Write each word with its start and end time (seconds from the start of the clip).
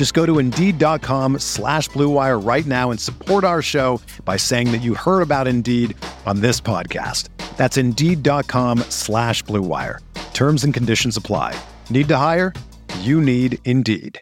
Just 0.00 0.14
go 0.14 0.24
to 0.24 0.38
Indeed.com 0.38 1.40
slash 1.40 1.90
BlueWire 1.90 2.42
right 2.42 2.64
now 2.64 2.90
and 2.90 2.98
support 2.98 3.44
our 3.44 3.60
show 3.60 4.00
by 4.24 4.38
saying 4.38 4.72
that 4.72 4.78
you 4.78 4.94
heard 4.94 5.20
about 5.20 5.46
Indeed 5.46 5.94
on 6.24 6.40
this 6.40 6.58
podcast. 6.58 7.28
That's 7.58 7.76
Indeed.com 7.76 8.78
slash 8.88 9.44
BlueWire. 9.44 9.98
Terms 10.32 10.64
and 10.64 10.72
conditions 10.72 11.18
apply. 11.18 11.54
Need 11.90 12.08
to 12.08 12.16
hire? 12.16 12.54
You 13.00 13.20
need 13.20 13.58
Indeed. 13.66 14.18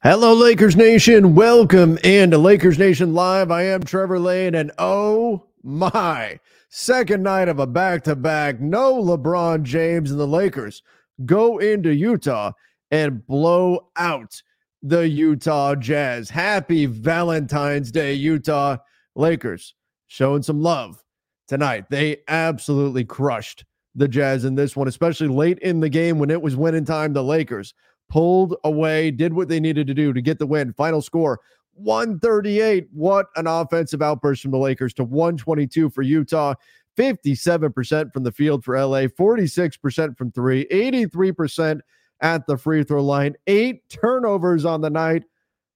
Hello, 0.00 0.32
Lakers 0.32 0.76
Nation. 0.76 1.34
Welcome 1.34 1.98
into 2.04 2.38
Lakers 2.38 2.78
Nation 2.78 3.12
Live. 3.12 3.50
I 3.50 3.64
am 3.64 3.82
Trevor 3.82 4.20
Lane, 4.20 4.54
and 4.54 4.70
oh 4.78 5.48
my, 5.64 6.38
second 6.68 7.24
night 7.24 7.48
of 7.48 7.58
a 7.58 7.66
back 7.66 8.04
to 8.04 8.14
back. 8.14 8.60
No 8.60 9.02
LeBron 9.02 9.64
James 9.64 10.12
and 10.12 10.20
the 10.20 10.28
Lakers 10.28 10.84
go 11.26 11.58
into 11.58 11.92
Utah 11.92 12.52
and 12.90 13.26
blow 13.26 13.88
out 13.96 14.40
the 14.82 15.08
Utah 15.08 15.74
Jazz. 15.74 16.30
Happy 16.30 16.86
Valentine's 16.86 17.90
Day, 17.90 18.14
Utah 18.14 18.76
Lakers. 19.14 19.74
Showing 20.06 20.42
some 20.42 20.60
love 20.60 21.02
tonight. 21.48 21.84
They 21.90 22.18
absolutely 22.28 23.04
crushed 23.04 23.64
the 23.94 24.08
Jazz 24.08 24.44
in 24.44 24.54
this 24.54 24.76
one, 24.76 24.88
especially 24.88 25.28
late 25.28 25.58
in 25.58 25.80
the 25.80 25.88
game 25.88 26.18
when 26.18 26.30
it 26.30 26.40
was 26.40 26.56
winning 26.56 26.84
time. 26.84 27.12
The 27.12 27.22
Lakers 27.22 27.74
pulled 28.08 28.54
away, 28.64 29.10
did 29.10 29.34
what 29.34 29.48
they 29.48 29.60
needed 29.60 29.86
to 29.86 29.94
do 29.94 30.12
to 30.12 30.22
get 30.22 30.38
the 30.38 30.46
win. 30.46 30.72
Final 30.72 31.02
score 31.02 31.40
138. 31.74 32.88
What 32.92 33.26
an 33.36 33.46
offensive 33.46 34.02
outburst 34.02 34.42
from 34.42 34.52
the 34.52 34.58
Lakers 34.58 34.94
to 34.94 35.04
122 35.04 35.90
for 35.90 36.02
Utah. 36.02 36.54
57% 36.96 38.12
from 38.12 38.24
the 38.24 38.32
field 38.32 38.64
for 38.64 38.76
LA, 38.76 39.02
46% 39.02 40.18
from 40.18 40.32
three, 40.32 40.66
83% 40.66 41.80
at 42.20 42.46
the 42.46 42.56
free 42.56 42.84
throw 42.84 43.02
line, 43.02 43.34
eight 43.46 43.88
turnovers 43.88 44.64
on 44.64 44.80
the 44.80 44.90
night. 44.90 45.24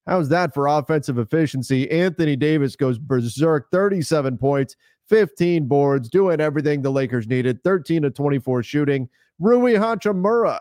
How's 0.07 0.29
that 0.31 0.53
for 0.53 0.67
offensive 0.67 1.19
efficiency? 1.19 1.89
Anthony 1.91 2.35
Davis 2.35 2.75
goes 2.75 2.99
berserk, 2.99 3.71
37 3.71 4.37
points, 4.37 4.77
15 5.09 5.67
boards, 5.67 6.09
doing 6.09 6.41
everything 6.41 6.83
the 6.83 6.91
Lakers 6.91 7.29
needed, 7.29 7.63
13 7.63 8.03
to 8.03 8.11
24 8.11 8.63
shooting. 8.63 9.09
Rui 9.39 9.75
Hachimura 9.75 10.61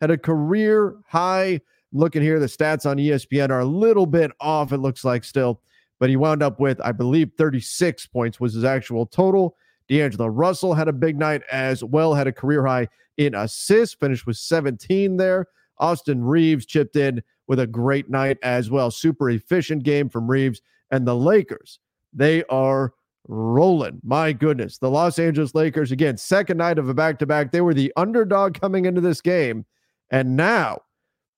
had 0.00 0.10
a 0.10 0.18
career 0.18 0.96
high. 1.06 1.60
Looking 1.92 2.22
here, 2.22 2.38
the 2.40 2.46
stats 2.46 2.84
on 2.84 2.96
ESPN 2.96 3.50
are 3.50 3.60
a 3.60 3.64
little 3.66 4.06
bit 4.06 4.30
off, 4.40 4.72
it 4.72 4.78
looks 4.78 5.04
like 5.04 5.24
still, 5.24 5.60
but 6.00 6.08
he 6.10 6.16
wound 6.16 6.42
up 6.42 6.58
with, 6.58 6.80
I 6.82 6.92
believe, 6.92 7.30
36 7.36 8.06
points 8.06 8.40
was 8.40 8.54
his 8.54 8.64
actual 8.64 9.06
total. 9.06 9.56
D'Angelo 9.92 10.26
Russell 10.26 10.72
had 10.72 10.88
a 10.88 10.92
big 10.92 11.18
night 11.18 11.42
as 11.52 11.84
well, 11.84 12.14
had 12.14 12.26
a 12.26 12.32
career 12.32 12.64
high 12.64 12.88
in 13.18 13.34
assists, 13.34 13.94
finished 13.94 14.26
with 14.26 14.38
17 14.38 15.18
there. 15.18 15.48
Austin 15.78 16.24
Reaves 16.24 16.64
chipped 16.64 16.96
in 16.96 17.22
with 17.46 17.60
a 17.60 17.66
great 17.66 18.08
night 18.08 18.38
as 18.42 18.70
well. 18.70 18.90
Super 18.90 19.28
efficient 19.28 19.82
game 19.82 20.08
from 20.08 20.30
Reaves 20.30 20.62
and 20.90 21.06
the 21.06 21.14
Lakers. 21.14 21.78
They 22.14 22.42
are 22.44 22.94
rolling. 23.28 24.00
My 24.02 24.32
goodness. 24.32 24.78
The 24.78 24.88
Los 24.88 25.18
Angeles 25.18 25.54
Lakers, 25.54 25.92
again, 25.92 26.16
second 26.16 26.56
night 26.56 26.78
of 26.78 26.88
a 26.88 26.94
back 26.94 27.18
to 27.18 27.26
back. 27.26 27.52
They 27.52 27.60
were 27.60 27.74
the 27.74 27.92
underdog 27.94 28.58
coming 28.58 28.86
into 28.86 29.02
this 29.02 29.20
game. 29.20 29.66
And 30.10 30.36
now 30.36 30.80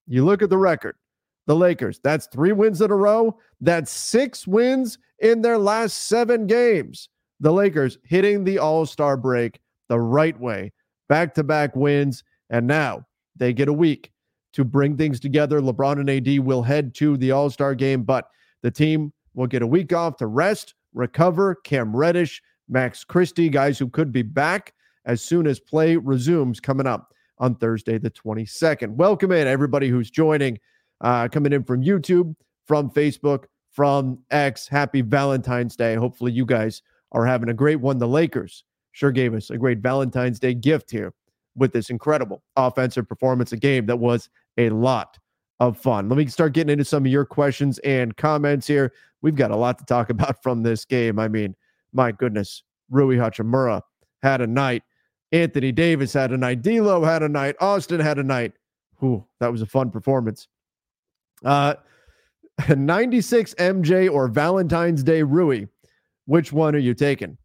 you 0.07 0.25
look 0.25 0.43
at 0.43 0.51
the 0.51 0.59
record. 0.59 0.95
The 1.47 1.57
Lakers, 1.57 1.99
that's 2.05 2.29
three 2.29 2.53
wins 2.53 2.81
in 2.81 2.93
a 2.93 2.97
row. 2.97 3.37
That's 3.61 3.91
six 3.91 4.47
wins 4.47 4.99
in 5.19 5.43
their 5.43 5.59
last 5.59 6.05
seven 6.05 6.47
games. 6.47 7.09
The 7.45 7.53
Lakers 7.53 7.99
hitting 8.05 8.43
the 8.43 8.59
All 8.59 8.87
Star 8.87 9.19
break 9.19 9.61
the 9.91 10.01
right 10.01 10.41
way, 10.41 10.73
back 11.11 11.35
to 11.35 11.45
back 11.45 11.77
wins. 11.77 12.25
And 12.49 12.67
now 12.67 13.05
they 13.37 13.53
get 13.53 13.69
a 13.69 13.73
week 13.73 14.11
to 14.55 14.65
bring 14.65 14.97
things 14.97 15.21
together. 15.21 15.61
LeBron 15.61 16.01
and 16.01 16.09
AD 16.09 16.39
will 16.39 16.63
head 16.63 16.95
to 16.95 17.19
the 17.19 17.33
All 17.33 17.51
Star 17.51 17.75
game, 17.75 18.03
but 18.03 18.31
the 18.63 18.71
team 18.71 19.13
will 19.35 19.47
get 19.47 19.61
a 19.61 19.67
week 19.67 19.93
off 19.93 20.17
to 20.17 20.27
rest, 20.27 20.73
recover. 20.95 21.57
Cam 21.57 21.95
Reddish, 21.95 22.41
Max 22.71 23.05
Christie, 23.05 23.51
guys 23.51 23.79
who 23.79 23.91
could 23.91 24.11
be 24.11 24.23
back 24.23 24.73
as 25.05 25.21
soon 25.21 25.47
as 25.47 25.61
play 25.61 25.97
resumes 25.97 26.61
coming 26.61 26.87
up 26.87 27.13
on 27.37 27.57
Thursday, 27.57 27.99
the 27.99 28.11
22nd. 28.11 28.97
Welcome 28.97 29.33
in, 29.33 29.47
everybody 29.47 29.91
who's 29.91 30.11
joining, 30.11 30.59
uh, 31.03 31.29
coming 31.29 31.53
in 31.53 31.63
from 31.63 31.83
YouTube, 31.83 32.35
from 32.67 32.89
Facebook, 32.89 33.45
from 33.71 34.19
X. 34.31 34.67
Happy 34.67 35.03
Valentine's 35.03 35.77
Day. 35.77 35.95
Hopefully, 35.95 36.33
you 36.33 36.47
guys 36.47 36.81
are 37.15 37.25
having 37.25 37.49
a 37.49 37.55
great 37.55 37.81
one. 37.81 37.99
The 37.99 38.09
Lakers 38.09 38.65
sure 38.93 39.11
gave 39.11 39.35
us 39.35 39.51
a 39.51 39.57
great 39.57 39.79
Valentine's 39.79 40.39
Day 40.39 40.53
gift 40.55 40.91
here 40.91 41.15
with 41.57 41.73
this 41.73 41.89
incredible 41.89 42.43
offensive 42.57 43.09
performance, 43.09 43.53
a 43.53 43.57
game 43.57 43.87
that 43.87 43.97
was 43.97 44.29
a 44.59 44.71
lot 44.71 45.19
of 45.61 45.79
fun. 45.79 46.09
Let 46.09 46.19
me 46.19 46.27
start 46.27 46.53
getting 46.53 46.73
into 46.73 46.85
some 46.85 47.07
of 47.07 47.13
your 47.13 47.25
questions 47.25 47.79
and 47.79 48.17
comments 48.17 48.67
here. 48.67 48.93
We've 49.23 49.37
got 49.37 49.53
a 49.53 49.57
lot 49.57 49.79
to 49.79 49.85
talk 49.85 50.11
about 50.11 50.43
from 50.43 50.63
this 50.63 50.85
game. 50.85 51.19
I 51.19 51.29
mean, 51.29 51.55
my 51.93 52.13
goodness, 52.13 52.63
Rui 52.91 53.17
Hachimura 53.17 53.81
had 54.23 54.41
a 54.41 54.47
night. 54.47 54.83
Anthony 55.33 55.73
Davis 55.73 56.13
had 56.13 56.33
a 56.33 56.37
night. 56.37 56.63
D'Lo 56.63 57.03
had 57.03 57.23
a 57.23 57.29
night. 57.29 57.57
Austin 57.61 58.01
had 58.01 58.19
a 58.19 58.23
night. 58.23 58.53
Whew, 59.01 59.25
that 59.41 59.51
was 59.51 59.63
a 59.63 59.67
fun 59.67 59.91
performance. 59.91 60.49
Uh, 61.45 61.75
96 62.77 63.55
MJ 63.55 64.11
or 64.11 64.29
Valentine's 64.29 65.03
Day 65.03 65.23
Rui. 65.23 65.67
Which 66.27 66.53
one 66.53 66.75
are 66.75 66.79
you 66.79 66.95
taking? 66.95 67.37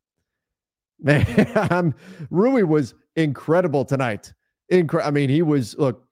Man, 1.02 1.96
Rui 2.30 2.64
was 2.64 2.94
incredible 3.16 3.86
tonight. 3.86 4.34
Incre- 4.72 5.06
I 5.06 5.12
mean, 5.12 5.30
he 5.30 5.42
was 5.42 5.78
look 5.78 6.04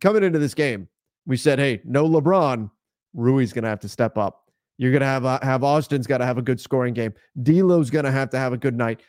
coming 0.00 0.22
into 0.22 0.38
this 0.38 0.54
game. 0.54 0.88
We 1.26 1.36
said, 1.36 1.58
"Hey, 1.58 1.80
no 1.84 2.08
LeBron. 2.08 2.70
Rui's 3.14 3.52
going 3.52 3.64
to 3.64 3.68
have 3.68 3.80
to 3.80 3.88
step 3.88 4.16
up. 4.16 4.50
You're 4.78 4.92
going 4.92 5.00
to 5.00 5.06
have 5.06 5.24
uh, 5.24 5.38
have 5.42 5.64
Austin's 5.64 6.06
got 6.06 6.18
to 6.18 6.26
have 6.26 6.38
a 6.38 6.42
good 6.42 6.60
scoring 6.60 6.94
game. 6.94 7.12
D'Lo's 7.42 7.90
going 7.90 8.04
to 8.04 8.12
have 8.12 8.30
to 8.30 8.38
have 8.38 8.52
a 8.52 8.56
good 8.56 8.76
night. 8.76 9.00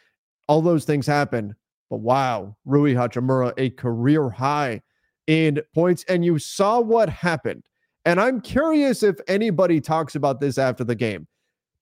All 0.48 0.62
those 0.62 0.86
things 0.86 1.08
happen. 1.08 1.56
But 1.90 2.00
wow, 2.00 2.56
Rui 2.66 2.94
Hachimura, 2.94 3.54
a 3.58 3.70
career 3.70 4.30
high 4.30 4.82
in 5.28 5.62
points. 5.74 6.04
And 6.10 6.26
you 6.26 6.40
saw 6.40 6.80
what 6.80 7.10
happened. 7.10 7.64
And 8.06 8.20
I'm 8.20 8.42
curious 8.42 9.04
if 9.04 9.18
anybody 9.28 9.80
talks 9.80 10.16
about 10.16 10.40
this 10.40 10.58
after 10.58 10.84
the 10.84 10.96
game 10.96 11.28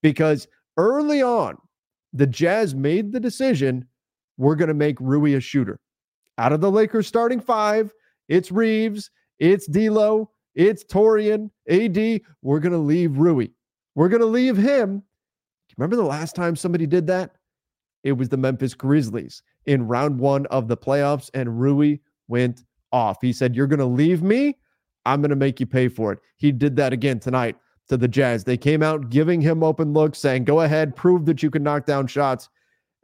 because 0.02 0.46
early 0.80 1.22
on, 1.22 1.56
the 2.12 2.26
Jazz 2.26 2.74
made 2.74 3.12
the 3.12 3.20
decision 3.20 3.86
we're 4.36 4.56
going 4.56 4.68
to 4.68 4.74
make 4.74 4.98
Rui 5.00 5.34
a 5.34 5.40
shooter. 5.40 5.78
Out 6.38 6.52
of 6.52 6.60
the 6.60 6.70
Lakers 6.70 7.06
starting 7.06 7.40
five, 7.40 7.92
it's 8.28 8.50
Reaves, 8.50 9.10
it's 9.38 9.66
D'Lo, 9.66 10.30
it's 10.54 10.84
Taurean, 10.84 11.50
AD. 11.68 12.22
We're 12.42 12.60
going 12.60 12.72
to 12.72 12.78
leave 12.78 13.18
Rui. 13.18 13.48
We're 13.94 14.08
going 14.08 14.22
to 14.22 14.26
leave 14.26 14.56
him. 14.56 15.02
Remember 15.76 15.96
the 15.96 16.02
last 16.02 16.34
time 16.34 16.56
somebody 16.56 16.86
did 16.86 17.06
that? 17.08 17.32
It 18.02 18.12
was 18.12 18.30
the 18.30 18.36
Memphis 18.36 18.74
Grizzlies 18.74 19.42
in 19.66 19.86
round 19.86 20.18
one 20.18 20.46
of 20.46 20.68
the 20.68 20.76
playoffs, 20.76 21.28
and 21.34 21.60
Rui 21.60 21.98
went 22.28 22.64
off. 22.92 23.18
He 23.20 23.32
said, 23.32 23.54
You're 23.54 23.66
going 23.66 23.78
to 23.78 23.84
leave 23.84 24.22
me. 24.22 24.56
I'm 25.04 25.20
going 25.20 25.30
to 25.30 25.36
make 25.36 25.60
you 25.60 25.66
pay 25.66 25.88
for 25.88 26.12
it. 26.12 26.18
He 26.36 26.52
did 26.52 26.76
that 26.76 26.92
again 26.92 27.20
tonight 27.20 27.56
to 27.90 27.96
the 27.96 28.08
Jazz. 28.08 28.44
They 28.44 28.56
came 28.56 28.82
out 28.82 29.10
giving 29.10 29.40
him 29.40 29.62
open 29.62 29.92
looks, 29.92 30.18
saying, 30.18 30.44
Go 30.44 30.60
ahead, 30.60 30.96
prove 30.96 31.26
that 31.26 31.42
you 31.42 31.50
can 31.50 31.62
knock 31.62 31.86
down 31.86 32.06
shots. 32.06 32.48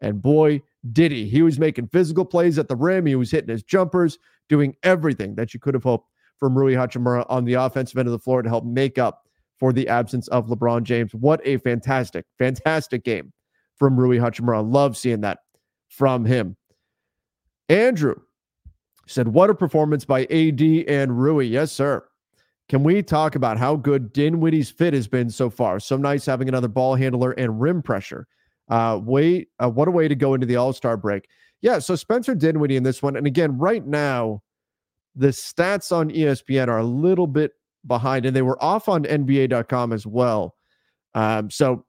And 0.00 0.22
boy, 0.22 0.62
did 0.92 1.10
he. 1.10 1.28
He 1.28 1.42
was 1.42 1.58
making 1.58 1.88
physical 1.88 2.24
plays 2.24 2.58
at 2.58 2.68
the 2.68 2.76
rim. 2.76 3.04
He 3.04 3.16
was 3.16 3.30
hitting 3.30 3.50
his 3.50 3.64
jumpers, 3.64 4.18
doing 4.48 4.76
everything 4.84 5.34
that 5.34 5.52
you 5.52 5.60
could 5.60 5.74
have 5.74 5.82
hoped 5.82 6.08
from 6.38 6.56
Rui 6.56 6.74
Hachimura 6.74 7.26
on 7.28 7.44
the 7.44 7.54
offensive 7.54 7.98
end 7.98 8.06
of 8.06 8.12
the 8.12 8.18
floor 8.18 8.42
to 8.42 8.48
help 8.48 8.64
make 8.64 8.96
up 8.96 9.26
for 9.58 9.72
the 9.72 9.88
absence 9.88 10.28
of 10.28 10.46
LeBron 10.46 10.84
James. 10.84 11.12
What 11.14 11.40
a 11.44 11.56
fantastic, 11.58 12.24
fantastic 12.38 13.04
game 13.04 13.32
from 13.76 13.98
Rui 13.98 14.18
Hachimura. 14.18 14.70
Love 14.70 14.96
seeing 14.96 15.22
that 15.22 15.40
from 15.88 16.24
him. 16.24 16.56
Andrew 17.68 18.14
said, 19.08 19.26
What 19.28 19.50
a 19.50 19.54
performance 19.54 20.04
by 20.04 20.26
AD 20.26 20.60
and 20.60 21.18
Rui. 21.18 21.46
Yes, 21.46 21.72
sir. 21.72 22.06
Can 22.68 22.82
we 22.82 23.02
talk 23.02 23.36
about 23.36 23.58
how 23.58 23.76
good 23.76 24.12
Dinwiddie's 24.12 24.70
fit 24.70 24.92
has 24.92 25.06
been 25.06 25.30
so 25.30 25.48
far? 25.48 25.78
So 25.78 25.96
nice 25.96 26.26
having 26.26 26.48
another 26.48 26.68
ball 26.68 26.96
handler 26.96 27.32
and 27.32 27.60
rim 27.60 27.82
pressure. 27.82 28.26
Uh, 28.68 29.00
wait, 29.02 29.48
uh, 29.62 29.70
what 29.70 29.86
a 29.86 29.92
way 29.92 30.08
to 30.08 30.16
go 30.16 30.34
into 30.34 30.46
the 30.46 30.56
All 30.56 30.72
Star 30.72 30.96
break. 30.96 31.28
Yeah, 31.62 31.78
so 31.78 31.94
Spencer 31.94 32.34
Dinwiddie 32.34 32.76
in 32.76 32.82
this 32.82 33.02
one. 33.02 33.16
And 33.16 33.26
again, 33.26 33.56
right 33.56 33.86
now, 33.86 34.42
the 35.14 35.28
stats 35.28 35.92
on 35.92 36.10
ESPN 36.10 36.68
are 36.68 36.78
a 36.78 36.84
little 36.84 37.26
bit 37.26 37.52
behind, 37.86 38.26
and 38.26 38.34
they 38.34 38.42
were 38.42 38.62
off 38.62 38.88
on 38.88 39.04
NBA.com 39.04 39.92
as 39.92 40.06
well. 40.06 40.56
Um, 41.14 41.50
so 41.50 41.86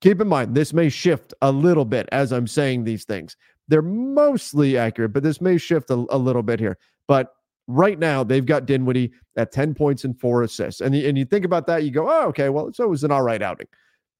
keep 0.00 0.20
in 0.20 0.28
mind, 0.28 0.54
this 0.54 0.72
may 0.72 0.88
shift 0.88 1.34
a 1.42 1.50
little 1.50 1.84
bit 1.84 2.08
as 2.12 2.32
I'm 2.32 2.46
saying 2.46 2.84
these 2.84 3.04
things. 3.04 3.36
They're 3.68 3.82
mostly 3.82 4.78
accurate, 4.78 5.12
but 5.12 5.22
this 5.22 5.40
may 5.40 5.58
shift 5.58 5.90
a, 5.90 6.06
a 6.10 6.16
little 6.16 6.42
bit 6.42 6.60
here. 6.60 6.78
But 7.08 7.35
right 7.66 7.98
now, 7.98 8.22
they've 8.22 8.46
got 8.46 8.66
Dinwiddie 8.66 9.12
at 9.36 9.52
10 9.52 9.74
points 9.74 10.04
and 10.04 10.18
four 10.18 10.42
assists. 10.42 10.80
And, 10.80 10.94
and 10.94 11.18
you 11.18 11.24
think 11.24 11.44
about 11.44 11.66
that, 11.66 11.84
you 11.84 11.90
go, 11.90 12.08
oh, 12.08 12.28
okay, 12.28 12.48
well, 12.48 12.72
so 12.72 12.84
it 12.84 12.90
was 12.90 13.04
an 13.04 13.10
all 13.10 13.22
right 13.22 13.42
outing. 13.42 13.66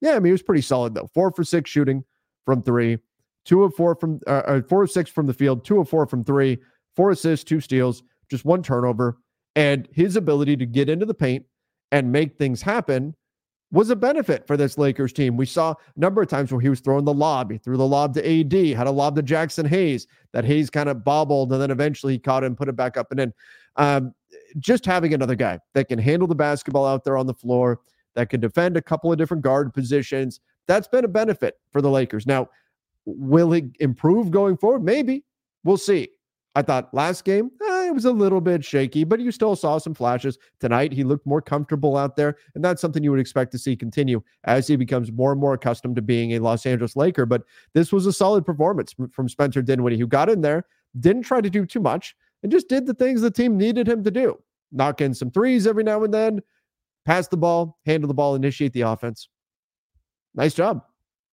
Yeah, 0.01 0.17
I 0.17 0.19
mean, 0.19 0.31
it 0.31 0.33
was 0.33 0.43
pretty 0.43 0.63
solid, 0.63 0.95
though. 0.95 1.09
Four 1.15 1.31
for 1.33 1.45
six 1.45 1.71
shooting 1.71 2.05
from 2.45 2.63
three, 2.63 2.99
two 3.45 3.65
of 3.65 3.75
four 3.75 3.95
from, 3.95 4.21
uh, 4.27 4.43
uh 4.47 4.63
four 4.69 4.83
of 4.83 4.91
six 4.91 5.11
from 5.11 5.27
the 5.27 5.35
field, 5.35 5.65
two 5.65 5.81
of 5.81 5.89
four 5.89 6.07
from 6.07 6.25
three, 6.25 6.59
four 6.95 7.11
assists, 7.11 7.45
two 7.45 7.61
steals, 7.61 8.03
just 8.31 8.45
one 8.45 8.63
turnover. 8.63 9.19
And 9.55 9.89
his 9.93 10.17
ability 10.17 10.57
to 10.59 10.67
get 10.67 10.91
into 10.91 11.07
the 11.07 11.15
paint 11.15 11.47
and 11.93 12.13
make 12.13 12.37
things 12.37 12.61
happen 12.61 13.15
was 13.73 13.91
a 13.91 13.97
benefit 13.97 14.47
for 14.47 14.57
this 14.57 14.79
Lakers 14.79 15.13
team. 15.13 15.37
We 15.37 15.47
saw 15.47 15.73
a 15.73 16.01
number 16.01 16.23
of 16.23 16.29
times 16.29 16.53
where 16.53 16.61
he 16.61 16.69
was 16.69 16.81
throwing 16.81 17.05
the 17.05 17.13
lob. 17.13 17.51
He 17.51 17.59
threw 17.59 17.77
the 17.77 17.87
lob 17.87 18.15
to 18.15 18.21
AD, 18.21 18.53
had 18.77 18.87
a 18.87 18.91
lob 18.91 19.17
to 19.17 19.23
Jaxson 19.23 19.67
Hayes 19.67 20.07
that 20.33 20.45
Hayes 20.45 20.71
kind 20.71 20.89
of 20.89 21.05
bobbled, 21.05 21.53
and 21.53 21.61
then 21.61 21.71
eventually 21.71 22.15
he 22.15 22.19
caught 22.19 22.45
it 22.45 22.47
and 22.47 22.57
put 22.57 22.69
it 22.69 22.77
back 22.77 22.97
up 22.97 23.11
and 23.11 23.21
in. 23.21 23.35
Um, 23.77 24.15
just 24.59 24.87
having 24.87 25.15
another 25.15 25.35
guy 25.35 25.59
that 25.75 25.89
can 25.89 25.99
handle 25.99 26.29
the 26.29 26.35
basketball 26.35 26.87
out 26.87 27.05
there 27.05 27.17
on 27.17 27.27
the 27.27 27.35
floor, 27.35 27.81
that 28.15 28.31
can 28.31 28.41
defend 28.41 28.77
a 28.77 28.83
couple 28.83 29.13
of 29.13 29.19
different 29.19 29.43
guard 29.43 29.75
positions, 29.75 30.41
that's 30.67 30.89
been 30.89 31.05
a 31.05 31.09
benefit 31.09 31.59
for 31.71 31.83
the 31.83 31.91
Lakers. 31.91 32.27
Now, 32.27 32.49
will 33.05 33.53
he 33.53 33.71
improve 33.81 34.31
going 34.31 34.57
forward? 34.57 34.83
Maybe. 34.83 35.25
We'll 35.65 35.77
see. 35.77 36.09
I 36.55 36.63
thought 36.63 36.93
last 36.95 37.25
game, 37.25 37.51
eh, 37.63 37.76
it 37.87 37.95
was 37.95 38.05
a 38.05 38.13
little 38.13 38.41
bit 38.41 38.65
shaky, 38.65 39.05
but 39.05 39.21
you 39.21 39.31
still 39.31 39.57
saw 39.57 39.79
some 39.79 39.95
flashes. 39.95 40.39
Tonight, 40.61 40.93
he 40.93 41.05
looked 41.05 41.27
more 41.27 41.41
comfortable 41.41 41.97
out 41.97 42.17
there. 42.17 42.37
And 42.55 42.65
that's 42.65 42.81
something 42.81 43.03
you 43.03 43.11
would 43.11 43.21
expect 43.21 43.53
to 43.53 43.59
see 43.59 43.77
continue 43.77 44.23
as 44.45 44.67
he 44.67 44.77
becomes 44.77 45.11
more 45.13 45.33
and 45.33 45.41
more 45.41 45.55
accustomed 45.55 45.97
to 45.97 46.03
being 46.03 46.33
a 46.33 46.39
Los 46.39 46.67
Angeles 46.67 46.97
Laker. 46.97 47.27
But 47.27 47.43
this 47.75 47.93
was 47.93 48.07
a 48.07 48.13
solid 48.13 48.45
performance 48.45 48.95
from 49.13 49.29
Spencer 49.29 49.63
Dinwiddie, 49.63 49.99
who 49.99 50.07
got 50.07 50.29
in 50.29 50.41
there, 50.41 50.67
didn't 51.01 51.23
try 51.23 51.41
to 51.41 51.51
do 51.51 51.65
too 51.67 51.81
much, 51.81 52.15
and 52.43 52.53
just 52.53 52.69
did 52.69 52.87
the 52.87 52.95
things 52.95 53.21
the 53.21 53.31
team 53.31 53.57
needed 53.57 53.89
him 53.89 54.05
to 54.05 54.11
do. 54.11 54.39
Knock 54.73 55.01
in 55.01 55.15
some 55.15 55.31
threes 55.31 55.67
every 55.67 55.85
now 55.85 56.05
and 56.05 56.13
then, 56.13 56.41
pass 57.05 57.29
the 57.29 57.37
ball, 57.37 57.79
handle 57.87 58.09
the 58.09 58.15
ball, 58.15 58.35
initiate 58.35 58.73
the 58.73 58.83
offense. 58.83 59.29
Nice 60.35 60.55
job. 60.55 60.83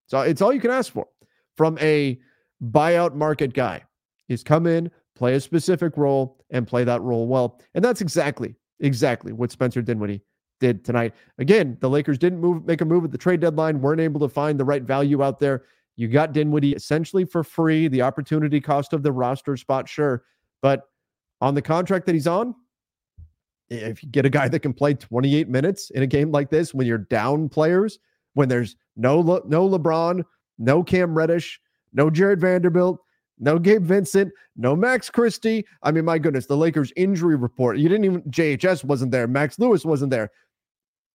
So 0.08 0.22
it's 0.22 0.42
all 0.42 0.54
you 0.54 0.62
can 0.62 0.72
ask 0.72 0.92
for 0.92 1.08
from 1.58 1.78
a 1.80 2.20
buyout 2.62 3.16
market 3.16 3.54
guy. 3.54 3.84
He's 4.28 4.44
come 4.44 4.68
in, 4.68 4.90
play 5.24 5.36
a 5.36 5.40
specific 5.40 5.96
role 5.96 6.44
and 6.50 6.68
play 6.68 6.84
that 6.84 7.02
role 7.02 7.28
well. 7.28 7.62
And 7.76 7.86
that's 7.86 8.02
exactly, 8.02 8.56
exactly 8.82 9.32
what 9.32 9.54
Spencer 9.54 9.82
Dinwiddie 9.82 10.22
did 10.60 10.84
tonight. 10.84 11.14
Again, 11.38 11.78
the 11.80 11.90
Lakers 11.90 12.18
didn't 12.18 12.42
move, 12.42 12.66
make 12.66 12.82
a 12.82 12.86
move 12.86 13.06
at 13.06 13.12
the 13.14 13.18
trade 13.18 13.40
deadline, 13.40 13.80
weren't 13.80 14.02
able 14.02 14.20
to 14.20 14.28
find 14.28 14.60
the 14.60 14.66
right 14.66 14.84
value 14.84 15.24
out 15.24 15.40
there. 15.40 15.64
You 15.96 16.10
got 16.10 16.34
Dinwiddie 16.34 16.74
essentially 16.74 17.24
for 17.24 17.42
free, 17.42 17.88
the 17.88 18.02
opportunity 18.02 18.60
cost 18.60 18.92
of 18.92 19.02
the 19.02 19.14
roster 19.14 19.56
spot, 19.56 19.88
sure. 19.88 20.26
But 20.62 20.90
on 21.40 21.56
the 21.56 21.62
contract 21.62 22.06
that 22.08 22.16
he's 22.16 22.28
on, 22.28 22.54
if 23.70 24.04
you 24.04 24.10
get 24.10 24.26
a 24.26 24.30
guy 24.30 24.50
that 24.50 24.60
can 24.60 24.74
play 24.74 24.94
28 24.94 25.48
minutes 25.48 25.90
in 25.92 26.04
a 26.04 26.08
game 26.08 26.34
like 26.34 26.50
this, 26.50 26.74
when 26.74 26.86
you're 26.86 26.98
down 26.98 27.48
players, 27.48 27.98
when 28.34 28.50
there's 28.50 28.76
no 28.98 29.22
no 29.22 29.70
LeBron, 29.70 30.26
no 30.58 30.84
Cam 30.84 31.16
Reddish, 31.18 31.62
no 31.94 32.10
Jarred 32.10 32.42
Vanderbilt, 32.42 33.00
no 33.40 33.60
Gabe 33.60 33.84
Vincent, 33.84 34.32
no 34.56 34.76
Max 34.76 35.10
Christie. 35.10 35.66
I 35.82 35.92
mean, 35.92 36.06
my 36.06 36.18
goodness, 36.18 36.46
the 36.46 36.58
Lakers 36.58 36.94
injury 36.96 37.36
report. 37.36 37.78
You 37.78 37.90
didn't 37.90 38.06
even 38.06 38.22
JHS 38.24 38.84
wasn't 38.84 39.12
there. 39.12 39.28
Max 39.28 39.60
Lewis 39.60 39.86
wasn't 39.86 40.12
there. 40.12 40.32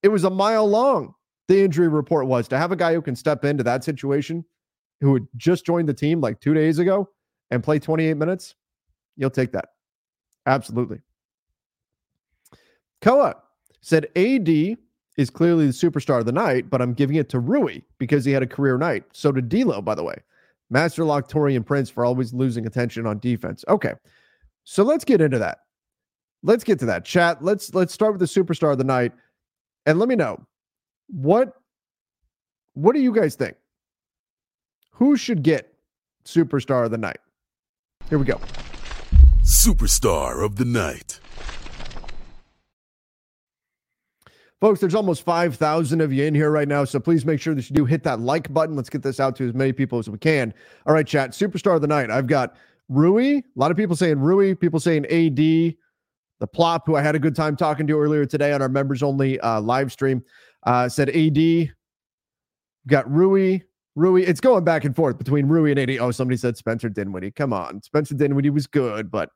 It 0.02 0.08
was 0.08 0.24
a 0.24 0.30
mile 0.30 0.68
long. 0.68 1.14
The 1.48 1.64
injury 1.64 1.88
report 1.88 2.26
was 2.26 2.46
to 2.48 2.58
have 2.58 2.72
a 2.72 2.76
guy 2.76 2.92
who 2.92 3.02
can 3.02 3.16
step 3.16 3.44
into 3.44 3.64
that 3.64 3.82
situation, 3.82 4.44
who 5.00 5.14
had 5.14 5.26
just 5.36 5.64
joined 5.64 5.88
the 5.88 5.94
team 5.94 6.20
like 6.20 6.40
two 6.40 6.54
days 6.54 6.78
ago 6.78 7.08
and 7.50 7.64
play 7.64 7.78
28 7.78 8.14
minutes. 8.14 8.54
You'll 9.16 9.30
take 9.30 9.52
that. 9.52 9.70
Absolutely. 10.46 11.00
Koa 13.00 13.36
said 13.80 14.08
AD 14.16 14.48
is 15.16 15.30
clearly 15.30 15.66
the 15.66 15.72
superstar 15.72 16.20
of 16.20 16.26
the 16.26 16.32
night, 16.32 16.70
but 16.70 16.82
I'm 16.82 16.94
giving 16.94 17.16
it 17.16 17.28
to 17.30 17.40
Rui 17.40 17.80
because 17.98 18.24
he 18.24 18.32
had 18.32 18.42
a 18.42 18.46
career 18.46 18.78
night. 18.78 19.04
So 19.12 19.32
did 19.32 19.48
D'Lo, 19.48 19.80
by 19.82 19.94
the 19.94 20.04
way. 20.04 20.16
Master 20.70 21.04
Lock, 21.04 21.28
Taurean 21.28 21.64
Prince 21.64 21.88
for 21.90 22.04
always 22.04 22.32
losing 22.34 22.66
attention 22.66 23.06
on 23.06 23.18
defense. 23.18 23.64
Okay. 23.68 23.94
So 24.64 24.82
let's 24.82 25.04
get 25.04 25.20
into 25.20 25.38
that. 25.38 25.58
Let's 26.42 26.64
get 26.64 26.78
to 26.80 26.86
that. 26.86 27.04
Chat. 27.04 27.42
Let's 27.42 27.74
let's 27.74 27.92
start 27.92 28.12
with 28.12 28.20
the 28.20 28.26
superstar 28.26 28.72
of 28.72 28.78
the 28.78 28.84
night. 28.84 29.12
And 29.86 29.98
let 29.98 30.08
me 30.08 30.14
know 30.14 30.44
what 31.08 31.54
what 32.74 32.94
do 32.94 33.00
you 33.00 33.12
guys 33.12 33.34
think? 33.34 33.56
Who 34.92 35.16
should 35.16 35.42
get 35.42 35.74
superstar 36.24 36.84
of 36.84 36.90
the 36.90 36.98
night? 36.98 37.18
Here 38.08 38.18
we 38.18 38.24
go. 38.24 38.40
Superstar 39.42 40.44
of 40.44 40.56
the 40.56 40.64
night. 40.64 41.20
Folks, 44.60 44.80
there's 44.80 44.94
almost 44.96 45.24
5,000 45.24 46.00
of 46.00 46.12
you 46.12 46.24
in 46.24 46.34
here 46.34 46.50
right 46.50 46.66
now, 46.66 46.84
so 46.84 46.98
please 46.98 47.24
make 47.24 47.40
sure 47.40 47.54
that 47.54 47.70
you 47.70 47.76
do 47.76 47.84
hit 47.84 48.02
that 48.02 48.18
like 48.18 48.52
button. 48.52 48.74
Let's 48.74 48.90
get 48.90 49.02
this 49.04 49.20
out 49.20 49.36
to 49.36 49.46
as 49.46 49.54
many 49.54 49.72
people 49.72 50.00
as 50.00 50.10
we 50.10 50.18
can. 50.18 50.52
All 50.84 50.94
right, 50.94 51.06
chat, 51.06 51.30
superstar 51.30 51.76
of 51.76 51.80
the 51.80 51.86
night. 51.86 52.10
I've 52.10 52.26
got 52.26 52.56
Rui, 52.88 53.36
a 53.36 53.42
lot 53.54 53.70
of 53.70 53.76
people 53.76 53.94
saying 53.94 54.18
Rui, 54.18 54.56
people 54.56 54.80
saying 54.80 55.04
AD, 55.06 55.36
the 55.36 56.46
plop, 56.52 56.86
who 56.86 56.96
I 56.96 57.02
had 57.02 57.14
a 57.14 57.20
good 57.20 57.36
time 57.36 57.54
talking 57.54 57.86
to 57.86 58.00
earlier 58.00 58.26
today 58.26 58.52
on 58.52 58.60
our 58.60 58.68
members 58.68 59.00
only 59.00 59.38
uh, 59.40 59.60
live 59.60 59.92
stream, 59.92 60.24
uh, 60.64 60.88
said 60.88 61.10
AD. 61.10 61.72
Got 62.88 63.08
Rui, 63.08 63.60
Rui. 63.94 64.22
It's 64.22 64.40
going 64.40 64.64
back 64.64 64.84
and 64.84 64.96
forth 64.96 65.18
between 65.18 65.46
Rui 65.46 65.70
and 65.70 65.78
AD. 65.78 65.98
Oh, 66.00 66.10
somebody 66.10 66.36
said 66.36 66.56
Spencer 66.56 66.88
Dinwiddie. 66.88 67.30
Come 67.30 67.52
on. 67.52 67.80
Spencer 67.82 68.14
Dinwiddie 68.14 68.50
was 68.50 68.66
good, 68.66 69.08
but 69.08 69.30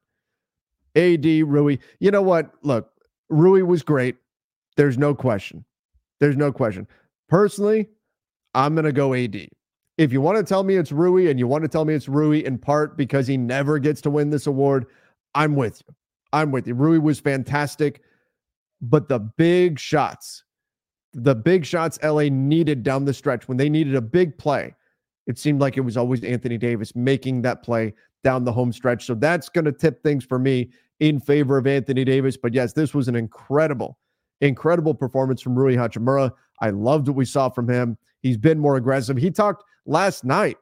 AD, 0.97 1.25
Rui. 1.25 1.79
You 2.01 2.11
know 2.11 2.23
what? 2.23 2.53
Look, 2.63 2.91
Rui 3.29 3.63
was 3.63 3.83
great. 3.83 4.17
There's 4.77 4.99
no 4.99 5.15
question. 5.15 5.65
There's 6.21 6.37
no 6.37 6.53
question. 6.53 6.87
Personally, 7.29 7.89
I'm 8.55 8.75
going 8.75 8.85
to 8.85 8.93
go 8.93 9.15
AD. 9.15 9.49
If 9.99 10.13
you 10.13 10.21
want 10.21 10.39
to 10.39 10.45
tell 10.45 10.63
me 10.63 10.77
it's 10.77 10.93
Rui 10.93 11.29
and 11.29 11.39
you 11.39 11.47
want 11.47 11.63
to 11.63 11.69
tell 11.69 11.85
me 11.85 11.95
it's 11.95 12.09
Rui 12.09 12.45
in 12.45 12.59
part 12.59 12.97
because 12.97 13.27
he 13.27 13.37
never 13.37 13.79
gets 13.79 14.01
to 14.03 14.11
win 14.11 14.31
this 14.31 14.47
award, 14.47 14.87
I'm 15.35 15.55
with 15.55 15.83
you. 15.87 15.95
I'm 16.33 16.51
with 16.51 16.67
you. 16.67 16.75
Rui 16.75 16.99
was 16.99 17.21
fantastic, 17.21 18.03
but 18.81 19.09
the 19.09 19.19
big 19.19 19.79
shots, 19.79 20.45
the 21.13 21.35
big 21.35 21.67
shots 21.67 21.99
LA 22.03 22.29
needed 22.31 22.83
down 22.83 23.05
the 23.05 23.13
stretch 23.13 23.49
when 23.49 23.59
they 23.59 23.69
needed 23.69 23.95
a 23.95 24.01
big 24.01 24.37
play, 24.39 24.75
it 25.27 25.39
seemed 25.39 25.61
like 25.61 25.77
it 25.77 25.83
was 25.83 25.97
always 25.97 26.25
Anthony 26.25 26.59
Davis 26.59 26.97
making 26.97 27.43
that 27.43 27.63
play 27.63 27.95
down 28.25 28.45
the 28.45 28.53
home 28.53 28.73
stretch. 28.73 29.05
So 29.05 29.15
that's 29.15 29.49
going 29.49 29.65
to 29.67 29.73
tip 29.73 30.03
things 30.03 30.25
for 30.25 30.39
me 30.39 30.71
in 31.01 31.21
favor 31.21 31.59
of 31.59 31.67
Anthony 31.67 32.05
Davis. 32.05 32.37
But 32.37 32.55
yes, 32.55 32.73
this 32.73 32.95
was 32.95 33.09
an 33.09 33.17
incredible 33.17 33.99
Incredible 34.43 34.93
performance 34.93 35.41
from 35.41 35.57
Rui 35.57 35.77
Hachimura. 35.77 36.33
I 36.61 36.71
loved 36.71 37.09
what 37.09 37.17
we 37.17 37.25
saw 37.25 37.49
from 37.49 37.69
him. 37.69 37.97
He's 38.21 38.37
been 38.37 38.59
more 38.59 38.77
aggressive. 38.77 39.17
He 39.17 39.31
talked 39.31 39.65
last 39.87 40.25
night 40.25 40.59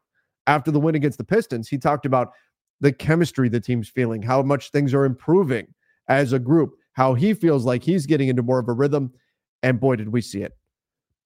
after 0.46 0.70
the 0.70 0.80
win 0.80 0.94
against 0.94 1.18
the 1.18 1.24
Pistons. 1.24 1.68
He 1.68 1.78
talked 1.78 2.06
about 2.06 2.32
the 2.80 2.92
chemistry 2.92 3.48
the 3.48 3.60
team's 3.60 3.88
feeling, 3.88 4.22
how 4.22 4.42
much 4.42 4.70
things 4.70 4.94
are 4.94 5.04
improving 5.04 5.66
as 6.08 6.32
a 6.32 6.38
group, 6.38 6.74
how 6.92 7.14
he 7.14 7.34
feels 7.34 7.64
like 7.64 7.82
he's 7.82 8.06
getting 8.06 8.28
into 8.28 8.42
more 8.42 8.58
of 8.58 8.68
a 8.68 8.72
rhythm. 8.72 9.12
And 9.62 9.80
boy, 9.80 9.96
did 9.96 10.08
we 10.08 10.20
see 10.20 10.42
it. 10.42 10.56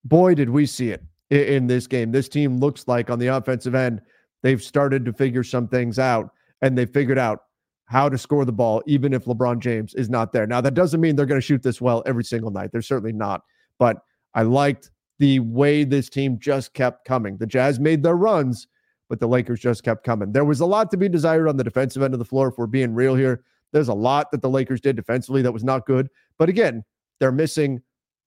Boy, 0.05 0.35
did 0.35 0.51
we 0.51 0.67
see 0.67 0.91
it 0.91 1.03
in, 1.31 1.67
this 1.67 1.87
game. 1.87 2.13
This 2.13 2.29
team 2.29 2.59
looks 2.59 2.87
like 2.87 3.11
on 3.11 3.19
the 3.19 3.29
offensive 3.29 3.75
end, 3.75 4.01
they've 4.43 4.63
started 4.63 5.05
to 5.05 5.13
figure 5.13 5.43
some 5.43 5.69
things 5.69 5.99
out 5.99 6.31
and 6.63 6.77
they 6.77 6.87
figured 6.87 7.19
out 7.19 7.41
how 7.87 8.09
to 8.09 8.17
score 8.17 8.45
the 8.45 8.53
ball, 8.53 8.83
even 8.87 9.13
if 9.13 9.27
LeBron 9.27 9.59
James 9.59 9.95
is 9.95 10.09
not 10.09 10.33
there. 10.33 10.47
Now, 10.47 10.61
that 10.61 10.75
doesn't 10.75 11.01
mean 11.01 11.17
they're 11.17 11.27
going 11.27 11.41
to 11.41 11.47
shoot 11.47 11.63
this 11.63 11.81
well 11.81 12.03
every 12.07 12.25
single 12.25 12.51
night. 12.51 12.73
They're 12.73 12.83
certainly 12.83 13.13
not. 13.13 13.43
But 13.79 13.99
I 14.35 14.43
liked 14.43 14.91
the 15.19 15.41
way 15.41 15.85
this 15.85 16.09
team 16.09 16.39
just 16.39 16.75
kept 16.75 17.05
coming. 17.05 17.37
The 17.37 17.47
Jazz 17.47 17.79
made 17.79 18.03
their 18.03 18.17
runs, 18.17 18.67
but 19.09 19.21
the 19.21 19.29
Lakers 19.29 19.61
just 19.61 19.85
kept 19.85 20.05
coming. 20.05 20.33
There 20.33 20.45
was 20.45 20.61
a 20.61 20.67
lot 20.67 20.91
to 20.93 20.97
be 20.97 21.09
desired 21.09 21.47
on 21.47 21.57
the 21.57 21.65
defensive 21.65 22.03
end 22.03 22.15
of 22.15 22.19
the 22.19 22.25
floor, 22.25 22.49
if 22.49 22.59
we're 22.59 22.67
being 22.67 22.95
real 22.95 23.15
here. 23.15 23.45
There's 23.73 23.89
a 23.89 23.95
lot 23.95 24.31
that 24.31 24.41
the 24.41 24.51
Lakers 24.51 24.81
did 24.81 24.97
defensively 24.97 25.43
that 25.43 25.53
was 25.53 25.65
not 25.65 25.87
good. 25.87 26.09
But 26.39 26.49
again, 26.49 26.85
they're 27.21 27.33
missing 27.33 27.83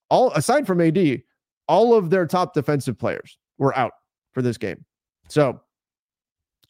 all, 0.10 0.32
aside 0.34 0.68
from 0.68 0.82
AD, 0.82 1.22
all 1.68 1.94
of 1.94 2.10
their 2.10 2.26
top 2.26 2.54
defensive 2.54 2.98
players 2.98 3.38
were 3.58 3.76
out 3.78 3.94
for 4.34 4.42
this 4.42 4.58
game. 4.58 4.86
So 5.30 5.60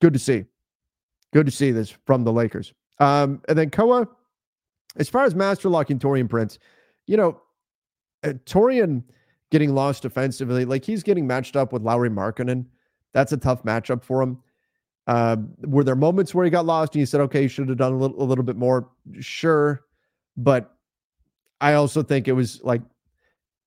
good 0.02 0.14
to 0.14 0.20
see. 0.20 0.46
Good 1.38 1.46
to 1.46 1.52
see 1.52 1.70
this 1.70 1.96
from 2.08 2.24
the 2.24 2.34
Lakers. 2.34 2.74
Um, 3.00 3.44
and 3.48 3.56
then 3.56 3.70
Koa, 3.70 4.08
as 4.96 5.08
far 5.08 5.24
as 5.24 5.36
master 5.36 5.70
locking 5.70 6.00
Taurean 6.00 6.28
Prince, 6.28 6.58
you 7.06 7.16
know, 7.16 7.40
uh, 8.24 8.30
Taurean 8.48 9.04
getting 9.52 9.76
lost 9.76 10.02
defensively, 10.02 10.66
like 10.66 10.84
he's 10.84 11.04
getting 11.04 11.28
matched 11.28 11.56
up 11.56 11.72
with 11.72 11.84
Lauri 11.84 12.10
Markkanen. 12.10 12.66
That's 13.14 13.34
a 13.34 13.38
tough 13.38 13.62
matchup 13.62 14.04
for 14.04 14.24
him. 14.24 14.40
Uh, 15.06 15.38
were 15.60 15.84
there 15.84 15.96
moments 15.96 16.34
where 16.34 16.44
he 16.44 16.50
got 16.50 16.66
lost 16.66 16.96
and 16.96 17.02
you 17.02 17.06
said, 17.06 17.22
okay, 17.22 17.44
you 17.44 17.48
should 17.48 17.70
have 17.70 17.78
done 17.78 17.94
a 17.94 17.98
little, 17.98 18.20
a 18.20 18.26
little 18.26 18.44
bit 18.44 18.56
more? 18.58 18.90
Sure. 19.20 19.86
But 20.38 20.76
I 21.62 21.74
also 21.74 22.02
think 22.02 22.28
it 22.28 22.34
was 22.34 22.64
like, 22.64 22.82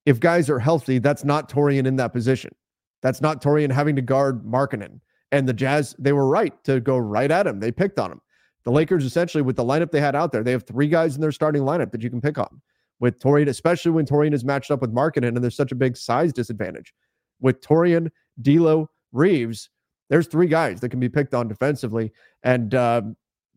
if 0.05 0.19
guys 0.19 0.49
are 0.49 0.59
healthy, 0.59 0.99
that's 0.99 1.23
not 1.23 1.47
Taurean 1.47 1.87
in 1.87 1.95
that 1.95 2.11
position. 2.11 2.53
That's 3.01 3.21
not 3.21 3.41
Taurean 3.41 3.71
having 3.71 3.95
to 3.95 4.01
guard 4.01 4.43
Markkanen. 4.43 4.99
And 5.31 5.47
the 5.47 5.53
Jazz, 5.53 5.95
they 5.97 6.13
were 6.13 6.27
right 6.27 6.53
to 6.65 6.79
go 6.79 6.97
right 6.97 7.31
at 7.31 7.47
him. 7.47 7.59
They 7.59 7.71
picked 7.71 7.99
on 7.99 8.11
him. 8.11 8.21
The 8.63 8.71
Lakers, 8.71 9.05
essentially, 9.05 9.41
with 9.41 9.55
the 9.55 9.63
lineup 9.63 9.91
they 9.91 10.01
had 10.01 10.15
out 10.15 10.31
there, 10.31 10.43
they 10.43 10.51
have 10.51 10.63
three 10.63 10.87
guys 10.87 11.15
in 11.15 11.21
their 11.21 11.31
starting 11.31 11.63
lineup 11.63 11.91
that 11.91 12.03
you 12.03 12.09
can 12.09 12.21
pick 12.21 12.37
on. 12.37 12.61
With 12.99 13.19
Taurean, 13.19 13.47
especially 13.47 13.91
when 13.91 14.05
Taurean 14.05 14.33
is 14.33 14.45
matched 14.45 14.69
up 14.69 14.81
with 14.81 14.93
Markkanen, 14.93 15.29
and 15.29 15.37
there's 15.37 15.55
such 15.55 15.71
a 15.71 15.75
big 15.75 15.97
size 15.97 16.31
disadvantage. 16.31 16.93
With 17.39 17.61
Taurean, 17.61 18.09
D'Lo, 18.41 18.89
Reaves, 19.11 19.69
there's 20.09 20.27
three 20.27 20.47
guys 20.47 20.81
that 20.81 20.89
can 20.89 20.99
be 20.99 21.09
picked 21.09 21.33
on 21.33 21.47
defensively. 21.47 22.11
And 22.43 22.75
uh, 22.75 23.01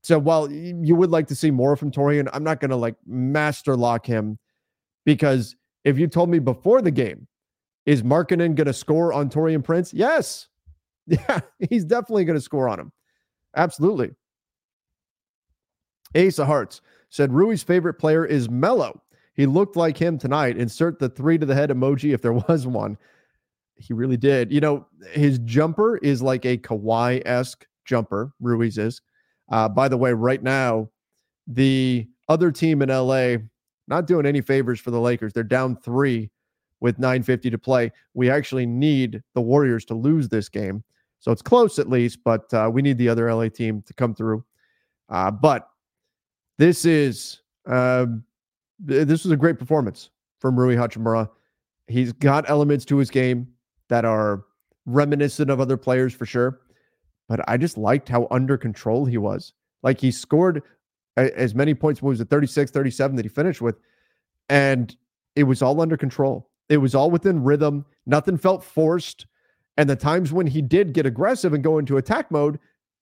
so 0.03 0.19
while 0.19 0.51
you 0.51 0.95
would 0.95 1.11
like 1.11 1.27
to 1.27 1.35
see 1.35 1.51
more 1.51 1.77
from 1.77 1.91
Taurean, 1.91 2.29
I'm 2.33 2.45
not 2.45 2.61
going 2.61 2.71
to 2.71 2.77
like 2.77 2.95
master 3.07 3.77
lock 3.77 4.07
him 4.07 4.39
because 5.05 5.57
if 5.85 5.99
you 5.99 6.07
told 6.07 6.31
me 6.31 6.39
before 6.39 6.81
the 6.81 6.91
game, 6.91 7.27
is 7.87 8.03
Markkanen 8.03 8.55
going 8.55 8.67
to 8.67 8.73
score 8.73 9.13
on 9.13 9.29
Taurean 9.29 9.63
Prince? 9.63 9.93
Yes. 9.93 10.49
Yeah, 11.29 11.41
he's 11.71 11.85
definitely 11.85 12.25
going 12.25 12.39
to 12.39 12.43
score 12.43 12.69
on 12.69 12.81
him. 12.81 12.91
Absolutely. 13.57 14.13
Ace 16.15 16.39
of 16.39 16.47
Hearts 16.47 16.81
said 17.11 17.33
Rui's 17.33 17.63
favorite 17.63 17.95
player 17.95 18.25
is 18.25 18.49
Melo. 18.49 19.03
He 19.35 19.47
looked 19.47 19.77
like 19.77 19.99
him 19.99 20.17
tonight. 20.17 20.57
Insert 20.57 20.99
the 20.99 21.09
three 21.09 21.39
to 21.39 21.45
the 21.45 21.55
head 21.55 21.71
emoji 21.71 22.15
if 22.15 22.23
there 22.23 22.33
was 22.49 22.67
one. 22.67 22.97
He 23.77 23.93
really 23.93 24.17
did. 24.17 24.53
You 24.53 24.61
know, 24.61 24.87
his 25.13 25.41
jumper 25.41 25.99
is 25.99 26.23
like 26.23 26.45
a 26.45 26.57
Kawhi 26.57 27.21
esque 27.27 27.67
jumper. 27.85 28.33
Rui's 28.41 28.79
is. 28.79 29.03
Uh, 29.51 29.69
by 29.69 29.89
the 29.89 29.97
way, 29.97 30.13
right 30.13 30.43
now, 30.43 30.89
the 31.47 32.09
other 32.29 32.51
team 32.51 32.81
in 32.81 32.89
LA 32.89 33.37
not 33.89 34.07
doing 34.07 34.25
any 34.25 34.41
favors 34.41 34.81
for 34.81 34.91
the 34.91 35.01
Lakers. 35.01 35.33
They're 35.33 35.43
down 35.43 35.77
three 35.77 36.31
with 36.81 36.99
950 36.99 37.51
to 37.51 37.59
play. 37.59 37.93
We 38.15 38.31
actually 38.31 38.67
need 38.67 39.23
the 39.35 39.41
Warriors 39.41 39.85
to 39.87 39.95
lose 39.95 40.29
this 40.29 40.49
game. 40.49 40.83
So 41.25 41.33
it's 41.33 41.41
close 41.41 41.79
at 41.79 41.89
least, 41.89 42.19
but 42.23 42.53
uh, 42.53 42.69
we 42.71 42.83
need 42.83 42.99
the 42.99 43.09
other 43.09 43.33
LA 43.33 43.49
team 43.49 43.81
to 43.87 43.95
come 43.95 44.15
through. 44.15 44.45
Uh, 45.09 45.31
but 45.31 45.71
this 46.59 46.85
is 46.85 47.41
um, 47.65 48.23
this 48.79 49.25
was 49.25 49.33
a 49.33 49.37
great 49.37 49.59
performance 49.59 50.11
from 50.39 50.61
Rui 50.61 50.77
Hachimura. 50.77 51.31
He's 51.87 52.13
got 52.13 52.51
elements 52.51 52.85
to 52.85 52.99
his 52.99 53.09
game 53.09 53.49
that 53.89 54.05
are 54.05 54.45
reminiscent 54.85 55.49
of 55.49 55.61
other 55.61 55.79
players 55.79 56.13
for 56.13 56.27
sure. 56.27 56.61
But 57.27 57.41
I 57.49 57.57
just 57.57 57.79
liked 57.79 58.11
how 58.11 58.29
under 58.31 58.59
control 58.59 59.07
he 59.07 59.17
was. 59.17 59.55
Like 59.83 59.99
he 59.99 60.11
scored 60.11 60.63
as 61.17 61.55
many 61.55 61.73
points, 61.73 62.03
what 62.03 62.11
was 62.11 62.21
it, 62.21 62.29
36, 62.29 62.71
37 62.71 63.17
that 63.17 63.25
he 63.25 63.31
finished 63.31 63.63
with. 63.63 63.77
And 64.51 64.95
it 65.37 65.45
was 65.45 65.63
all 65.63 65.81
under 65.81 65.97
control. 65.97 66.51
It 66.69 66.77
was 66.77 66.95
all 66.95 67.11
within 67.11 67.43
rhythm. 67.43 67.87
Nothing 68.05 68.37
felt 68.37 68.63
forced. 68.63 69.25
And 69.77 69.89
the 69.89 69.97
times 69.97 70.33
when 70.33 70.47
he 70.47 70.63
did 70.63 70.93
get 70.93 71.07
aggressive 71.07 71.53
and 71.53 71.65
go 71.65 71.79
into 71.79 71.97
attack 71.97 72.31
mode, 72.31 72.59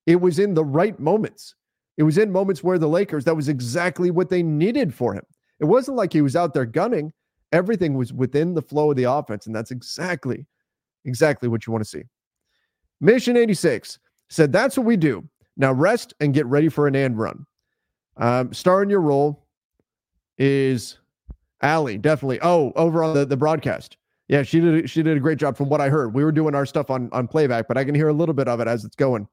it 0.07 0.21
was 0.21 0.39
in 0.39 0.55
the 0.55 0.65
right 0.65 0.99
moments. 0.99 1.55
It 1.99 2.05
was 2.05 2.19
in 2.19 2.33
moments 2.33 2.65
where 2.65 2.79
the 2.79 2.89
Lakers, 2.89 3.25
that 3.25 3.37
was 3.37 3.49
exactly 3.49 4.11
what 4.11 4.31
they 4.31 4.43
needed 4.43 4.95
for 4.95 5.15
him. 5.15 5.25
It 5.61 5.67
wasn't 5.67 5.97
like 5.97 6.13
he 6.13 6.23
was 6.23 6.35
out 6.35 6.55
there 6.55 6.65
gunning. 6.65 7.13
Everything 7.53 7.95
was 7.95 8.13
within 8.13 8.55
the 8.55 8.63
flow 8.63 8.91
of 8.91 8.97
the 8.97 9.05
offense. 9.05 9.47
And 9.47 9.55
that's 9.55 9.71
exactly, 9.71 10.47
exactly 11.05 11.49
what 11.49 11.67
you 11.67 11.73
want 11.73 11.85
to 11.85 11.91
see. 11.91 12.03
Mission 13.01 13.37
86 13.37 13.99
said, 14.31 14.53
That's 14.53 14.77
what 14.77 14.87
we 14.87 14.97
do. 14.97 15.29
Now 15.57 15.73
rest 15.73 16.15
and 16.21 16.33
get 16.33 16.47
ready 16.47 16.71
for 16.71 16.87
an 16.87 16.97
and 16.97 17.19
run. 17.19 17.45
Um, 18.17 18.53
star 18.55 18.83
in 18.83 18.89
your 18.89 19.01
role 19.01 19.47
is 20.39 20.99
Allie, 21.61 21.99
definitely. 21.99 22.39
Oh, 22.43 22.73
over 22.75 23.05
on 23.05 23.15
the, 23.15 23.27
the 23.27 23.37
broadcast. 23.37 23.97
Yeah, 24.33 24.43
she 24.43 24.61
did 24.61 24.89
she 24.89 25.03
did 25.03 25.15
a 25.15 25.21
great 25.21 25.37
job 25.37 25.59
from 25.59 25.69
what 25.69 25.83
I 25.83 25.91
heard. 25.91 26.15
We 26.15 26.25
were 26.25 26.33
doing 26.33 26.55
our 26.55 26.65
stuff 26.65 26.89
on 26.89 27.11
on 27.13 27.29
playback, 27.29 27.69
but 27.69 27.77
I 27.77 27.85
can 27.85 27.95
hear 27.95 28.09
a 28.09 28.15
little 28.15 28.35
bit 28.35 28.49
of 28.49 28.61
it 28.61 28.67
as 28.67 28.83
it's 28.83 28.97
going. 28.97 29.29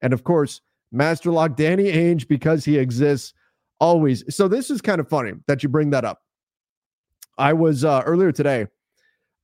And 0.00 0.12
of 0.12 0.22
course, 0.22 0.60
Master 0.92 1.32
Lock 1.32 1.56
Danny 1.56 1.90
Ainge 1.90 2.28
because 2.28 2.64
he 2.64 2.78
exists 2.78 3.34
always. 3.80 4.22
So 4.32 4.46
this 4.46 4.70
is 4.70 4.80
kind 4.80 5.00
of 5.00 5.08
funny 5.08 5.32
that 5.48 5.64
you 5.64 5.68
bring 5.68 5.90
that 5.90 6.04
up. 6.04 6.22
I 7.36 7.52
was 7.52 7.84
uh, 7.84 8.04
earlier 8.06 8.30
today. 8.30 8.68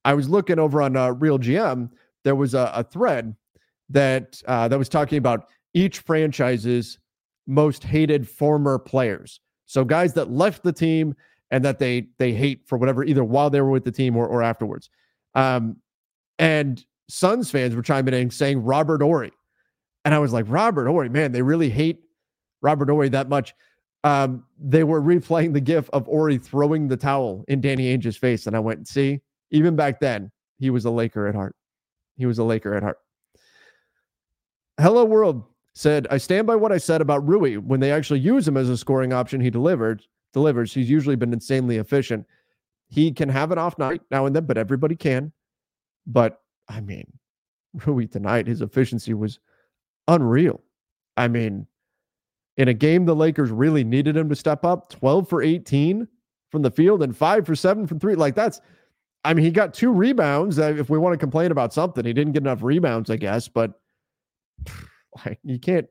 I 0.04 0.14
was 0.14 0.28
looking 0.28 0.60
over 0.60 0.80
on 0.80 0.96
uh, 0.96 1.10
Real 1.10 1.40
GM. 1.40 1.90
There 2.22 2.36
was 2.36 2.54
a, 2.54 2.70
a 2.72 2.84
thread 2.84 3.34
that 3.88 4.40
uh, 4.46 4.68
that 4.68 4.78
was 4.78 4.88
talking 4.88 5.18
about 5.18 5.48
each 5.74 5.98
franchise's 5.98 7.00
most 7.48 7.82
hated 7.82 8.28
former 8.28 8.78
players. 8.78 9.40
So 9.66 9.84
guys 9.84 10.14
that 10.14 10.30
left 10.30 10.62
the 10.62 10.72
team 10.72 11.16
and 11.50 11.64
that 11.64 11.80
they 11.80 12.06
they 12.18 12.32
hate 12.32 12.68
for 12.68 12.78
whatever, 12.78 13.02
either 13.02 13.24
while 13.24 13.50
they 13.50 13.60
were 13.60 13.70
with 13.70 13.82
the 13.82 13.90
team 13.90 14.16
or, 14.16 14.28
or 14.28 14.40
afterwards. 14.44 14.88
Um, 15.34 15.76
and 16.38 16.84
Suns 17.08 17.50
fans 17.50 17.74
were 17.74 17.82
chiming 17.82 18.14
in 18.14 18.30
saying 18.30 18.62
Robert 18.62 19.02
Horry. 19.02 19.32
And 20.04 20.14
I 20.14 20.18
was 20.18 20.32
like, 20.32 20.46
Robert 20.48 20.86
Horry, 20.86 21.08
man, 21.08 21.32
they 21.32 21.42
really 21.42 21.70
hate 21.70 22.02
Robert 22.62 22.88
Horry 22.88 23.08
that 23.10 23.28
much. 23.28 23.54
Um, 24.02 24.44
they 24.58 24.84
were 24.84 25.02
replaying 25.02 25.52
the 25.52 25.60
gif 25.60 25.90
of 25.90 26.06
Horry 26.06 26.38
throwing 26.38 26.88
the 26.88 26.96
towel 26.96 27.44
in 27.48 27.60
Danny 27.60 27.88
Ainge's 27.88 28.16
face. 28.16 28.46
And 28.46 28.56
I 28.56 28.60
went, 28.60 28.88
see, 28.88 29.20
even 29.50 29.76
back 29.76 30.00
then, 30.00 30.30
he 30.58 30.70
was 30.70 30.84
a 30.84 30.90
Laker 30.90 31.26
at 31.26 31.34
heart. 31.34 31.54
He 32.16 32.26
was 32.26 32.38
a 32.38 32.44
Laker 32.44 32.74
at 32.74 32.82
heart. 32.82 32.98
Hello, 34.80 35.04
world 35.04 35.44
said, 35.74 36.06
I 36.10 36.16
stand 36.16 36.46
by 36.46 36.56
what 36.56 36.72
I 36.72 36.78
said 36.78 37.00
about 37.00 37.26
Rui. 37.26 37.56
When 37.56 37.80
they 37.80 37.92
actually 37.92 38.20
use 38.20 38.48
him 38.48 38.56
as 38.56 38.68
a 38.68 38.76
scoring 38.76 39.12
option, 39.12 39.40
he 39.40 39.50
delivered 39.50 40.02
delivers. 40.32 40.72
He's 40.72 40.88
usually 40.88 41.16
been 41.16 41.32
insanely 41.32 41.76
efficient. 41.76 42.26
He 42.90 43.12
can 43.12 43.28
have 43.28 43.52
an 43.52 43.58
off 43.58 43.78
night 43.78 44.02
now 44.10 44.26
and 44.26 44.34
then, 44.34 44.44
but 44.44 44.58
everybody 44.58 44.96
can. 44.96 45.32
But 46.06 46.40
I 46.68 46.80
mean, 46.80 47.06
Rui 47.86 48.06
tonight, 48.06 48.46
his 48.46 48.62
efficiency 48.62 49.14
was 49.14 49.38
unreal. 50.08 50.60
I 51.16 51.28
mean, 51.28 51.66
in 52.56 52.68
a 52.68 52.74
game 52.74 53.04
the 53.04 53.14
Lakers 53.14 53.50
really 53.50 53.84
needed 53.84 54.16
him 54.16 54.28
to 54.28 54.36
step 54.36 54.64
up, 54.64 54.90
12 54.90 55.28
for 55.28 55.42
18 55.42 56.06
from 56.50 56.62
the 56.62 56.70
field 56.70 57.02
and 57.02 57.16
five 57.16 57.46
for 57.46 57.54
seven 57.54 57.86
from 57.86 58.00
three. 58.00 58.16
Like 58.16 58.34
that's, 58.34 58.60
I 59.24 59.34
mean, 59.34 59.44
he 59.44 59.50
got 59.50 59.72
two 59.72 59.92
rebounds. 59.92 60.58
Uh, 60.58 60.74
if 60.76 60.90
we 60.90 60.98
want 60.98 61.12
to 61.12 61.18
complain 61.18 61.52
about 61.52 61.72
something, 61.72 62.04
he 62.04 62.12
didn't 62.12 62.32
get 62.32 62.42
enough 62.42 62.62
rebounds, 62.62 63.10
I 63.10 63.16
guess, 63.16 63.48
but 63.48 63.72
like 65.24 65.38
you 65.44 65.58
can't 65.58 65.86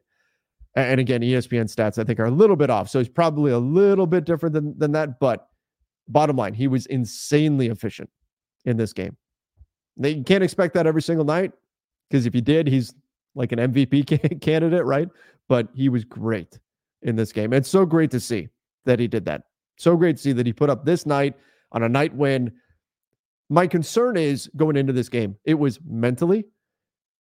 and 0.76 1.00
again, 1.00 1.22
ESPN 1.22 1.66
stats 1.66 1.98
I 1.98 2.04
think 2.04 2.20
are 2.20 2.26
a 2.26 2.32
little 2.32 2.56
bit 2.56 2.70
off. 2.70 2.90
So 2.90 3.00
he's 3.00 3.10
probably 3.10 3.52
a 3.52 3.60
little 3.60 4.08
bit 4.08 4.26
different 4.26 4.54
than, 4.54 4.78
than 4.78 4.92
that. 4.94 5.20
But 5.20 5.49
bottom 6.10 6.36
line, 6.36 6.54
he 6.54 6.68
was 6.68 6.86
insanely 6.88 7.68
efficient 7.68 8.10
in 8.66 8.78
this 8.78 8.94
game. 8.94 9.16
You 9.98 10.24
can't 10.24 10.44
expect 10.44 10.74
that 10.76 10.88
every 10.88 11.02
single 11.02 11.26
night 11.26 11.52
because 12.10 12.26
if 12.26 12.34
he 12.34 12.42
did, 12.42 12.68
he's 12.68 12.94
like 13.36 13.52
an 13.52 13.60
MVP 13.60 14.42
candidate, 14.42 14.86
right? 14.86 15.10
But 15.48 15.70
he 15.74 15.90
was 15.90 16.04
great 16.04 16.60
in 17.02 17.16
this 17.16 17.32
game. 17.32 17.54
It's 17.54 17.70
so 17.70 17.86
great 17.86 18.12
to 18.12 18.20
see 18.20 18.50
that 18.86 19.00
he 19.00 19.08
did 19.08 19.26
that. 19.26 19.44
So 19.78 19.96
great 19.96 20.18
to 20.18 20.22
see 20.22 20.32
that 20.34 20.46
he 20.46 20.54
put 20.54 20.70
up 20.70 20.86
this 20.86 21.06
night 21.06 21.36
on 21.72 21.84
a 21.84 21.90
night 21.90 22.14
when 22.16 22.52
my 23.50 23.68
concern 23.68 24.18
is 24.18 24.50
going 24.58 24.76
into 24.76 24.94
this 24.94 25.10
game, 25.10 25.38
it 25.46 25.56
was 25.56 25.80
mentally, 25.86 26.46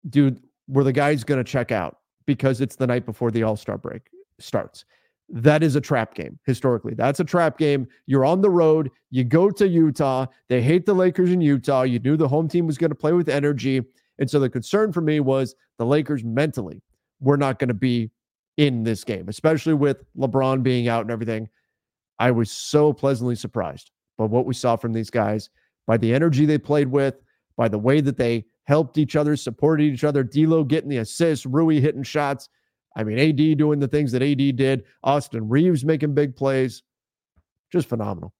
dude, 0.09 0.41
were 0.67 0.83
the 0.83 0.93
guys 0.93 1.23
going 1.23 1.43
to 1.43 1.49
check 1.49 1.71
out? 1.71 1.99
because 2.29 2.61
it's 2.61 2.75
the 2.75 2.85
night 2.85 3.07
before 3.07 3.31
the 3.31 3.41
All 3.41 3.55
Star 3.55 3.75
break 3.75 4.03
starts. 4.39 4.85
That 5.31 5.61
is 5.61 5.75
a 5.75 5.81
trap 5.81 6.15
game 6.15 6.39
historically. 6.45 6.95
That's 6.95 7.19
a 7.19 7.23
trap 7.23 7.57
game. 7.57 7.87
You're 8.07 8.25
on 8.25 8.41
the 8.41 8.49
road. 8.49 8.89
You 9.11 9.23
go 9.23 9.51
to 9.51 9.67
Utah. 9.67 10.25
They 10.47 10.61
hate 10.61 10.85
the 10.85 10.93
Lakers 10.93 11.31
in 11.31 11.39
Utah. 11.41 11.83
You 11.83 11.99
knew 11.99 12.17
the 12.17 12.27
home 12.27 12.47
team 12.47 12.65
was 12.65 12.77
going 12.77 12.89
to 12.89 12.95
play 12.95 13.13
with 13.13 13.29
energy. 13.29 13.81
And 14.17 14.29
so 14.29 14.39
the 14.39 14.49
concern 14.49 14.91
for 14.91 15.01
me 15.01 15.19
was 15.19 15.55
the 15.77 15.85
Lakers 15.85 16.23
mentally 16.23 16.81
were 17.19 17.37
not 17.37 17.59
going 17.59 17.67
to 17.67 17.73
be 17.73 18.09
in 18.57 18.83
this 18.83 19.03
game, 19.03 19.29
especially 19.29 19.73
with 19.73 20.03
LeBron 20.17 20.63
being 20.63 20.87
out 20.87 21.01
and 21.01 21.11
everything. 21.11 21.47
I 22.17 22.31
was 22.31 22.51
so 22.51 22.91
pleasantly 22.91 23.35
surprised 23.35 23.91
by 24.17 24.25
what 24.25 24.45
we 24.45 24.53
saw 24.53 24.75
from 24.75 24.93
these 24.93 25.09
guys, 25.09 25.49
by 25.87 25.97
the 25.97 26.13
energy 26.13 26.45
they 26.45 26.57
played 26.57 26.89
with, 26.89 27.21
by 27.55 27.67
the 27.67 27.79
way 27.79 28.01
that 28.01 28.17
they 28.17 28.45
helped 28.65 28.97
each 28.97 29.15
other, 29.15 29.35
supported 29.35 29.83
each 29.83 30.03
other. 30.03 30.23
D'Lo 30.23 30.63
getting 30.63 30.89
the 30.89 30.97
assists, 30.97 31.45
Rui 31.45 31.79
hitting 31.79 32.03
shots. 32.03 32.49
I 32.95 33.03
mean, 33.03 33.19
AD 33.19 33.57
doing 33.57 33.79
the 33.79 33.87
things 33.87 34.11
that 34.11 34.21
AD 34.21 34.55
did. 34.55 34.83
Austin 35.03 35.47
Reaves 35.47 35.85
making 35.85 36.13
big 36.13 36.35
plays. 36.35 36.83
Just 37.71 37.87
phenomenal. 37.87 38.33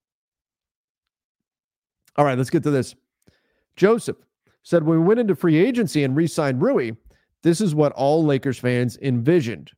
All 2.15 2.25
right, 2.25 2.37
let's 2.37 2.49
get 2.49 2.63
to 2.63 2.71
this. 2.71 2.95
Joseph 3.75 4.17
said 4.63 4.83
when 4.83 4.99
we 4.99 5.05
went 5.05 5.19
into 5.19 5.35
free 5.35 5.57
agency 5.57 6.03
and 6.03 6.15
re-signed 6.15 6.61
Rui, 6.61 6.91
this 7.43 7.61
is 7.61 7.73
what 7.73 7.93
all 7.93 8.25
Lakers 8.25 8.59
fans 8.59 8.97
envisioned. 9.01 9.71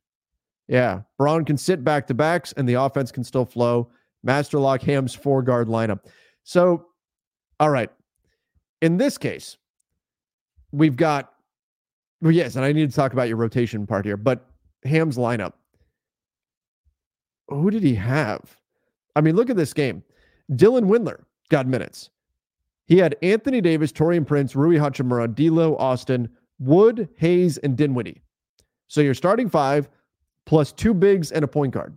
Yeah, 0.66 1.02
Bron 1.18 1.44
can 1.44 1.56
sit 1.56 1.84
back 1.84 2.06
to 2.08 2.14
backs 2.14 2.52
and 2.56 2.68
the 2.68 2.74
offense 2.74 3.12
can 3.12 3.24
still 3.24 3.44
flow. 3.44 3.90
Master 4.24 4.58
lock 4.58 4.82
Ham's 4.82 5.14
four 5.14 5.42
guard 5.42 5.68
lineup. 5.68 6.00
So, 6.44 6.86
all 7.60 7.70
right. 7.70 7.90
In 8.80 8.96
this 8.96 9.18
case, 9.18 9.58
we've 10.72 10.96
got, 10.96 11.32
well, 12.20 12.32
yes, 12.32 12.56
and 12.56 12.64
I 12.64 12.72
need 12.72 12.90
to 12.90 12.96
talk 12.96 13.12
about 13.12 13.28
your 13.28 13.36
rotation 13.36 13.86
part 13.86 14.04
here, 14.04 14.16
but 14.16 14.48
Ham's 14.84 15.16
lineup. 15.16 15.52
Who 17.48 17.70
did 17.70 17.82
he 17.82 17.94
have? 17.94 18.56
I 19.14 19.20
mean, 19.20 19.36
look 19.36 19.50
at 19.50 19.56
this 19.56 19.74
game. 19.74 20.02
Dylan 20.50 20.84
Windler 20.84 21.24
got 21.50 21.66
minutes. 21.66 22.10
He 22.86 22.98
had 22.98 23.16
Anthony 23.22 23.60
Davis, 23.60 23.92
Taurean 23.92 24.26
Prince, 24.26 24.56
Rui 24.56 24.76
Hachimura, 24.76 25.32
D'Lo, 25.34 25.76
Austin, 25.76 26.28
Wood, 26.58 27.08
Hayes, 27.16 27.58
and 27.58 27.76
Dinwiddie. 27.76 28.22
So 28.88 29.00
you're 29.00 29.14
starting 29.14 29.48
five 29.48 29.88
plus 30.46 30.72
two 30.72 30.94
bigs 30.94 31.32
and 31.32 31.44
a 31.44 31.48
point 31.48 31.72
guard. 31.72 31.96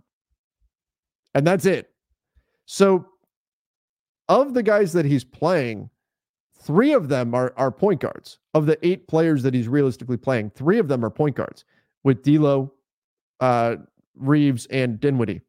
And 1.34 1.46
that's 1.46 1.66
it. 1.66 1.90
So 2.66 3.06
of 4.28 4.54
the 4.54 4.62
guys 4.62 4.92
that 4.92 5.04
he's 5.04 5.24
playing, 5.24 5.90
three 6.54 6.92
of 6.92 7.08
them 7.08 7.34
are, 7.34 7.52
are 7.56 7.70
point 7.70 8.00
guards. 8.00 8.38
Of 8.54 8.66
the 8.66 8.78
eight 8.86 9.06
players 9.08 9.42
that 9.42 9.54
he's 9.54 9.68
realistically 9.68 10.16
playing, 10.16 10.50
three 10.50 10.78
of 10.78 10.88
them 10.88 11.04
are 11.04 11.10
point 11.10 11.36
guards 11.36 11.64
with 12.04 12.22
D'Lo, 12.22 12.72
uh, 13.40 13.76
Reaves, 14.14 14.66
and 14.66 14.98
Dinwiddie. 15.00 15.42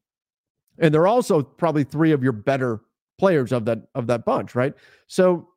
And 0.80 0.94
they're 0.94 1.08
also 1.08 1.42
probably 1.42 1.84
three 1.84 2.12
of 2.12 2.24
your 2.24 2.34
better 2.34 2.82
players 3.18 3.52
of 3.52 3.66
that 3.66 3.88
of 3.96 4.08
that 4.08 4.26
bunch, 4.26 4.56
right? 4.56 4.74
So 5.08 5.50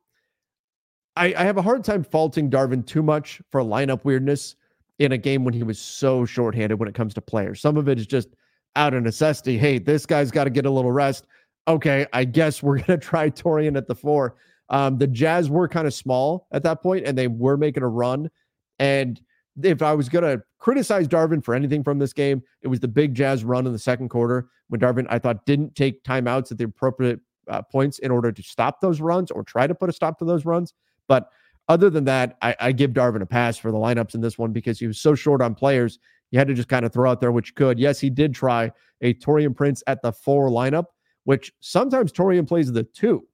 I, 1.15 1.33
I 1.37 1.43
have 1.43 1.57
a 1.57 1.61
hard 1.61 1.83
time 1.83 2.03
faulting 2.03 2.49
Darvin 2.49 2.85
too 2.85 3.03
much 3.03 3.41
for 3.51 3.61
lineup 3.61 4.03
weirdness 4.03 4.55
in 4.99 5.11
a 5.11 5.17
game 5.17 5.43
when 5.43 5.53
he 5.53 5.63
was 5.63 5.79
so 5.79 6.25
shorthanded 6.25 6.79
when 6.79 6.87
it 6.87 6.95
comes 6.95 7.13
to 7.15 7.21
players. 7.21 7.59
Some 7.59 7.77
of 7.77 7.89
it 7.89 7.99
is 7.99 8.07
just 8.07 8.29
out 8.75 8.93
of 8.93 9.03
necessity. 9.03 9.57
Hey, 9.57 9.77
this 9.77 10.05
guy's 10.05 10.31
got 10.31 10.45
to 10.45 10.49
get 10.49 10.65
a 10.65 10.69
little 10.69 10.91
rest. 10.91 11.27
Okay, 11.67 12.07
I 12.13 12.23
guess 12.23 12.63
we're 12.63 12.79
gonna 12.83 12.97
try 12.97 13.29
Taurean 13.29 13.77
at 13.77 13.87
the 13.87 13.95
four. 13.95 14.35
Um, 14.69 14.97
the 14.97 15.07
Jazz 15.07 15.49
were 15.49 15.67
kind 15.67 15.85
of 15.85 15.93
small 15.93 16.47
at 16.51 16.63
that 16.63 16.81
point, 16.81 17.05
and 17.05 17.17
they 17.17 17.27
were 17.27 17.57
making 17.57 17.83
a 17.83 17.87
run. 17.87 18.31
And 18.79 19.19
if 19.63 19.81
I 19.81 19.93
was 19.93 20.09
gonna 20.09 20.41
criticize 20.59 21.07
Darvin 21.07 21.43
for 21.43 21.53
anything 21.53 21.83
from 21.83 21.99
this 21.99 22.13
game, 22.13 22.43
it 22.61 22.67
was 22.67 22.79
the 22.79 22.87
big 22.87 23.13
Jazz 23.13 23.43
run 23.43 23.65
in 23.65 23.73
the 23.73 23.79
second 23.79 24.09
quarter 24.09 24.49
when 24.69 24.79
Darvin 24.79 25.07
I 25.09 25.19
thought 25.19 25.45
didn't 25.45 25.75
take 25.75 26.03
timeouts 26.03 26.51
at 26.51 26.57
the 26.57 26.65
appropriate 26.65 27.19
uh, 27.47 27.61
points 27.61 27.99
in 27.99 28.11
order 28.11 28.31
to 28.31 28.43
stop 28.43 28.81
those 28.81 29.01
runs 29.01 29.31
or 29.31 29.43
try 29.43 29.67
to 29.67 29.75
put 29.75 29.89
a 29.89 29.93
stop 29.93 30.17
to 30.19 30.25
those 30.25 30.45
runs. 30.45 30.73
But 31.07 31.29
other 31.67 31.89
than 31.89 32.05
that, 32.05 32.37
I, 32.41 32.55
I 32.59 32.71
give 32.71 32.91
Darvin 32.91 33.21
a 33.21 33.25
pass 33.25 33.57
for 33.57 33.71
the 33.71 33.77
lineups 33.77 34.15
in 34.15 34.21
this 34.21 34.37
one 34.37 34.51
because 34.51 34.79
he 34.79 34.87
was 34.87 34.99
so 34.99 35.15
short 35.15 35.41
on 35.41 35.55
players. 35.55 35.99
You 36.31 36.39
had 36.39 36.47
to 36.47 36.53
just 36.53 36.69
kind 36.69 36.85
of 36.85 36.93
throw 36.93 37.09
out 37.09 37.21
there 37.21 37.31
which 37.31 37.55
could. 37.55 37.79
Yes, 37.79 37.99
he 37.99 38.09
did 38.09 38.33
try 38.33 38.71
a 39.01 39.13
Taurean 39.15 39.55
Prince 39.55 39.83
at 39.87 40.01
the 40.01 40.11
four 40.11 40.49
lineup, 40.49 40.85
which 41.25 41.51
sometimes 41.59 42.11
Taurean 42.11 42.47
plays 42.47 42.71
the 42.71 42.83
two. 42.83 43.27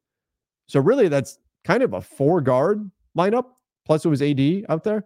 So 0.68 0.80
really, 0.80 1.08
that's 1.08 1.40
kind 1.64 1.84
of 1.84 1.94
a 1.94 2.02
four 2.02 2.42
guard 2.42 2.90
lineup. 3.18 3.46
Plus, 3.86 4.04
it 4.04 4.10
was 4.10 4.22
AD 4.22 4.66
out 4.70 4.84
there, 4.84 5.06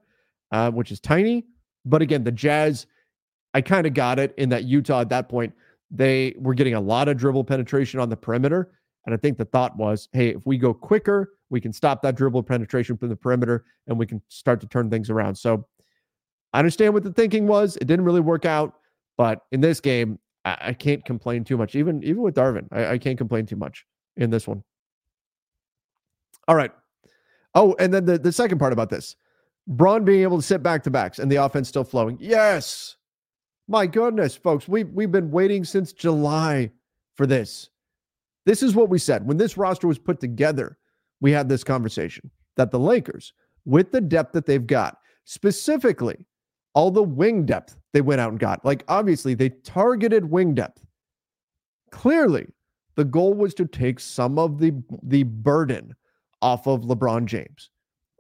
uh, 0.52 0.72
which 0.72 0.92
is 0.92 1.00
tiny. 1.00 1.46
But 1.86 2.02
again, 2.02 2.24
the 2.24 2.32
Jazz, 2.32 2.86
I 3.54 3.62
kind 3.62 3.88
of 3.88 3.94
got 3.94 4.20
it 4.20 4.34
in 4.38 4.50
that 4.50 4.66
Utah 4.66 5.02
at 5.02 5.10
that 5.10 5.30
point. 5.30 5.54
They 5.90 6.36
were 6.38 6.54
getting 6.54 6.76
a 6.76 6.80
lot 6.80 7.08
of 7.08 7.18
dribble 7.18 7.44
penetration 7.44 8.00
on 8.00 8.10
the 8.10 8.18
perimeter. 8.18 8.72
And 9.06 9.14
I 9.14 9.18
think 9.18 9.38
the 9.38 9.46
thought 9.46 9.76
was, 9.78 10.10
hey, 10.14 10.30
if 10.30 10.46
we 10.46 10.58
go 10.58 10.74
quicker, 10.74 11.34
we 11.50 11.60
can 11.60 11.74
stop 11.74 12.02
that 12.04 12.16
dribble 12.16 12.44
penetration 12.44 12.98
from 12.98 13.10
the 13.10 13.16
perimeter 13.16 13.66
and 13.88 13.98
we 13.98 14.06
can 14.06 14.22
start 14.30 14.62
to 14.62 14.68
turn 14.68 14.90
things 14.90 15.10
around. 15.10 15.36
So 15.36 15.68
I 16.54 16.60
understand 16.60 16.94
what 16.94 17.04
the 17.04 17.12
thinking 17.12 17.48
was. 17.48 17.78
It 17.78 17.88
didn't 17.88 18.06
really 18.06 18.22
work 18.22 18.46
out. 18.46 18.76
But 19.18 19.42
in 19.52 19.60
this 19.60 19.80
game, 19.80 20.20
I, 20.46 20.58
I 20.62 20.74
can't 20.74 21.04
complain 21.04 21.44
too 21.44 21.58
much. 21.58 21.76
Even 21.76 22.04
even 22.04 22.22
with 22.22 22.36
Darvin, 22.36 22.68
I, 22.72 22.94
I 22.94 22.98
can't 22.98 23.18
complain 23.18 23.46
too 23.46 23.56
much 23.56 23.86
in 24.18 24.30
this 24.30 24.48
one. 24.48 24.64
All 26.48 26.56
right. 26.56 26.72
Oh, 27.54 27.76
and 27.80 27.94
then 27.94 28.06
the, 28.06 28.18
the 28.18 28.32
second 28.32 28.60
part 28.60 28.74
about 28.74 28.90
this. 28.90 29.16
Bron 29.68 30.04
being 30.04 30.22
able 30.24 30.38
to 30.38 30.44
sit 30.44 30.64
back 30.64 30.84
to 30.84 30.92
backs 30.92 31.20
and 31.20 31.32
the 31.32 31.38
offense 31.38 31.70
still 31.70 31.84
flowing. 31.84 32.18
Yes. 32.20 32.96
My 33.68 33.88
goodness, 33.88 34.36
folks. 34.36 34.68
We 34.68 34.84
we've 34.84 35.12
been 35.12 35.32
waiting 35.32 35.64
since 35.64 35.94
July 35.94 36.72
for 37.16 37.26
this. 37.26 37.70
This 38.46 38.64
is 38.64 38.76
what 38.76 38.90
we 38.90 39.00
said 39.00 39.26
when 39.26 39.38
this 39.38 39.58
roster 39.58 39.88
was 39.88 40.00
put 40.00 40.20
together. 40.20 40.78
We 41.22 41.32
had 41.32 41.48
this 41.48 41.64
conversation 41.64 42.32
that 42.58 42.72
the 42.72 42.80
Lakers, 42.80 43.34
with 43.66 43.92
the 43.92 44.02
depth 44.02 44.34
that 44.34 44.46
they've 44.46 44.66
got, 44.66 44.98
specifically 45.24 46.26
all 46.74 46.90
the 46.90 47.04
wing 47.04 47.46
depth 47.46 47.78
they 47.94 48.02
went 48.02 48.22
out 48.22 48.32
and 48.32 48.40
got, 48.40 48.66
like 48.66 48.84
obviously 48.88 49.36
they 49.36 49.50
targeted 49.50 50.30
wing 50.30 50.54
depth. 50.54 50.84
Clearly, 51.92 52.48
the 52.96 53.06
goal 53.06 53.34
was 53.34 53.54
to 53.56 53.66
take 53.66 54.00
some 54.00 54.38
of 54.38 54.60
the 54.60 54.74
the 55.04 55.24
burden 55.24 55.96
off 56.42 56.68
of 56.68 56.82
LeBron 56.82 57.26
James. 57.26 57.71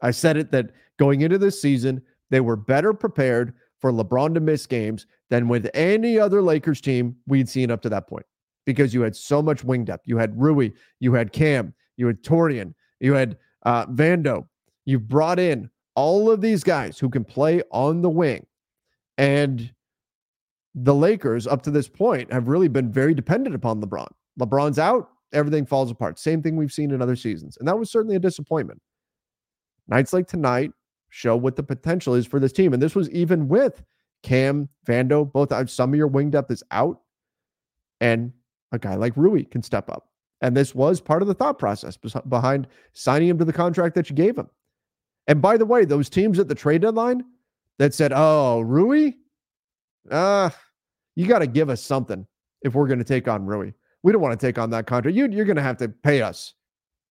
I 0.01 0.11
said 0.11 0.37
it 0.37 0.51
that 0.51 0.71
going 0.97 1.21
into 1.21 1.37
this 1.37 1.61
season, 1.61 2.01
they 2.29 2.41
were 2.41 2.55
better 2.55 2.93
prepared 2.93 3.53
for 3.79 3.91
LeBron 3.91 4.33
to 4.35 4.39
miss 4.39 4.65
games 4.65 5.07
than 5.29 5.47
with 5.47 5.69
any 5.73 6.19
other 6.19 6.41
Lakers 6.41 6.81
team 6.81 7.15
we'd 7.27 7.49
seen 7.49 7.71
up 7.71 7.81
to 7.81 7.89
that 7.89 8.07
point 8.07 8.25
because 8.65 8.93
you 8.93 9.01
had 9.01 9.15
so 9.15 9.41
much 9.41 9.63
wing 9.63 9.85
depth. 9.85 10.07
You 10.07 10.17
had 10.17 10.39
Rui, 10.39 10.71
you 10.99 11.13
had 11.13 11.33
Cam, 11.33 11.73
you 11.97 12.07
had 12.07 12.21
Taurean, 12.21 12.73
you 12.99 13.13
had 13.13 13.37
uh, 13.63 13.85
Vando. 13.87 14.47
You've 14.85 15.07
brought 15.07 15.39
in 15.39 15.69
all 15.95 16.29
of 16.29 16.41
these 16.41 16.63
guys 16.63 16.99
who 16.99 17.09
can 17.09 17.23
play 17.23 17.61
on 17.71 18.01
the 18.01 18.09
wing. 18.09 18.45
And 19.17 19.71
the 20.73 20.95
Lakers, 20.95 21.47
up 21.47 21.63
to 21.63 21.71
this 21.71 21.87
point, 21.87 22.31
have 22.31 22.47
really 22.47 22.67
been 22.67 22.91
very 22.91 23.13
dependent 23.13 23.55
upon 23.55 23.81
LeBron. 23.81 24.07
LeBron's 24.39 24.79
out, 24.79 25.09
everything 25.33 25.65
falls 25.65 25.91
apart. 25.91 26.17
Same 26.17 26.41
thing 26.41 26.55
we've 26.55 26.71
seen 26.71 26.91
in 26.91 27.01
other 27.01 27.15
seasons. 27.15 27.57
And 27.57 27.67
that 27.67 27.77
was 27.77 27.91
certainly 27.91 28.15
a 28.15 28.19
disappointment. 28.19 28.81
Nights 29.91 30.13
like 30.13 30.27
tonight 30.27 30.71
show 31.10 31.36
what 31.36 31.56
the 31.56 31.63
potential 31.63 32.15
is 32.15 32.25
for 32.25 32.39
this 32.39 32.54
team. 32.54 32.73
And 32.73 32.82
this 32.82 32.95
was 32.95 33.10
even 33.12 33.47
with 33.47 33.84
Cam, 34.23 34.69
Vando, 34.88 35.32
both 35.32 35.69
some 35.69 35.93
of 35.93 35.97
your 35.97 36.08
wing 36.08 36.32
depth 36.32 36.49
is 36.49 36.63
out. 36.71 37.01
And 37.99 38.32
a 38.71 38.80
guy 38.80 38.95
like 38.95 39.15
Rui 39.17 39.43
can 39.43 39.62
step 39.62 39.89
up. 39.89 40.08
And 40.39 40.58
this 40.58 40.73
was 40.73 40.99
part 40.99 41.21
of 41.21 41.27
the 41.27 41.34
thought 41.34 41.60
process 41.60 41.97
behind 42.27 42.67
signing 42.93 43.27
him 43.27 43.38
to 43.38 43.45
the 43.45 43.54
contract 43.54 43.93
that 43.95 44.10
you 44.10 44.15
gave 44.15 44.38
him. 44.38 44.49
And 45.27 45.41
by 45.41 45.58
the 45.58 45.65
way, 45.65 45.86
those 45.86 46.10
teams 46.10 46.39
at 46.39 46.47
the 46.47 46.56
trade 46.56 46.82
deadline 46.82 47.23
that 47.77 47.93
said, 47.93 48.12
oh, 48.15 48.62
Rui, 48.62 49.12
uh, 50.10 50.49
you 51.15 51.27
got 51.27 51.39
to 51.39 51.47
give 51.47 51.69
us 51.69 51.82
something 51.82 52.25
if 52.63 52.73
we're 52.73 52.88
going 52.88 52.99
to 52.99 53.06
take 53.06 53.27
on 53.27 53.45
Rui. 53.45 53.71
We 54.04 54.12
don't 54.12 54.21
want 54.21 54.39
to 54.39 54.47
take 54.47 54.58
on 54.58 54.71
that 54.71 54.88
contract. 54.88 55.15
You, 55.15 55.27
you're 55.30 55.45
going 55.45 55.58
to 55.58 55.62
have 55.62 55.77
to 55.77 55.89
pay 55.89 56.21
us, 56.21 56.54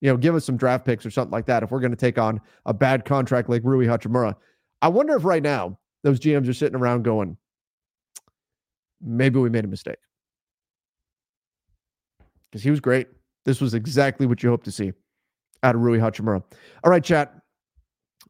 you 0.00 0.10
know, 0.10 0.16
give 0.16 0.34
us 0.34 0.44
some 0.44 0.56
draft 0.56 0.84
picks 0.84 1.04
or 1.04 1.10
something 1.10 1.32
like 1.32 1.46
that 1.46 1.62
if 1.62 1.70
we're 1.70 1.80
going 1.80 1.90
to 1.90 1.96
take 1.96 2.18
on 2.18 2.40
a 2.66 2.74
bad 2.74 3.04
contract 3.04 3.48
like 3.48 3.62
Rui 3.64 3.86
Hachimura. 3.86 4.34
I 4.82 4.88
wonder 4.88 5.14
if 5.16 5.24
right 5.24 5.42
now 5.42 5.78
those 6.02 6.18
GMs 6.18 6.48
are 6.48 6.54
sitting 6.54 6.78
around 6.78 7.02
going, 7.02 7.36
maybe 9.02 9.38
we 9.38 9.50
made 9.50 9.64
a 9.64 9.68
mistake 9.68 9.98
because 12.50 12.62
he 12.62 12.70
was 12.70 12.80
great. 12.80 13.08
This 13.44 13.60
was 13.60 13.74
exactly 13.74 14.26
what 14.26 14.42
you 14.42 14.50
hope 14.50 14.64
to 14.64 14.72
see 14.72 14.92
out 15.62 15.74
of 15.74 15.82
Rui 15.82 15.98
Hachimura. 15.98 16.42
All 16.84 16.90
right, 16.90 17.04
chat. 17.04 17.34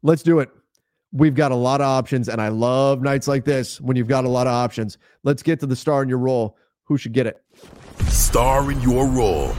Let's 0.03 0.23
do 0.23 0.39
it. 0.39 0.49
We've 1.13 1.35
got 1.35 1.51
a 1.51 1.55
lot 1.55 1.81
of 1.81 1.87
options, 1.87 2.29
and 2.29 2.41
I 2.41 2.47
love 2.47 3.01
nights 3.01 3.27
like 3.27 3.43
this 3.43 3.81
when 3.81 3.97
you've 3.97 4.07
got 4.07 4.23
a 4.23 4.29
lot 4.29 4.47
of 4.47 4.53
options. 4.53 4.97
Let's 5.23 5.43
get 5.43 5.59
to 5.59 5.67
the 5.67 5.75
star 5.75 6.03
in 6.03 6.09
your 6.09 6.17
role. 6.17 6.57
Who 6.85 6.97
should 6.97 7.13
get 7.13 7.27
it? 7.27 7.43
Star 8.07 8.71
in 8.71 8.81
your 8.81 9.07
role. 9.07 9.53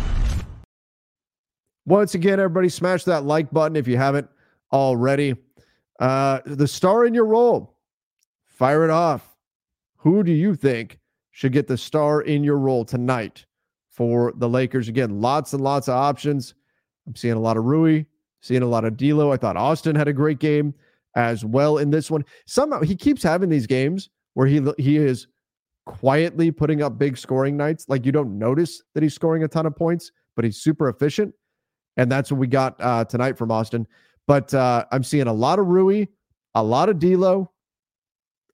Once 1.85 2.14
again, 2.14 2.38
everybody, 2.38 2.68
smash 2.68 3.05
that 3.05 3.25
like 3.25 3.51
button 3.51 3.77
if 3.77 3.88
you 3.88 3.97
haven't 3.97 4.29
already. 4.73 5.35
Uh, 5.99 6.40
the 6.47 6.68
star 6.68 7.07
in 7.07 7.14
your 7.14 7.27
role. 7.27 7.77
Fire 8.47 8.85
it 8.85 8.90
off. 8.90 9.37
Who 9.97 10.23
do 10.23 10.33
you 10.33 10.55
think 10.55 10.99
should 11.31 11.53
get 11.53 11.66
the 11.66 11.79
star 11.79 12.23
in 12.23 12.45
your 12.45 12.59
role 12.59 12.85
tonight? 12.85 13.47
for 13.92 14.33
the 14.37 14.49
Lakers. 14.49 14.88
Again, 14.88 15.21
lots 15.21 15.53
and 15.53 15.62
lots 15.62 15.87
of 15.88 15.95
options. 15.95 16.55
I'm 17.07 17.14
seeing 17.14 17.35
a 17.35 17.40
lot 17.40 17.57
of 17.57 17.64
Rui, 17.64 18.05
seeing 18.40 18.62
a 18.62 18.66
lot 18.66 18.85
of 18.85 18.97
D'Lo. 18.97 19.31
I 19.31 19.37
thought 19.37 19.57
Austin 19.57 19.95
had 19.95 20.09
a 20.09 20.12
great 20.12 20.38
game 20.38 20.75
as 21.14 21.45
well 21.45 21.79
in 21.79 21.90
this 21.90 22.11
one. 22.11 22.25
Somehow 22.47 22.81
he 22.81 22.97
keeps 22.97 23.23
having 23.23 23.51
these 23.51 23.66
games 23.66 24.09
where 24.35 24.47
he 24.47 24.61
he 24.79 24.97
is 24.97 25.29
quietly 25.85 26.51
putting 26.51 26.83
up 26.83 26.99
big 26.99 27.18
scoring 27.18 27.57
nights. 27.57 27.87
Like 27.88 28.07
you 28.07 28.12
don't 28.12 28.38
notice 28.38 28.83
that 28.95 29.03
he's 29.03 29.14
scoring 29.14 29.45
a 29.45 29.49
ton 29.49 29.66
of 29.66 29.77
points, 29.77 30.11
but 30.37 30.45
he's 30.45 30.57
super 30.59 30.88
efficient. 30.88 31.35
And 31.96 32.11
that's 32.11 32.31
what 32.31 32.38
we 32.38 32.46
got 32.46 32.76
uh, 32.81 33.05
tonight 33.05 33.37
from 33.37 33.50
Austin. 33.50 33.87
But 34.26 34.52
uh, 34.55 34.85
I'm 34.92 35.02
seeing 35.02 35.26
a 35.26 35.33
lot 35.33 35.59
of 35.59 35.66
Rui, 35.66 36.07
a 36.55 36.62
lot 36.62 36.88
of 36.88 36.98
D'Lo. 36.98 37.50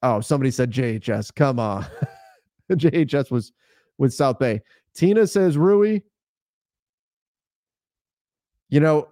Oh, 0.03 0.20
somebody 0.20 0.51
said 0.51 0.70
JHS. 0.70 1.35
Come 1.35 1.59
on, 1.59 1.87
JHS 2.70 3.31
was 3.31 3.53
with 3.98 4.14
South 4.14 4.38
Bay. 4.38 4.62
Tina 4.94 5.27
says 5.27 5.57
Rui. 5.59 6.01
You 8.70 8.81
know, 8.81 9.09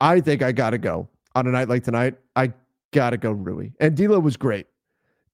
I 0.00 0.20
think 0.20 0.42
I 0.42 0.52
got 0.52 0.70
to 0.70 0.78
go 0.78 1.08
on 1.34 1.46
a 1.46 1.50
night 1.50 1.68
like 1.68 1.84
tonight. 1.84 2.14
I 2.36 2.52
got 2.92 3.10
to 3.10 3.16
go 3.16 3.32
Rui. 3.32 3.70
And 3.80 3.96
D'Lo 3.96 4.18
was 4.18 4.36
great. 4.36 4.66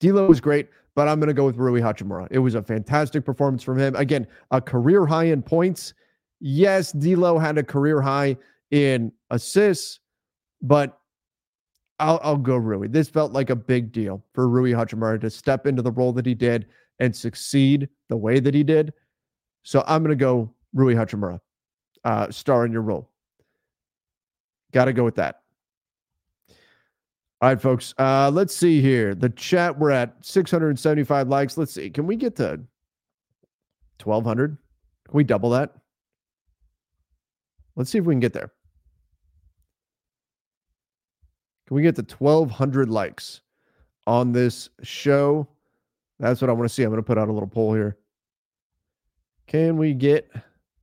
D'Lo 0.00 0.26
was 0.26 0.40
great, 0.40 0.68
but 0.94 1.08
I'm 1.08 1.20
to 1.20 1.34
go 1.34 1.44
with 1.44 1.56
Rui 1.56 1.80
Hachimura. 1.80 2.26
It 2.30 2.38
was 2.38 2.54
a 2.54 2.62
fantastic 2.62 3.24
performance 3.24 3.62
from 3.62 3.78
him. 3.78 3.94
Again, 3.96 4.26
a 4.50 4.60
career 4.60 5.06
high 5.06 5.24
in 5.24 5.42
points. 5.42 5.94
Yes, 6.40 6.92
D'Lo 6.92 7.38
had 7.38 7.58
a 7.58 7.62
career 7.62 8.00
high 8.00 8.36
in 8.70 9.12
assists, 9.30 10.00
but 10.62 10.98
I'll, 11.98 12.18
I'll 12.22 12.36
go 12.36 12.56
Rui. 12.56 12.88
This 12.88 13.08
felt 13.08 13.32
like 13.32 13.50
a 13.50 13.56
big 13.56 13.92
deal 13.92 14.24
for 14.32 14.48
Rui 14.48 14.72
Hachimura 14.72 15.20
to 15.20 15.30
step 15.30 15.66
into 15.66 15.82
the 15.82 15.92
role 15.92 16.12
that 16.14 16.24
he 16.24 16.34
did 16.34 16.66
and 16.98 17.14
succeed 17.14 17.88
the 18.08 18.16
way 18.16 18.40
that 18.40 18.54
he 18.54 18.64
did. 18.64 18.92
So 19.62 19.84
I'm 19.86 20.02
going 20.02 20.16
to 20.16 20.16
go 20.16 20.54
Rui 20.72 20.94
Hachimura, 20.94 21.40
uh, 22.04 22.30
star 22.30 22.64
in 22.64 22.72
your 22.72 22.82
role. 22.82 23.10
Got 24.72 24.86
to 24.86 24.92
go 24.92 25.04
with 25.04 25.16
that. 25.16 25.42
All 27.42 27.48
right, 27.48 27.60
folks. 27.60 27.94
Uh, 27.98 28.30
let's 28.32 28.54
see 28.54 28.80
here. 28.80 29.14
The 29.14 29.30
chat, 29.30 29.78
we're 29.78 29.90
at 29.90 30.14
675 30.20 31.28
likes. 31.28 31.56
Let's 31.56 31.72
see. 31.72 31.90
Can 31.90 32.06
we 32.06 32.16
get 32.16 32.36
to 32.36 32.60
1,200? 34.04 34.56
Can 35.06 35.16
we 35.16 35.24
double 35.24 35.50
that? 35.50 35.74
Let's 37.76 37.90
see 37.90 37.98
if 37.98 38.04
we 38.04 38.14
can 38.14 38.20
get 38.20 38.32
there. 38.32 38.50
Can 41.66 41.76
we 41.76 41.82
get 41.82 41.94
to 41.96 42.16
1,200 42.18 42.88
likes 42.88 43.42
on 44.06 44.32
this 44.32 44.68
show? 44.82 45.46
That's 46.18 46.40
what 46.40 46.50
I 46.50 46.52
want 46.52 46.68
to 46.68 46.74
see. 46.74 46.82
I'm 46.82 46.90
going 46.90 46.98
to 46.98 47.06
put 47.06 47.16
out 47.16 47.28
a 47.28 47.32
little 47.32 47.48
poll 47.48 47.74
here. 47.74 47.96
Can 49.46 49.76
we 49.76 49.94
get 49.94 50.30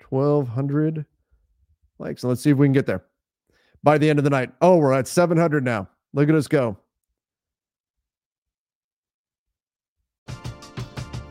1,200 0.10 1.06
likes? 2.00 2.24
Let's 2.24 2.42
see 2.42 2.52
if 2.52 2.58
we 2.58 2.68
can 2.68 2.74
get 2.74 2.86
there 2.86 3.04
by 3.84 3.98
the 3.98 4.10
end 4.10 4.20
of 4.20 4.24
the 4.24 4.30
night. 4.30 4.52
Oh, 4.62 4.78
we're 4.78 4.94
at 4.94 5.08
700 5.08 5.64
now. 5.64 5.90
Look 6.14 6.30
at 6.30 6.36
us 6.36 6.48
go. 6.48 6.78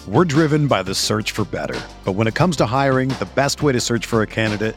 We're 0.07 0.25
driven 0.25 0.69
by 0.69 0.83
the 0.85 0.95
search 0.95 1.33
for 1.33 1.45
better. 1.47 1.81
But 2.05 2.13
when 2.13 2.29
it 2.29 2.35
comes 2.35 2.57
to 2.59 2.67
hiring, 2.67 3.09
the 3.09 3.29
best 3.35 3.63
way 3.63 3.73
to 3.73 3.81
search 3.81 4.07
for 4.07 4.23
a 4.23 4.27
candidate 4.27 4.77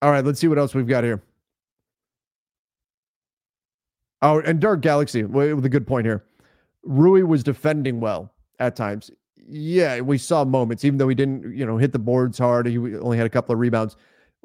All 0.00 0.10
right, 0.10 0.24
let's 0.24 0.38
see 0.38 0.48
what 0.48 0.58
else 0.58 0.74
we've 0.74 0.86
got 0.86 1.04
here. 1.04 1.22
Oh, 4.22 4.40
and 4.40 4.60
Dark 4.60 4.80
Galaxy 4.80 5.24
with 5.24 5.64
a 5.64 5.68
good 5.68 5.86
point 5.86 6.06
here. 6.06 6.24
Rui 6.82 7.22
was 7.22 7.42
defending 7.42 8.00
well 8.00 8.32
at 8.58 8.76
times. 8.76 9.10
Yeah, 9.36 10.00
we 10.00 10.18
saw 10.18 10.44
moments, 10.44 10.84
even 10.84 10.98
though 10.98 11.08
he 11.08 11.14
didn't, 11.14 11.56
you 11.56 11.64
know, 11.64 11.78
hit 11.78 11.92
the 11.92 11.98
boards 11.98 12.38
hard. 12.38 12.66
He 12.66 12.78
only 12.78 13.16
had 13.16 13.26
a 13.26 13.30
couple 13.30 13.52
of 13.52 13.58
rebounds. 13.58 13.96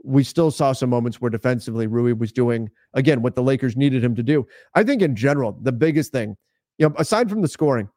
We 0.04 0.24
still 0.24 0.52
saw 0.52 0.74
some 0.74 0.90
moments 0.90 1.22
where 1.22 1.30
defensively 1.30 1.88
Rui 1.88 2.14
was 2.14 2.32
doing 2.32 2.70
again 2.94 3.22
what 3.22 3.36
the 3.36 3.44
Lakers 3.44 3.76
needed 3.76 4.04
him 4.04 4.16
to 4.16 4.24
do. 4.24 4.46
I 4.76 4.84
think 4.84 5.02
in 5.02 5.16
general, 5.16 5.58
the 5.62 5.72
biggest 5.72 6.12
thing, 6.12 6.36
you 6.78 6.88
know, 6.88 6.96
aside 6.98 7.30
from 7.30 7.42
the 7.42 7.48
scoring, 7.48 7.90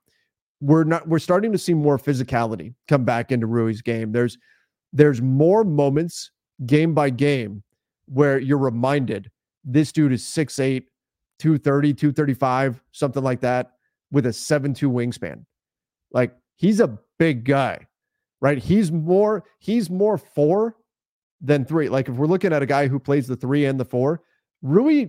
we're 0.60 0.84
not 0.84 1.06
we're 1.08 1.18
starting 1.18 1.52
to 1.52 1.58
see 1.58 1.74
more 1.74 1.98
physicality 1.98 2.74
come 2.88 3.04
back 3.04 3.32
into 3.32 3.46
Rui's 3.46 3.82
game. 3.82 4.12
There's 4.12 4.38
there's 4.92 5.20
more 5.20 5.64
moments 5.64 6.30
game 6.64 6.94
by 6.94 7.10
game 7.10 7.62
where 8.06 8.38
you're 8.38 8.58
reminded 8.58 9.30
this 9.64 9.92
dude 9.92 10.12
is 10.12 10.22
6'8, 10.22 10.84
230, 11.38 11.92
235, 11.94 12.82
something 12.92 13.22
like 13.22 13.40
that, 13.40 13.72
with 14.10 14.26
a 14.26 14.30
7'2 14.30 14.90
wingspan. 14.90 15.44
Like 16.12 16.34
he's 16.54 16.80
a 16.80 16.98
big 17.18 17.44
guy, 17.44 17.86
right? 18.40 18.58
He's 18.58 18.92
more, 18.92 19.44
he's 19.58 19.90
more 19.90 20.16
four 20.16 20.76
than 21.40 21.64
three. 21.64 21.88
Like 21.88 22.08
if 22.08 22.14
we're 22.14 22.26
looking 22.26 22.52
at 22.52 22.62
a 22.62 22.66
guy 22.66 22.88
who 22.88 22.98
plays 22.98 23.26
the 23.26 23.36
three 23.36 23.66
and 23.66 23.78
the 23.78 23.84
four, 23.84 24.22
Rui 24.62 25.08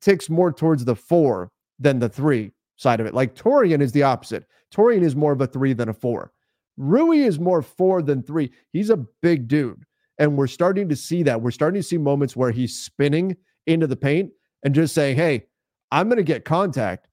ticks 0.00 0.28
more 0.28 0.52
towards 0.52 0.84
the 0.84 0.96
four 0.96 1.50
than 1.78 1.98
the 1.98 2.08
three 2.08 2.52
side 2.76 3.00
of 3.00 3.06
it. 3.06 3.14
Like 3.14 3.34
Taurean 3.34 3.80
is 3.80 3.92
the 3.92 4.02
opposite. 4.02 4.44
Taurean 4.74 5.02
is 5.02 5.16
more 5.16 5.32
of 5.32 5.40
a 5.40 5.46
three 5.46 5.72
than 5.72 5.88
a 5.88 5.94
four. 5.94 6.32
Rui 6.76 7.18
is 7.18 7.38
more 7.38 7.62
four 7.62 8.02
than 8.02 8.22
three. 8.22 8.50
He's 8.72 8.90
a 8.90 8.96
big 9.22 9.48
dude. 9.48 9.84
And 10.18 10.36
we're 10.36 10.46
starting 10.46 10.88
to 10.88 10.96
see 10.96 11.22
that. 11.24 11.40
We're 11.40 11.50
starting 11.50 11.80
to 11.80 11.86
see 11.86 11.98
moments 11.98 12.36
where 12.36 12.50
he's 12.50 12.76
spinning 12.76 13.36
into 13.66 13.86
the 13.86 13.96
paint 13.96 14.32
and 14.64 14.74
just 14.74 14.94
saying, 14.94 15.16
Hey, 15.16 15.46
I'm 15.90 16.08
going 16.08 16.18
to 16.18 16.24
get 16.24 16.44
contact, 16.44 17.08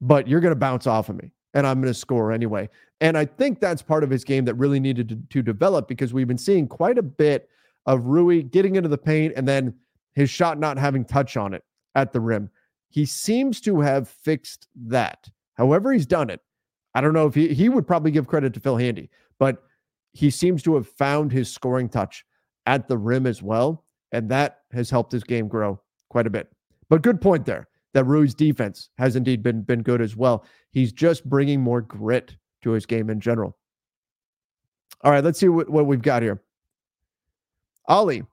but 0.00 0.28
you're 0.28 0.40
going 0.40 0.52
to 0.52 0.58
bounce 0.58 0.86
off 0.86 1.08
of 1.08 1.16
me 1.16 1.32
and 1.54 1.66
I'm 1.66 1.80
going 1.80 1.92
to 1.92 1.98
score 1.98 2.32
anyway. 2.32 2.68
And 3.00 3.16
I 3.16 3.24
think 3.24 3.60
that's 3.60 3.82
part 3.82 4.04
of 4.04 4.10
his 4.10 4.24
game 4.24 4.44
that 4.44 4.54
really 4.54 4.80
needed 4.80 5.08
to, 5.08 5.16
to, 5.30 5.42
develop 5.42 5.88
because 5.88 6.12
we've 6.12 6.28
been 6.28 6.38
seeing 6.38 6.68
quite 6.68 6.98
a 6.98 7.02
bit 7.02 7.48
of 7.86 8.04
Rui 8.04 8.42
getting 8.42 8.76
into 8.76 8.88
the 8.88 8.98
paint 8.98 9.34
and 9.36 9.46
then 9.46 9.74
his 10.14 10.30
shot 10.30 10.58
not 10.58 10.78
having 10.78 11.04
touch 11.04 11.36
on 11.36 11.54
it 11.54 11.64
at 11.94 12.12
the 12.12 12.20
rim. 12.20 12.50
He 12.88 13.04
seems 13.04 13.60
to 13.62 13.80
have 13.80 14.08
fixed 14.08 14.68
that. 14.86 15.28
However, 15.54 15.92
he's 15.92 16.06
done 16.06 16.30
it. 16.30 16.40
I 16.94 17.00
don't 17.00 17.12
know 17.12 17.26
if 17.26 17.34
he, 17.34 17.52
he 17.52 17.68
would 17.68 17.86
probably 17.86 18.12
give 18.12 18.26
credit 18.26 18.54
to 18.54 18.60
Phil 18.60 18.76
Handy, 18.76 19.10
but 19.38 19.64
he 20.12 20.30
seems 20.30 20.62
to 20.62 20.76
have 20.76 20.86
found 20.86 21.32
his 21.32 21.52
scoring 21.52 21.88
touch 21.88 22.24
at 22.66 22.88
the 22.88 22.98
rim 22.98 23.26
as 23.26 23.42
well. 23.42 23.84
And 24.12 24.28
that 24.30 24.60
has 24.72 24.90
helped 24.90 25.12
his 25.12 25.24
game 25.24 25.48
grow 25.48 25.80
quite 26.08 26.26
a 26.26 26.30
bit. 26.30 26.50
But 26.88 27.02
good 27.02 27.20
point 27.20 27.44
there 27.44 27.68
that 27.94 28.04
Rui's 28.04 28.34
defense 28.34 28.90
has 28.98 29.16
indeed 29.16 29.42
been, 29.42 29.62
been 29.62 29.82
good 29.82 30.00
as 30.00 30.16
well. 30.16 30.44
He's 30.70 30.92
just 30.92 31.28
bringing 31.28 31.60
more 31.60 31.80
grit 31.80 32.36
to 32.62 32.70
his 32.70 32.86
game 32.86 33.08
in 33.08 33.20
general. 33.20 33.56
All 35.02 35.10
right, 35.10 35.22
let's 35.22 35.38
see 35.38 35.48
what, 35.48 35.68
what 35.68 35.86
we've 35.86 36.02
got 36.02 36.22
here. 36.22 36.42
Ali 37.86 38.24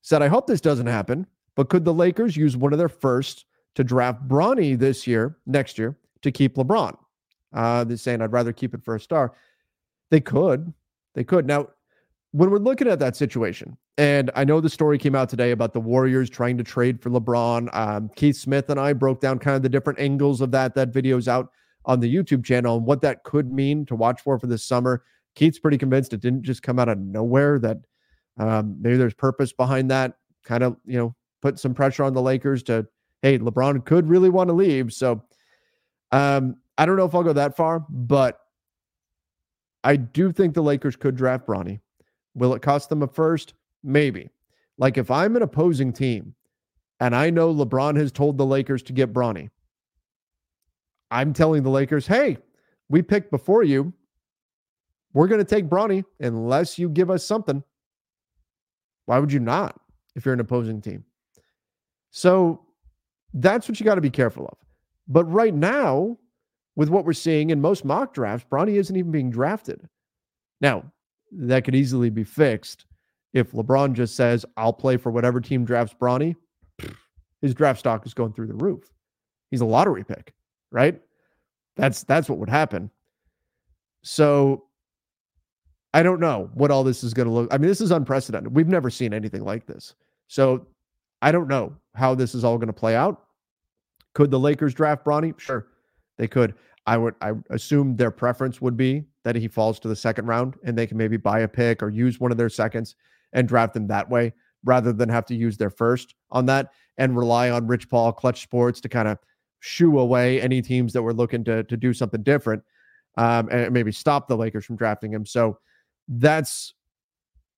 said, 0.00 0.22
I 0.22 0.28
hope 0.28 0.46
this 0.46 0.60
doesn't 0.60 0.86
happen, 0.86 1.26
but 1.54 1.68
could 1.68 1.84
the 1.84 1.94
Lakers 1.94 2.36
use 2.36 2.56
one 2.56 2.72
of 2.72 2.78
their 2.78 2.88
first 2.88 3.44
to 3.74 3.84
draft 3.84 4.26
Bronny 4.28 4.78
this 4.78 5.06
year, 5.06 5.36
next 5.46 5.78
year, 5.78 5.96
to 6.22 6.30
keep 6.30 6.56
LeBron? 6.56 6.96
Uh, 7.52 7.84
they're 7.84 7.96
saying 7.96 8.22
I'd 8.22 8.32
rather 8.32 8.52
keep 8.52 8.74
it 8.74 8.84
for 8.84 8.94
a 8.94 9.00
star. 9.00 9.34
They 10.10 10.20
could. 10.20 10.72
They 11.14 11.24
could. 11.24 11.46
Now, 11.46 11.68
when 12.32 12.50
we're 12.50 12.58
looking 12.58 12.88
at 12.88 12.98
that 12.98 13.14
situation, 13.14 13.76
and 13.98 14.30
I 14.34 14.44
know 14.44 14.60
the 14.60 14.70
story 14.70 14.96
came 14.98 15.14
out 15.14 15.28
today 15.28 15.50
about 15.50 15.74
the 15.74 15.80
Warriors 15.80 16.30
trying 16.30 16.56
to 16.58 16.64
trade 16.64 17.00
for 17.00 17.10
LeBron. 17.10 17.68
Um, 17.76 18.10
Keith 18.16 18.36
Smith 18.36 18.70
and 18.70 18.80
I 18.80 18.94
broke 18.94 19.20
down 19.20 19.38
kind 19.38 19.54
of 19.54 19.62
the 19.62 19.68
different 19.68 19.98
angles 19.98 20.40
of 20.40 20.50
that. 20.52 20.74
That 20.74 20.88
video's 20.88 21.28
out 21.28 21.50
on 21.84 22.00
the 22.00 22.12
YouTube 22.12 22.44
channel 22.44 22.76
and 22.78 22.86
what 22.86 23.02
that 23.02 23.22
could 23.24 23.52
mean 23.52 23.84
to 23.86 23.94
watch 23.94 24.22
for 24.22 24.38
for 24.38 24.46
this 24.46 24.64
summer. 24.64 25.04
Keith's 25.34 25.58
pretty 25.58 25.76
convinced 25.76 26.14
it 26.14 26.20
didn't 26.20 26.42
just 26.42 26.62
come 26.62 26.78
out 26.78 26.88
of 26.88 26.98
nowhere. 26.98 27.58
That 27.58 27.78
um, 28.38 28.76
maybe 28.80 28.96
there's 28.96 29.14
purpose 29.14 29.52
behind 29.52 29.90
that. 29.90 30.14
Kind 30.44 30.62
of, 30.62 30.76
you 30.86 30.98
know, 30.98 31.14
put 31.42 31.58
some 31.58 31.74
pressure 31.74 32.02
on 32.02 32.14
the 32.14 32.22
Lakers 32.22 32.62
to, 32.64 32.86
hey, 33.20 33.38
LeBron 33.38 33.84
could 33.84 34.08
really 34.08 34.30
want 34.30 34.48
to 34.48 34.54
leave. 34.54 34.92
So, 34.92 35.22
um, 36.12 36.56
I 36.78 36.86
don't 36.86 36.96
know 36.96 37.04
if 37.04 37.14
I'll 37.14 37.22
go 37.22 37.34
that 37.34 37.56
far, 37.56 37.84
but 37.90 38.38
I 39.84 39.96
do 39.96 40.32
think 40.32 40.54
the 40.54 40.62
Lakers 40.62 40.96
could 40.96 41.14
draft 41.14 41.46
Bronny. 41.46 41.80
Will 42.34 42.54
it 42.54 42.62
cost 42.62 42.88
them 42.88 43.02
a 43.02 43.06
first? 43.06 43.54
Maybe. 43.82 44.30
Like 44.78 44.98
if 44.98 45.10
I'm 45.10 45.36
an 45.36 45.42
opposing 45.42 45.92
team 45.92 46.34
and 47.00 47.14
I 47.14 47.30
know 47.30 47.54
LeBron 47.54 47.96
has 47.96 48.12
told 48.12 48.38
the 48.38 48.46
Lakers 48.46 48.82
to 48.84 48.92
get 48.92 49.12
Bronny, 49.12 49.50
I'm 51.10 51.32
telling 51.32 51.62
the 51.62 51.70
Lakers, 51.70 52.06
hey, 52.06 52.38
we 52.88 53.02
picked 53.02 53.30
before 53.30 53.62
you. 53.62 53.92
We're 55.12 55.28
going 55.28 55.44
to 55.44 55.44
take 55.44 55.68
Bronny 55.68 56.04
unless 56.20 56.78
you 56.78 56.88
give 56.88 57.10
us 57.10 57.24
something. 57.24 57.62
Why 59.04 59.18
would 59.18 59.32
you 59.32 59.40
not 59.40 59.78
if 60.14 60.24
you're 60.24 60.32
an 60.32 60.40
opposing 60.40 60.80
team? 60.80 61.04
So 62.10 62.62
that's 63.34 63.68
what 63.68 63.78
you 63.78 63.84
got 63.84 63.96
to 63.96 64.00
be 64.00 64.10
careful 64.10 64.46
of. 64.46 64.56
But 65.08 65.24
right 65.24 65.54
now, 65.54 66.16
with 66.76 66.88
what 66.88 67.04
we're 67.04 67.12
seeing 67.12 67.50
in 67.50 67.60
most 67.60 67.84
mock 67.84 68.14
drafts, 68.14 68.46
Bronny 68.50 68.76
isn't 68.76 68.96
even 68.96 69.10
being 69.10 69.30
drafted. 69.30 69.86
Now, 70.60 70.84
that 71.32 71.64
could 71.64 71.74
easily 71.74 72.10
be 72.10 72.24
fixed 72.24 72.86
if 73.32 73.52
LeBron 73.52 73.94
just 73.94 74.14
says, 74.14 74.44
I'll 74.56 74.72
play 74.72 74.96
for 74.96 75.10
whatever 75.10 75.40
team 75.40 75.64
drafts 75.64 75.94
Bronny. 75.98 76.36
His 77.40 77.54
draft 77.54 77.80
stock 77.80 78.06
is 78.06 78.14
going 78.14 78.32
through 78.32 78.48
the 78.48 78.54
roof. 78.54 78.84
He's 79.50 79.62
a 79.62 79.66
lottery 79.66 80.04
pick, 80.04 80.32
right? 80.70 81.00
That's 81.76 82.04
that's 82.04 82.28
what 82.28 82.38
would 82.38 82.50
happen. 82.50 82.90
So 84.02 84.64
I 85.94 86.02
don't 86.02 86.20
know 86.20 86.50
what 86.54 86.70
all 86.70 86.84
this 86.84 87.02
is 87.02 87.14
going 87.14 87.28
to 87.28 87.34
look. 87.34 87.52
I 87.52 87.58
mean, 87.58 87.68
this 87.68 87.80
is 87.80 87.90
unprecedented. 87.90 88.54
We've 88.54 88.68
never 88.68 88.90
seen 88.90 89.12
anything 89.12 89.44
like 89.44 89.66
this. 89.66 89.94
So 90.28 90.66
I 91.20 91.32
don't 91.32 91.48
know 91.48 91.74
how 91.94 92.14
this 92.14 92.34
is 92.34 92.44
all 92.44 92.58
going 92.58 92.68
to 92.68 92.72
play 92.72 92.96
out. 92.96 93.24
Could 94.14 94.30
the 94.30 94.38
Lakers 94.38 94.74
draft 94.74 95.04
Bronny? 95.04 95.38
Sure. 95.38 95.66
They 96.18 96.28
could. 96.28 96.54
I 96.86 96.96
would 96.96 97.14
I 97.20 97.32
assume 97.50 97.96
their 97.96 98.10
preference 98.10 98.60
would 98.60 98.76
be 98.76 99.04
that 99.24 99.36
he 99.36 99.48
falls 99.48 99.78
to 99.80 99.88
the 99.88 99.96
second 99.96 100.26
round 100.26 100.54
and 100.64 100.76
they 100.76 100.86
can 100.86 100.96
maybe 100.96 101.16
buy 101.16 101.40
a 101.40 101.48
pick 101.48 101.82
or 101.82 101.90
use 101.90 102.18
one 102.18 102.30
of 102.30 102.36
their 102.36 102.48
seconds 102.48 102.96
and 103.32 103.48
draft 103.48 103.76
him 103.76 103.86
that 103.86 104.08
way 104.08 104.32
rather 104.64 104.92
than 104.92 105.08
have 105.08 105.26
to 105.26 105.34
use 105.34 105.56
their 105.56 105.70
first 105.70 106.14
on 106.30 106.46
that 106.46 106.70
and 106.98 107.16
rely 107.16 107.50
on 107.50 107.66
Rich 107.66 107.88
Paul 107.88 108.12
Klutch 108.12 108.42
Sports 108.42 108.80
to 108.80 108.88
kind 108.88 109.08
of 109.08 109.18
shoo 109.60 109.98
away 109.98 110.40
any 110.40 110.60
teams 110.60 110.92
that 110.92 111.02
were 111.02 111.14
looking 111.14 111.44
to 111.44 111.62
to 111.64 111.76
do 111.76 111.92
something 111.92 112.22
different 112.22 112.62
um, 113.16 113.48
and 113.50 113.72
maybe 113.72 113.92
stop 113.92 114.28
the 114.28 114.36
Lakers 114.36 114.64
from 114.64 114.76
drafting 114.76 115.12
him. 115.12 115.24
So 115.26 115.58
that's 116.08 116.74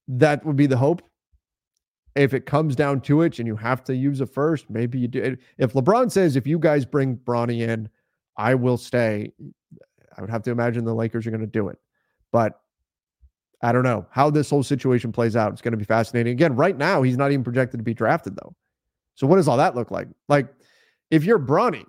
that 0.09 0.45
would 0.45 0.57
be 0.57 0.67
the 0.67 0.77
hope. 0.77 1.03
If 2.15 2.33
it 2.33 2.47
comes 2.47 2.77
down 2.77 3.01
to 3.03 3.23
it 3.23 3.41
and 3.41 3.49
you 3.49 3.57
have 3.57 3.83
to 3.85 3.97
use 3.97 4.21
a 4.21 4.27
first, 4.27 4.71
maybe 4.71 5.01
you 5.01 5.09
do. 5.09 5.37
If 5.59 5.73
LeBron 5.73 6.13
says, 6.13 6.37
if 6.37 6.47
you 6.47 6.61
guys 6.61 6.85
bring 6.85 7.17
Bronny 7.17 7.67
in, 7.69 7.89
I 8.37 8.55
will 8.55 8.77
stay. 8.77 9.33
I 10.17 10.21
would 10.21 10.31
have 10.31 10.43
to 10.45 10.51
imagine 10.51 10.85
the 10.85 10.95
Lakers 10.95 11.27
are 11.27 11.31
going 11.31 11.41
to 11.41 11.47
do 11.47 11.69
it. 11.69 11.79
But 12.33 12.61
I 13.63 13.73
don't 13.73 13.83
know 13.83 14.07
how 14.11 14.31
this 14.31 14.51
whole 14.51 14.63
situation 14.63 15.13
plays 15.13 15.37
out. 15.37 15.53
It's 15.53 15.63
going 15.63 15.73
to 15.73 15.79
be 15.79 15.85
fascinating. 15.85 16.33
Again, 16.33 16.55
right 16.55 16.77
now, 16.77 17.03
he's 17.03 17.17
not 17.17 17.33
even 17.33 17.45
projected 17.45 17.79
to 17.79 17.85
be 17.85 17.95
drafted, 17.95 18.37
though. 18.37 18.55
So, 19.15 19.27
what 19.27 19.37
does 19.37 19.49
all 19.49 19.57
that 19.57 19.75
look 19.75 19.91
like? 19.91 20.09
Like, 20.29 20.49
if 21.11 21.25
you're 21.25 21.39
Bronny, 21.39 21.85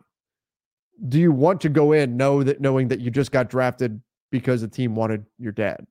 do 1.09 1.19
you 1.19 1.31
want 1.31 1.61
to 1.61 1.69
go 1.69 1.91
in 1.91 2.15
know 2.15 2.43
that 2.43 2.61
knowing 2.61 2.87
that 2.89 3.01
you 3.01 3.11
just 3.11 3.31
got 3.31 3.49
drafted 3.49 4.01
because 4.31 4.61
the 4.61 4.67
team 4.67 4.95
wanted 4.95 5.25
your 5.37 5.51
dad? 5.51 5.85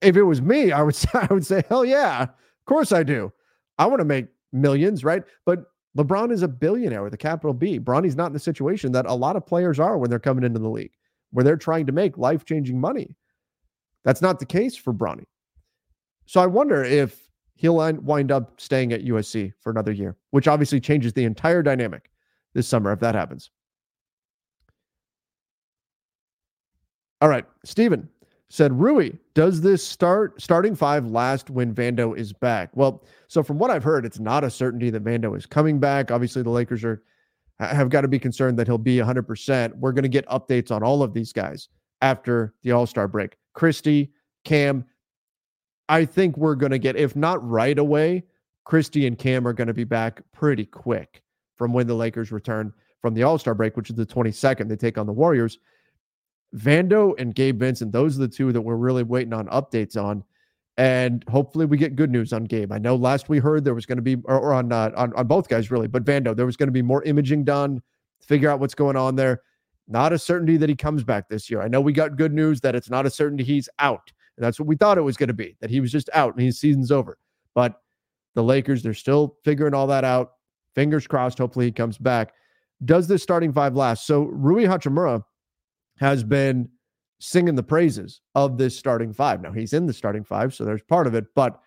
If 0.00 0.16
it 0.16 0.22
was 0.22 0.40
me, 0.40 0.72
I 0.72 0.82
would 0.82 0.94
say, 0.94 1.08
I 1.12 1.32
would 1.32 1.44
say, 1.44 1.62
hell 1.68 1.84
yeah, 1.84 2.22
of 2.22 2.30
course 2.66 2.92
I 2.92 3.02
do. 3.02 3.32
I 3.78 3.86
want 3.86 4.00
to 4.00 4.04
make 4.04 4.26
millions, 4.52 5.04
right? 5.04 5.22
But 5.44 5.64
LeBron 5.96 6.32
is 6.32 6.42
a 6.42 6.48
billionaire 6.48 7.02
with 7.02 7.14
a 7.14 7.18
capital 7.18 7.54
B. 7.54 7.78
Bronny's 7.78 8.16
not 8.16 8.26
in 8.26 8.32
the 8.32 8.40
situation 8.40 8.92
that 8.92 9.06
a 9.06 9.14
lot 9.14 9.36
of 9.36 9.46
players 9.46 9.78
are 9.78 9.96
when 9.96 10.10
they're 10.10 10.18
coming 10.18 10.44
into 10.44 10.58
the 10.58 10.68
league, 10.68 10.92
where 11.30 11.44
they're 11.44 11.56
trying 11.56 11.86
to 11.86 11.92
make 11.92 12.18
life 12.18 12.44
changing 12.44 12.80
money. 12.80 13.16
That's 14.02 14.20
not 14.20 14.40
the 14.40 14.46
case 14.46 14.76
for 14.76 14.92
Bronny. 14.92 15.24
So 16.26 16.40
I 16.40 16.46
wonder 16.46 16.82
if 16.82 17.28
he'll 17.54 17.76
wind 17.76 18.32
up 18.32 18.60
staying 18.60 18.92
at 18.92 19.04
USC 19.04 19.52
for 19.60 19.70
another 19.70 19.92
year, 19.92 20.16
which 20.30 20.48
obviously 20.48 20.80
changes 20.80 21.12
the 21.12 21.24
entire 21.24 21.62
dynamic 21.62 22.10
this 22.54 22.66
summer 22.66 22.92
if 22.92 23.00
that 23.00 23.14
happens. 23.14 23.50
All 27.20 27.28
right, 27.28 27.44
Steven 27.64 28.08
said 28.50 28.78
Rui, 28.78 29.12
does 29.34 29.60
this 29.60 29.86
start 29.86 30.40
starting 30.40 30.74
five 30.74 31.06
last 31.06 31.50
when 31.50 31.74
Vando 31.74 32.16
is 32.16 32.32
back? 32.32 32.70
Well, 32.74 33.04
so 33.28 33.42
from 33.42 33.58
what 33.58 33.70
I've 33.70 33.84
heard, 33.84 34.04
it's 34.04 34.20
not 34.20 34.44
a 34.44 34.50
certainty 34.50 34.90
that 34.90 35.04
Vando 35.04 35.36
is 35.36 35.46
coming 35.46 35.80
back. 35.80 36.10
Obviously, 36.10 36.42
the 36.42 36.50
Lakers 36.50 36.84
are 36.84 37.02
have 37.60 37.88
got 37.88 38.00
to 38.00 38.08
be 38.08 38.18
concerned 38.18 38.58
that 38.58 38.66
he'll 38.66 38.78
be 38.78 38.96
100%. 38.96 39.76
We're 39.76 39.92
going 39.92 40.02
to 40.02 40.08
get 40.08 40.26
updates 40.26 40.70
on 40.70 40.82
all 40.82 41.02
of 41.02 41.14
these 41.14 41.32
guys 41.32 41.68
after 42.02 42.52
the 42.62 42.72
All-Star 42.72 43.06
break. 43.06 43.36
Christie, 43.52 44.12
Cam, 44.44 44.84
I 45.88 46.04
think 46.04 46.36
we're 46.36 46.56
going 46.56 46.72
to 46.72 46.78
get 46.78 46.96
if 46.96 47.14
not 47.14 47.46
right 47.48 47.78
away, 47.78 48.24
Christie 48.64 49.06
and 49.06 49.18
Cam 49.18 49.46
are 49.46 49.52
going 49.52 49.68
to 49.68 49.74
be 49.74 49.84
back 49.84 50.20
pretty 50.32 50.64
quick 50.64 51.22
from 51.56 51.72
when 51.72 51.86
the 51.86 51.94
Lakers 51.94 52.32
return 52.32 52.72
from 53.00 53.14
the 53.14 53.22
All-Star 53.22 53.54
break, 53.54 53.76
which 53.76 53.90
is 53.90 53.96
the 53.96 54.06
22nd. 54.06 54.68
They 54.68 54.76
take 54.76 54.98
on 54.98 55.06
the 55.06 55.12
Warriors. 55.12 55.58
Vando 56.54 57.14
and 57.18 57.34
Gabe 57.34 57.58
Vincent, 57.58 57.92
those 57.92 58.16
are 58.16 58.20
the 58.20 58.28
two 58.28 58.52
that 58.52 58.60
we're 58.60 58.76
really 58.76 59.02
waiting 59.02 59.32
on 59.32 59.46
updates 59.48 60.00
on. 60.00 60.24
And 60.76 61.24
hopefully 61.28 61.66
we 61.66 61.76
get 61.76 61.94
good 61.94 62.10
news 62.10 62.32
on 62.32 62.44
Gabe. 62.44 62.72
I 62.72 62.78
know 62.78 62.96
last 62.96 63.28
we 63.28 63.38
heard 63.38 63.64
there 63.64 63.74
was 63.74 63.86
going 63.86 63.98
to 63.98 64.02
be, 64.02 64.16
or, 64.24 64.38
or 64.38 64.52
on, 64.52 64.72
uh, 64.72 64.90
on 64.96 65.14
on 65.14 65.26
both 65.26 65.48
guys 65.48 65.70
really, 65.70 65.86
but 65.86 66.04
Vando, 66.04 66.34
there 66.34 66.46
was 66.46 66.56
going 66.56 66.66
to 66.68 66.72
be 66.72 66.82
more 66.82 67.02
imaging 67.04 67.44
done, 67.44 67.80
to 68.20 68.26
figure 68.26 68.50
out 68.50 68.58
what's 68.58 68.74
going 68.74 68.96
on 68.96 69.14
there. 69.14 69.42
Not 69.86 70.12
a 70.12 70.18
certainty 70.18 70.56
that 70.56 70.68
he 70.68 70.74
comes 70.74 71.04
back 71.04 71.28
this 71.28 71.50
year. 71.50 71.60
I 71.60 71.68
know 71.68 71.80
we 71.80 71.92
got 71.92 72.16
good 72.16 72.32
news 72.32 72.60
that 72.62 72.74
it's 72.74 72.90
not 72.90 73.06
a 73.06 73.10
certainty 73.10 73.44
he's 73.44 73.68
out. 73.78 74.10
And 74.36 74.44
that's 74.44 74.58
what 74.58 74.66
we 74.66 74.76
thought 74.76 74.98
it 74.98 75.02
was 75.02 75.16
going 75.16 75.28
to 75.28 75.34
be, 75.34 75.56
that 75.60 75.70
he 75.70 75.80
was 75.80 75.92
just 75.92 76.10
out 76.12 76.34
and 76.34 76.42
his 76.42 76.58
season's 76.58 76.90
over. 76.90 77.18
But 77.54 77.80
the 78.34 78.42
Lakers, 78.42 78.82
they're 78.82 78.94
still 78.94 79.36
figuring 79.44 79.74
all 79.74 79.86
that 79.88 80.04
out. 80.04 80.32
Fingers 80.74 81.06
crossed. 81.06 81.38
Hopefully 81.38 81.66
he 81.66 81.72
comes 81.72 81.98
back. 81.98 82.32
Does 82.84 83.06
this 83.06 83.22
starting 83.22 83.52
five 83.52 83.76
last? 83.76 84.06
So 84.06 84.24
Rui 84.24 84.64
Hachimura 84.64 85.22
has 85.98 86.24
been 86.24 86.68
singing 87.20 87.54
the 87.54 87.62
praises 87.62 88.20
of 88.34 88.58
this 88.58 88.76
starting 88.76 89.12
five. 89.12 89.40
Now 89.40 89.52
he's 89.52 89.72
in 89.72 89.86
the 89.86 89.92
starting 89.92 90.24
five, 90.24 90.54
so 90.54 90.64
there's 90.64 90.82
part 90.82 91.06
of 91.06 91.14
it, 91.14 91.26
but 91.34 91.60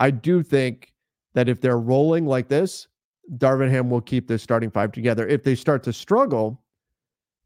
I 0.00 0.10
do 0.10 0.42
think 0.42 0.92
that 1.34 1.48
if 1.48 1.60
they're 1.60 1.78
rolling 1.78 2.26
like 2.26 2.48
this, 2.48 2.88
Darvin 3.36 3.70
Ham 3.70 3.88
will 3.88 4.00
keep 4.00 4.26
this 4.26 4.42
starting 4.42 4.70
five 4.70 4.92
together. 4.92 5.26
If 5.26 5.44
they 5.44 5.54
start 5.54 5.82
to 5.84 5.92
struggle, 5.92 6.60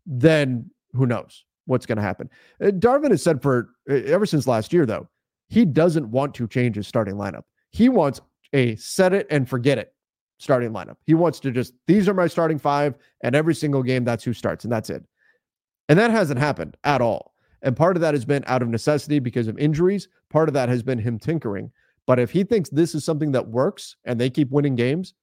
then 0.07 0.71
who 0.93 1.07
knows 1.07 1.45
what's 1.67 1.87
going 1.87 1.97
to 1.97 2.03
happen. 2.03 2.31
Uh, 2.61 2.67
Darvin 2.67 3.11
has 3.11 3.23
said 3.23 3.43
for 3.43 3.71
uh, 3.91 3.95
ever 3.95 4.25
since 4.25 4.47
last 4.47 4.73
year, 4.73 4.87
though, 4.87 5.09
he 5.49 5.65
doesn't 5.65 6.11
want 6.11 6.35
to 6.35 6.49
change 6.49 6.77
his 6.77 6.89
starting 6.89 7.15
lineup. 7.15 7.43
He 7.71 7.89
wants 7.89 8.21
a 8.53 8.75
set 8.77 9.13
it 9.13 9.27
and 9.31 9.49
forget 9.49 9.79
it 9.79 9.93
starting 10.39 10.71
lineup. 10.71 10.97
He 11.05 11.15
wants 11.15 11.41
to 11.41 11.51
just, 11.51 11.75
these 11.87 12.09
are 12.09 12.15
my 12.15 12.27
starting 12.27 12.59
five, 12.59 12.95
and 13.23 13.35
every 13.35 13.55
single 13.55 13.83
game, 13.83 14.05
that's 14.05 14.25
who 14.25 14.33
starts, 14.33 14.65
and 14.65 14.73
that's 14.73 14.91
it. 14.91 15.05
And 15.89 15.99
that 15.99 16.11
hasn't 16.11 16.41
happened 16.41 16.77
at 16.85 17.01
all. 17.01 17.35
And 17.63 17.77
part 17.77 17.97
of 17.97 18.01
that 18.03 18.15
has 18.15 18.25
been 18.25 18.45
out 18.47 18.63
of 18.63 18.69
necessity 18.69 19.19
because 19.19 19.49
of 19.49 19.59
injuries. 19.59 20.09
Part 20.31 20.49
of 20.49 20.55
that 20.55 20.69
has 20.69 20.83
been 20.83 20.99
him 20.99 21.19
tinkering. 21.19 21.71
But 22.07 22.19
if 22.19 22.31
he 22.31 22.45
thinks 22.45 22.71
this 22.71 22.95
is 22.95 23.05
something 23.05 23.33
that 23.33 23.49
works 23.49 23.97
and 24.05 24.21
they 24.21 24.31
keep 24.31 24.51
winning 24.51 24.77
games, 24.77 25.15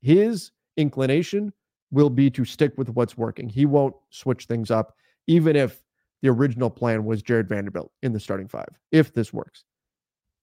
his 0.00 0.52
inclination 0.76 1.52
will 1.90 2.10
be 2.10 2.30
to 2.30 2.44
stick 2.44 2.72
with 2.78 2.88
what's 2.90 3.18
working. 3.18 3.48
He 3.48 3.66
won't 3.66 3.94
switch 4.10 4.46
things 4.46 4.70
up, 4.70 4.94
even 5.26 5.56
if 5.56 5.82
the 6.22 6.28
original 6.28 6.70
plan 6.70 7.04
was 7.04 7.22
Jarred 7.22 7.48
Vanderbilt 7.48 7.92
in 8.02 8.12
the 8.12 8.20
starting 8.20 8.48
five, 8.48 8.68
if 8.92 9.12
this 9.12 9.32
works 9.32 9.64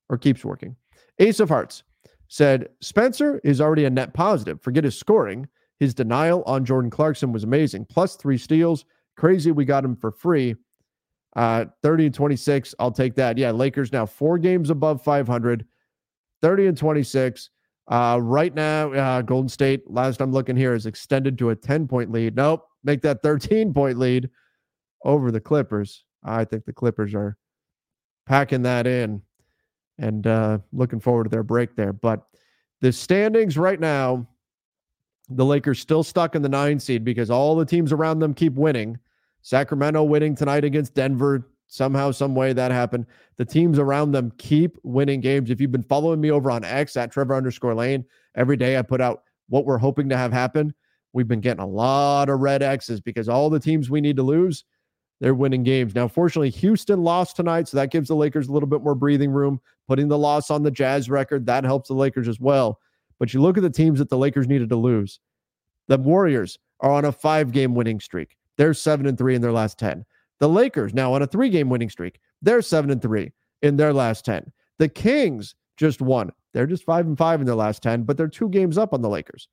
or 0.09 0.17
keeps 0.17 0.43
working. 0.43 0.75
Ace 1.19 1.39
of 1.39 1.49
Hearts 1.49 1.83
said 2.27 2.69
Spencer 2.81 3.39
is 3.43 3.61
already 3.61 3.85
a 3.85 3.89
net 3.89 4.13
positive. 4.13 4.61
Forget 4.61 4.83
his 4.83 4.97
scoring. 4.97 5.47
His 5.79 5.93
denial 5.93 6.43
on 6.45 6.65
Jordan 6.65 6.89
Clarkson 6.89 7.31
was 7.31 7.43
amazing. 7.43 7.85
Plus 7.85 8.15
three 8.15 8.37
steals. 8.37 8.85
Crazy 9.17 9.51
we 9.51 9.65
got 9.65 9.83
him 9.83 9.95
for 9.95 10.11
free. 10.11 10.55
Uh, 11.35 11.65
30 11.83 12.07
and 12.07 12.15
26. 12.15 12.75
I'll 12.79 12.91
take 12.91 13.15
that. 13.15 13.37
Yeah, 13.37 13.51
Lakers 13.51 13.91
now 13.91 14.05
four 14.05 14.37
games 14.37 14.69
above 14.69 15.03
500. 15.03 15.65
30 16.41 16.67
and 16.67 16.77
26. 16.77 17.49
Uh, 17.89 18.19
right 18.21 18.53
now, 18.53 18.91
uh, 18.93 19.21
Golden 19.21 19.49
State, 19.49 19.89
last 19.89 20.21
I'm 20.21 20.31
looking 20.31 20.55
here, 20.55 20.73
is 20.73 20.85
extended 20.85 21.37
to 21.39 21.51
a 21.51 21.55
10 21.55 21.87
point 21.87 22.11
lead. 22.11 22.35
Nope, 22.35 22.67
make 22.83 23.01
that 23.01 23.23
13 23.23 23.73
point 23.73 23.97
lead 23.97 24.29
over 25.05 25.31
the 25.31 25.39
Clippers. 25.39 26.03
I 26.23 26.43
think 26.43 26.65
the 26.65 26.73
Clippers 26.73 27.15
are 27.15 27.37
packing 28.25 28.63
that 28.63 28.85
in 28.85 29.21
and 29.99 30.27
uh, 30.27 30.59
looking 30.73 30.99
forward 30.99 31.23
to 31.25 31.29
their 31.29 31.43
break 31.43 31.75
there. 31.75 31.93
But 31.93 32.23
the 32.81 32.91
standings 32.91 33.57
right 33.57 33.79
now, 33.79 34.27
the 35.29 35.45
Lakers 35.45 35.79
still 35.79 36.03
stuck 36.03 36.35
in 36.35 36.41
the 36.41 36.49
nine 36.49 36.79
seed 36.79 37.03
because 37.03 37.29
all 37.29 37.55
the 37.55 37.65
teams 37.65 37.91
around 37.91 38.19
them 38.19 38.33
keep 38.33 38.53
winning. 38.53 38.97
Sacramento 39.47 40.03
winning 40.03 40.35
tonight 40.35 40.65
against 40.65 40.93
Denver. 40.93 41.47
Somehow, 41.67 42.11
some 42.11 42.35
way 42.35 42.51
that 42.51 42.69
happened. 42.69 43.05
The 43.37 43.45
teams 43.45 43.79
around 43.79 44.11
them 44.11 44.33
keep 44.37 44.77
winning 44.83 45.21
games. 45.21 45.49
If 45.49 45.61
you've 45.61 45.71
been 45.71 45.83
following 45.83 46.19
me 46.19 46.31
over 46.31 46.51
on 46.51 46.65
X 46.65 46.97
at 46.97 47.13
Trevor 47.13 47.33
underscore 47.33 47.73
Lane, 47.73 48.03
every 48.35 48.57
day 48.57 48.77
I 48.77 48.81
put 48.81 48.99
out 48.99 49.23
what 49.47 49.63
we're 49.63 49.77
hoping 49.77 50.09
to 50.09 50.17
have 50.17 50.33
happen. 50.33 50.73
We've 51.13 51.29
been 51.29 51.39
getting 51.39 51.63
a 51.63 51.65
lot 51.67 52.27
of 52.27 52.41
red 52.41 52.61
X's 52.61 52.99
because 52.99 53.29
all 53.29 53.49
the 53.49 53.57
teams 53.57 53.89
we 53.89 54.01
need 54.01 54.17
to 54.17 54.23
lose, 54.23 54.65
they're 55.21 55.33
winning 55.33 55.63
games. 55.63 55.95
Now, 55.95 56.09
fortunately, 56.09 56.49
Houston 56.49 57.01
lost 57.01 57.37
tonight, 57.37 57.69
so 57.69 57.77
that 57.77 57.89
gives 57.89 58.09
the 58.09 58.15
Lakers 58.15 58.49
a 58.49 58.51
little 58.51 58.67
bit 58.67 58.83
more 58.83 58.95
breathing 58.95 59.31
room. 59.31 59.61
Putting 59.87 60.09
the 60.09 60.17
loss 60.17 60.51
on 60.51 60.63
the 60.63 60.71
Jazz 60.71 61.09
record, 61.09 61.45
that 61.45 61.63
helps 61.63 61.87
the 61.87 61.95
Lakers 61.95 62.27
as 62.27 62.41
well. 62.41 62.81
But 63.17 63.33
you 63.33 63.41
look 63.41 63.55
at 63.55 63.63
the 63.63 63.69
teams 63.69 63.99
that 63.99 64.09
the 64.09 64.17
Lakers 64.17 64.49
needed 64.49 64.67
to 64.69 64.75
lose. 64.75 65.21
The 65.87 65.97
Warriors 65.97 66.59
are 66.81 66.91
on 66.91 67.05
a 67.05 67.13
five 67.13 67.53
game 67.53 67.75
winning 67.75 68.01
streak. 68.01 68.36
They're 68.57 68.73
seven 68.73 69.05
and 69.05 69.17
three 69.17 69.35
in 69.35 69.41
their 69.41 69.51
last 69.51 69.79
10. 69.79 70.05
The 70.39 70.49
Lakers 70.49 70.93
now 70.93 71.13
on 71.13 71.21
a 71.21 71.27
three 71.27 71.49
game 71.49 71.69
winning 71.69 71.89
streak. 71.89 72.19
They're 72.41 72.61
seven 72.61 72.91
and 72.91 73.01
three 73.01 73.31
in 73.61 73.77
their 73.77 73.93
last 73.93 74.25
10. 74.25 74.51
The 74.79 74.89
Kings 74.89 75.55
just 75.77 76.01
won. 76.01 76.31
They're 76.53 76.67
just 76.67 76.83
five 76.83 77.05
and 77.05 77.17
five 77.17 77.39
in 77.39 77.45
their 77.45 77.55
last 77.55 77.83
10, 77.83 78.03
but 78.03 78.17
they're 78.17 78.27
two 78.27 78.49
games 78.49 78.77
up 78.77 78.93
on 78.93 79.01
the 79.01 79.09
Lakers. 79.09 79.47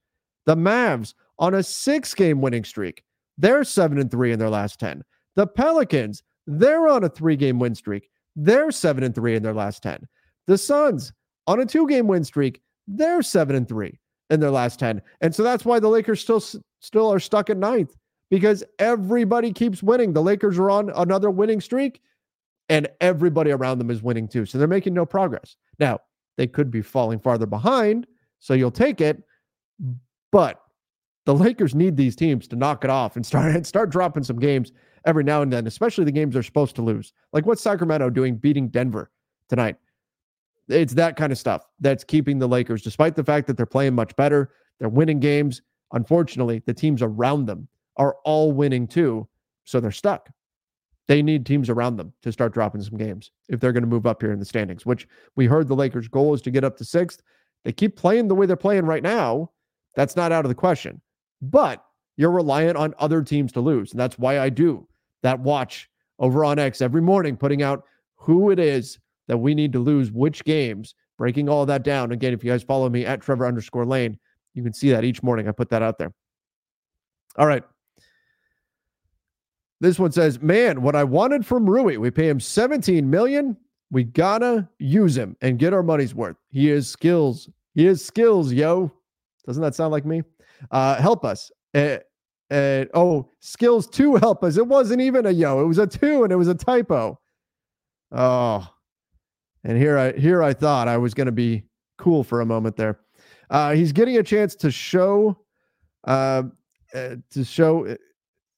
The 0.46 0.56
Mavs 0.56 1.14
on 1.38 1.54
a 1.54 1.62
six 1.62 2.14
game 2.14 2.40
winning 2.40 2.64
streak. 2.64 3.02
They're 3.38 3.64
seven 3.64 3.98
and 3.98 4.10
three 4.10 4.32
in 4.32 4.38
their 4.38 4.50
last 4.50 4.78
10. 4.80 5.02
The 5.36 5.46
Pelicans, 5.46 6.22
they're 6.46 6.88
on 6.88 7.04
a 7.04 7.08
three 7.08 7.36
game 7.36 7.58
win 7.58 7.74
streak. 7.74 8.10
They're 8.36 8.70
seven 8.70 9.04
and 9.04 9.14
three 9.14 9.36
in 9.36 9.42
their 9.42 9.54
last 9.54 9.82
10. 9.82 10.06
The 10.46 10.58
Suns 10.58 11.12
on 11.46 11.60
a 11.60 11.66
two 11.66 11.88
game 11.88 12.06
win 12.06 12.24
streak. 12.24 12.60
They're 12.86 13.22
seven 13.22 13.56
and 13.56 13.68
three 13.68 13.98
in 14.30 14.40
their 14.40 14.50
last 14.50 14.78
10. 14.78 15.00
And 15.20 15.34
so 15.34 15.42
that's 15.42 15.64
why 15.64 15.78
the 15.78 15.88
Lakers 15.88 16.20
still 16.20 16.42
still 16.80 17.12
are 17.12 17.20
stuck 17.20 17.50
at 17.50 17.56
ninth 17.56 17.96
because 18.34 18.64
everybody 18.80 19.52
keeps 19.52 19.80
winning. 19.80 20.12
The 20.12 20.20
Lakers 20.20 20.58
are 20.58 20.68
on 20.68 20.90
another 20.96 21.30
winning 21.30 21.60
streak 21.60 22.00
and 22.68 22.88
everybody 23.00 23.52
around 23.52 23.78
them 23.78 23.92
is 23.92 24.02
winning 24.02 24.26
too. 24.26 24.44
So 24.44 24.58
they're 24.58 24.66
making 24.66 24.92
no 24.92 25.06
progress. 25.06 25.54
Now, 25.78 26.00
they 26.36 26.48
could 26.48 26.68
be 26.68 26.82
falling 26.82 27.20
farther 27.20 27.46
behind, 27.46 28.08
so 28.40 28.52
you'll 28.52 28.72
take 28.72 29.00
it, 29.00 29.22
but 30.32 30.60
the 31.26 31.34
Lakers 31.34 31.76
need 31.76 31.96
these 31.96 32.16
teams 32.16 32.48
to 32.48 32.56
knock 32.56 32.82
it 32.82 32.90
off 32.90 33.14
and 33.14 33.24
start 33.26 33.54
and 33.54 33.64
start 33.64 33.90
dropping 33.90 34.24
some 34.24 34.40
games 34.40 34.72
every 35.06 35.22
now 35.22 35.42
and 35.42 35.52
then, 35.52 35.68
especially 35.68 36.04
the 36.04 36.10
games 36.10 36.34
they're 36.34 36.42
supposed 36.42 36.74
to 36.74 36.82
lose. 36.82 37.12
Like 37.32 37.46
what's 37.46 37.62
Sacramento 37.62 38.10
doing 38.10 38.34
beating 38.34 38.66
Denver 38.66 39.12
tonight? 39.48 39.76
It's 40.66 40.94
that 40.94 41.14
kind 41.14 41.30
of 41.30 41.38
stuff 41.38 41.62
that's 41.78 42.02
keeping 42.02 42.40
the 42.40 42.48
Lakers, 42.48 42.82
despite 42.82 43.14
the 43.14 43.22
fact 43.22 43.46
that 43.46 43.56
they're 43.56 43.64
playing 43.64 43.94
much 43.94 44.16
better, 44.16 44.50
they're 44.80 44.88
winning 44.88 45.20
games. 45.20 45.62
Unfortunately, 45.92 46.64
the 46.66 46.74
teams 46.74 47.00
around 47.00 47.46
them 47.46 47.68
are 47.96 48.16
all 48.24 48.52
winning 48.52 48.86
too. 48.86 49.28
So 49.64 49.80
they're 49.80 49.92
stuck. 49.92 50.30
They 51.06 51.22
need 51.22 51.44
teams 51.44 51.68
around 51.68 51.96
them 51.96 52.12
to 52.22 52.32
start 52.32 52.54
dropping 52.54 52.82
some 52.82 52.96
games 52.96 53.30
if 53.48 53.60
they're 53.60 53.72
going 53.72 53.82
to 53.82 53.88
move 53.88 54.06
up 54.06 54.22
here 54.22 54.32
in 54.32 54.38
the 54.38 54.44
standings, 54.44 54.86
which 54.86 55.06
we 55.36 55.46
heard 55.46 55.68
the 55.68 55.76
Lakers' 55.76 56.08
goal 56.08 56.32
is 56.32 56.42
to 56.42 56.50
get 56.50 56.64
up 56.64 56.76
to 56.78 56.84
sixth. 56.84 57.22
They 57.64 57.72
keep 57.72 57.96
playing 57.96 58.28
the 58.28 58.34
way 58.34 58.46
they're 58.46 58.56
playing 58.56 58.86
right 58.86 59.02
now. 59.02 59.50
That's 59.96 60.16
not 60.16 60.32
out 60.32 60.44
of 60.44 60.48
the 60.48 60.54
question. 60.54 61.00
But 61.42 61.84
you're 62.16 62.30
reliant 62.30 62.76
on 62.76 62.94
other 62.98 63.22
teams 63.22 63.52
to 63.52 63.60
lose. 63.60 63.90
And 63.90 64.00
that's 64.00 64.18
why 64.18 64.40
I 64.40 64.48
do 64.48 64.86
that 65.22 65.40
watch 65.40 65.90
over 66.18 66.44
on 66.44 66.58
X 66.58 66.80
every 66.80 67.02
morning, 67.02 67.36
putting 67.36 67.62
out 67.62 67.84
who 68.16 68.50
it 68.50 68.58
is 68.58 68.98
that 69.26 69.38
we 69.38 69.54
need 69.54 69.72
to 69.72 69.78
lose, 69.78 70.10
which 70.10 70.44
games, 70.44 70.94
breaking 71.18 71.48
all 71.48 71.66
that 71.66 71.82
down. 71.82 72.12
Again, 72.12 72.32
if 72.32 72.44
you 72.44 72.50
guys 72.50 72.62
follow 72.62 72.88
me 72.88 73.04
at 73.04 73.20
Trevor 73.20 73.46
underscore 73.46 73.86
lane, 73.86 74.18
you 74.54 74.62
can 74.62 74.72
see 74.72 74.90
that 74.90 75.04
each 75.04 75.22
morning. 75.22 75.48
I 75.48 75.52
put 75.52 75.70
that 75.70 75.82
out 75.82 75.98
there. 75.98 76.12
All 77.36 77.46
right. 77.46 77.64
This 79.84 79.98
one 79.98 80.12
says, 80.12 80.40
"Man, 80.40 80.82
what 80.82 80.96
I 80.96 81.04
wanted 81.04 81.44
from 81.44 81.68
Rui, 81.68 81.98
we 81.98 82.10
pay 82.10 82.28
him 82.28 82.40
17 82.40 83.08
million. 83.08 83.56
We 83.90 84.04
gotta 84.04 84.68
use 84.78 85.16
him 85.16 85.36
and 85.40 85.58
get 85.58 85.72
our 85.72 85.82
money's 85.82 86.14
worth. 86.14 86.36
He 86.50 86.68
has 86.68 86.88
skills. 86.88 87.50
He 87.74 87.84
has 87.84 88.04
skills, 88.04 88.52
yo. 88.52 88.90
Doesn't 89.46 89.62
that 89.62 89.74
sound 89.74 89.92
like 89.92 90.06
me? 90.06 90.22
Uh, 90.70 90.96
help 90.96 91.24
us. 91.24 91.52
Uh, 91.74 91.98
uh, 92.50 92.84
oh, 92.94 93.28
skills 93.40 93.86
to 93.88 94.16
help 94.16 94.42
us. 94.42 94.56
It 94.56 94.66
wasn't 94.66 95.00
even 95.00 95.26
a 95.26 95.30
yo. 95.30 95.60
It 95.60 95.66
was 95.66 95.78
a 95.78 95.86
two, 95.86 96.24
and 96.24 96.32
it 96.32 96.36
was 96.36 96.48
a 96.48 96.54
typo. 96.54 97.20
Oh, 98.10 98.68
and 99.64 99.76
here 99.76 99.98
I 99.98 100.12
here 100.12 100.42
I 100.42 100.54
thought 100.54 100.88
I 100.88 100.96
was 100.96 101.14
going 101.14 101.26
to 101.26 101.32
be 101.32 101.64
cool 101.98 102.24
for 102.24 102.40
a 102.40 102.46
moment 102.46 102.76
there. 102.76 103.00
Uh, 103.50 103.72
he's 103.74 103.92
getting 103.92 104.16
a 104.16 104.22
chance 104.22 104.54
to 104.56 104.70
show 104.70 105.38
uh, 106.04 106.44
uh 106.94 107.16
to 107.30 107.44
show 107.44 107.86
uh, 107.86 107.96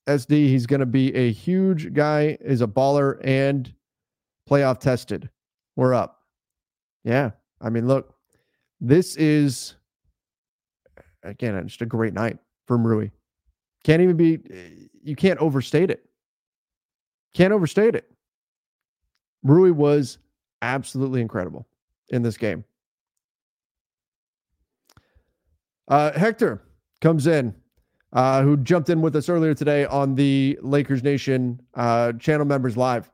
SD 0.06 0.48
he's 0.48 0.66
going 0.66 0.80
to 0.80 0.86
be 0.86 1.14
a 1.14 1.32
huge 1.32 1.92
guy, 1.92 2.38
is 2.40 2.60
a 2.60 2.66
baller 2.66 3.20
and 3.24 3.72
playoff 4.48 4.78
tested. 4.78 5.28
We're 5.74 5.94
up. 5.94 6.20
Yeah, 7.04 7.32
I 7.60 7.70
mean, 7.70 7.86
look, 7.86 8.14
this 8.80 9.16
is 9.16 9.74
again 11.22 11.66
just 11.66 11.82
a 11.82 11.86
great 11.86 12.14
night 12.14 12.38
from 12.66 12.86
Rui. 12.86 13.10
Can't 13.84 14.02
even 14.02 14.16
be. 14.16 14.40
You 15.02 15.16
can't 15.16 15.38
overstate 15.40 15.90
it. 15.90 16.04
Can't 17.34 17.52
overstate 17.52 17.94
it. 17.94 18.10
Rui 19.42 19.70
was 19.70 20.18
absolutely 20.62 21.20
incredible 21.20 21.66
in 22.08 22.22
this 22.22 22.36
game. 22.36 22.64
Uh, 25.88 26.12
Hector 26.12 26.62
comes 27.00 27.26
in, 27.26 27.54
uh, 28.16 28.42
who 28.42 28.56
jumped 28.56 28.88
in 28.88 29.02
with 29.02 29.14
us 29.14 29.28
earlier 29.28 29.52
today 29.52 29.84
on 29.84 30.14
the 30.14 30.58
Lakers 30.62 31.02
Nation 31.02 31.60
uh, 31.74 32.14
channel 32.14 32.46
members 32.46 32.74
live. 32.74 33.10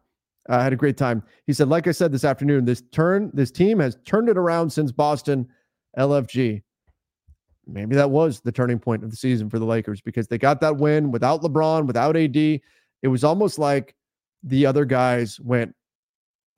Uh, 0.49 0.62
had 0.62 0.73
a 0.73 0.77
great 0.77 0.97
time. 0.97 1.25
He 1.45 1.53
said, 1.53 1.69
like 1.69 1.88
I 1.88 1.93
said 1.93 2.12
this 2.12 2.25
afternoon, 2.25 2.65
this 2.65 2.85
turn, 2.93 3.31
this 3.35 3.51
team 3.51 3.81
has 3.81 3.99
turned 4.05 4.29
it 4.29 4.38
around 4.38 4.71
since 4.71 4.93
Boston 4.93 5.49
LFG. 5.99 6.62
Maybe 7.67 7.97
that 7.97 8.11
was 8.11 8.41
the 8.41 8.53
turning 8.53 8.79
point 8.79 9.03
of 9.03 9.11
the 9.11 9.17
season 9.17 9.51
for 9.51 9.59
the 9.59 9.65
Lakers 9.65 10.01
because 10.01 10.29
they 10.29 10.38
got 10.38 10.61
that 10.61 10.77
win 10.77 11.11
without 11.11 11.43
LeBron, 11.43 11.87
without 11.87 12.17
AD. 12.17 12.37
It 12.37 12.61
was 13.09 13.25
almost 13.25 13.59
like 13.59 13.97
the 14.45 14.67
other 14.67 14.85
guys 14.85 15.41
went, 15.41 15.75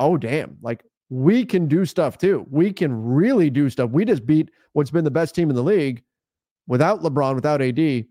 oh, 0.00 0.18
damn, 0.18 0.58
like 0.60 0.84
we 1.08 1.46
can 1.46 1.66
do 1.66 1.86
stuff 1.86 2.18
too. 2.18 2.46
We 2.50 2.74
can 2.74 2.92
really 2.92 3.48
do 3.48 3.70
stuff. 3.70 3.90
We 3.90 4.04
just 4.04 4.26
beat 4.26 4.50
what's 4.74 4.90
been 4.90 5.04
the 5.04 5.10
best 5.10 5.34
team 5.34 5.48
in 5.48 5.56
the 5.56 5.62
league 5.62 6.02
without 6.66 7.02
LeBron, 7.02 7.34
without 7.34 7.62
AD. 7.62 8.06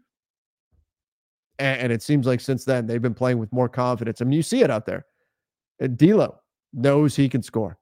And, 1.63 1.83
and 1.83 1.91
it 1.93 2.03
seems 2.03 2.27
like 2.27 2.41
since 2.41 2.65
then 2.65 2.85
they've 2.85 3.01
been 3.01 3.13
playing 3.13 3.39
with 3.39 3.51
more 3.53 3.69
confidence. 3.69 4.21
I 4.21 4.25
mean, 4.25 4.33
you 4.33 4.43
see 4.43 4.61
it 4.61 4.69
out 4.69 4.85
there. 4.85 5.05
And 5.79 5.97
D'Lo 5.97 6.35
knows 6.73 7.15
he 7.15 7.29
can 7.29 7.41
score. 7.41 7.77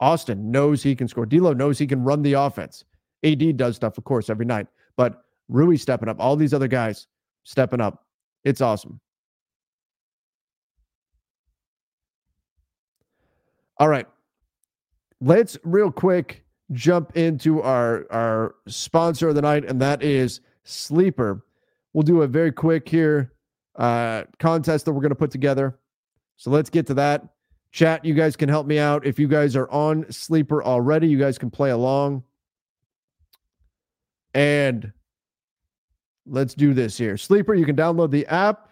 Austin 0.00 0.50
knows 0.50 0.82
he 0.82 0.94
can 0.94 1.08
score. 1.08 1.26
D'Lo 1.26 1.52
knows 1.52 1.78
he 1.78 1.86
can 1.86 2.02
run 2.04 2.22
the 2.22 2.34
offense. 2.34 2.84
AD 3.24 3.56
does 3.56 3.74
stuff, 3.74 3.98
of 3.98 4.04
course, 4.04 4.30
every 4.30 4.46
night, 4.46 4.68
but 4.96 5.24
Rui 5.48 5.76
stepping 5.76 6.08
up. 6.08 6.16
All 6.20 6.36
these 6.36 6.54
other 6.54 6.68
guys 6.68 7.08
stepping 7.42 7.80
up. 7.80 8.06
It's 8.44 8.60
awesome. 8.60 9.00
All 13.78 13.88
right. 13.88 14.06
Let's 15.20 15.58
real 15.64 15.90
quick 15.90 16.44
jump 16.72 17.16
into 17.16 17.62
our 17.62 18.06
our 18.10 18.54
sponsor 18.68 19.28
of 19.28 19.34
the 19.34 19.42
night, 19.42 19.64
and 19.64 19.80
that 19.80 20.02
is 20.02 20.40
Sleeper. 20.64 21.44
We'll 21.92 22.02
do 22.02 22.22
a 22.22 22.26
very 22.26 22.52
quick 22.52 22.88
here 22.88 23.33
uh, 23.76 24.24
contest 24.38 24.84
that 24.84 24.92
we're 24.92 25.00
going 25.00 25.10
to 25.10 25.16
put 25.16 25.30
together. 25.30 25.78
So 26.36 26.50
let's 26.50 26.70
get 26.70 26.86
to 26.88 26.94
that. 26.94 27.28
Chat, 27.72 28.04
you 28.04 28.14
guys 28.14 28.36
can 28.36 28.48
help 28.48 28.66
me 28.66 28.78
out. 28.78 29.04
If 29.04 29.18
you 29.18 29.26
guys 29.26 29.56
are 29.56 29.68
on 29.70 30.10
Sleeper 30.10 30.62
already, 30.62 31.08
you 31.08 31.18
guys 31.18 31.38
can 31.38 31.50
play 31.50 31.70
along. 31.70 32.22
And 34.32 34.92
let's 36.26 36.54
do 36.54 36.72
this 36.72 36.96
here. 36.96 37.16
Sleeper, 37.16 37.54
you 37.54 37.64
can 37.64 37.76
download 37.76 38.10
the 38.10 38.26
app 38.26 38.68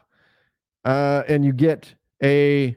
uh, 0.84 1.22
and 1.28 1.44
you 1.44 1.53
get 1.53 1.92
a 2.22 2.76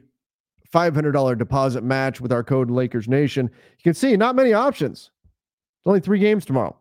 $500 0.72 1.38
deposit 1.38 1.84
match 1.84 2.20
with 2.20 2.32
our 2.32 2.44
code 2.44 2.70
Lakers 2.70 3.08
Nation. 3.08 3.46
You 3.78 3.82
can 3.82 3.94
see 3.94 4.16
not 4.16 4.36
many 4.36 4.52
options. 4.52 5.10
It's 5.78 5.86
only 5.86 6.00
three 6.00 6.18
games 6.18 6.44
tomorrow. 6.44 6.76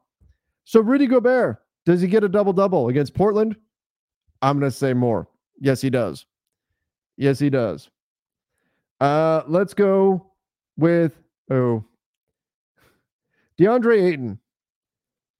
So 0.64 0.82
Rudy 0.82 1.06
Gobert, 1.06 1.62
does 1.86 2.02
he 2.02 2.08
get 2.08 2.24
a 2.24 2.30
double 2.30 2.54
double 2.54 2.90
against 2.90 3.14
Portland? 3.14 3.56
I'm 4.42 4.60
going 4.60 4.72
to 4.72 4.76
say 4.76 4.94
more. 4.94 5.28
Yes, 5.60 5.82
he 5.82 5.90
does. 5.90 6.26
Yes, 7.18 7.40
he 7.40 7.50
does. 7.50 7.90
Uh, 9.00 9.44
let's 9.48 9.74
go 9.74 10.32
with 10.78 11.14
oh 11.52 11.84
DeAndre 13.60 14.04
Ayton, 14.04 14.40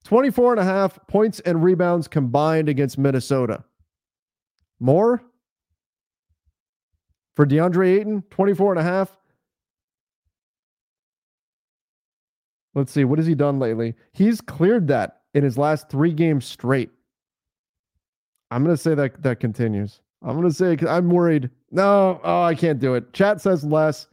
24 0.04 0.52
and 0.52 0.60
a 0.60 0.64
half 0.64 0.98
points 1.06 1.40
and 1.40 1.62
rebounds 1.62 2.08
combined 2.08 2.68
against 2.68 2.98
Minnesota. 2.98 3.64
More 4.80 5.22
for 7.34 7.46
DeAndre 7.46 7.98
Ayton, 7.98 8.22
24 8.30 8.72
and 8.72 8.80
a 8.80 8.82
half. 8.82 9.16
Let's 12.74 12.92
see, 12.92 13.04
what 13.04 13.18
has 13.18 13.26
he 13.26 13.34
done 13.34 13.58
lately? 13.58 13.94
He's 14.12 14.40
cleared 14.40 14.88
that 14.88 15.22
in 15.32 15.44
his 15.44 15.56
last 15.56 15.88
three 15.88 16.12
games 16.12 16.44
straight. 16.44 16.90
I'm 18.50 18.64
going 18.64 18.76
to 18.76 18.82
say 18.82 18.94
that 18.94 19.22
that 19.22 19.40
continues. 19.40 20.00
I'm 20.22 20.42
to 20.42 20.52
say 20.52 20.76
I'm 20.88 21.10
worried. 21.10 21.50
No, 21.70 22.20
oh, 22.24 22.42
I 22.42 22.54
can't 22.54 22.78
do 22.78 22.94
it. 22.94 23.12
Chat 23.12 23.40
says 23.40 23.64
less. 23.64 24.06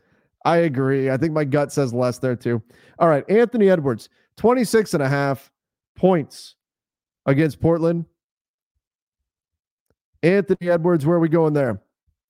I 0.46 0.58
agree. 0.58 1.10
I 1.10 1.18
think 1.18 1.34
my 1.34 1.46
gut 1.46 1.72
says 1.72 1.94
less 1.94 2.20
there 2.20 2.36
too. 2.36 2.62
All 3.00 3.08
right, 3.08 3.28
Anthony 3.30 3.70
Edwards, 3.70 4.10
26 4.38 4.94
and 4.94 5.04
a 5.04 5.10
half 5.10 5.52
points 5.96 6.56
against 7.26 7.62
Portland. 7.62 8.06
Anthony 10.22 10.70
Edwards, 10.70 11.06
where 11.06 11.18
are 11.18 11.22
we 11.22 11.30
going 11.30 11.54
there? 11.54 11.82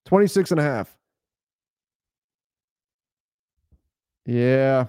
26 0.05 0.51
and 0.51 0.59
a 0.59 0.63
half. 0.63 0.95
Yeah. 4.25 4.85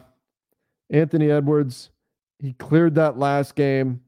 Anthony 0.91 1.31
Edwards, 1.31 1.91
he 2.39 2.53
cleared 2.55 2.95
that 2.97 3.19
last 3.19 3.55
game. 3.55 4.01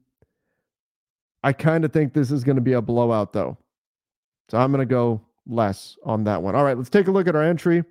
I 1.43 1.53
kind 1.53 1.85
of 1.85 1.93
think 1.93 2.13
this 2.13 2.31
is 2.31 2.43
going 2.43 2.55
to 2.55 2.61
be 2.61 2.73
a 2.73 2.81
blowout, 2.81 3.33
though. 3.33 3.57
So 4.49 4.57
I'm 4.57 4.71
going 4.71 4.79
to 4.79 4.85
go 4.85 5.21
less 5.45 5.97
on 6.03 6.23
that 6.25 6.41
one. 6.41 6.55
All 6.55 6.63
right, 6.63 6.77
let's 6.77 6.89
take 6.89 7.07
a 7.07 7.11
look 7.11 7.27
at 7.27 7.35
our 7.35 7.43
entry. 7.43 7.83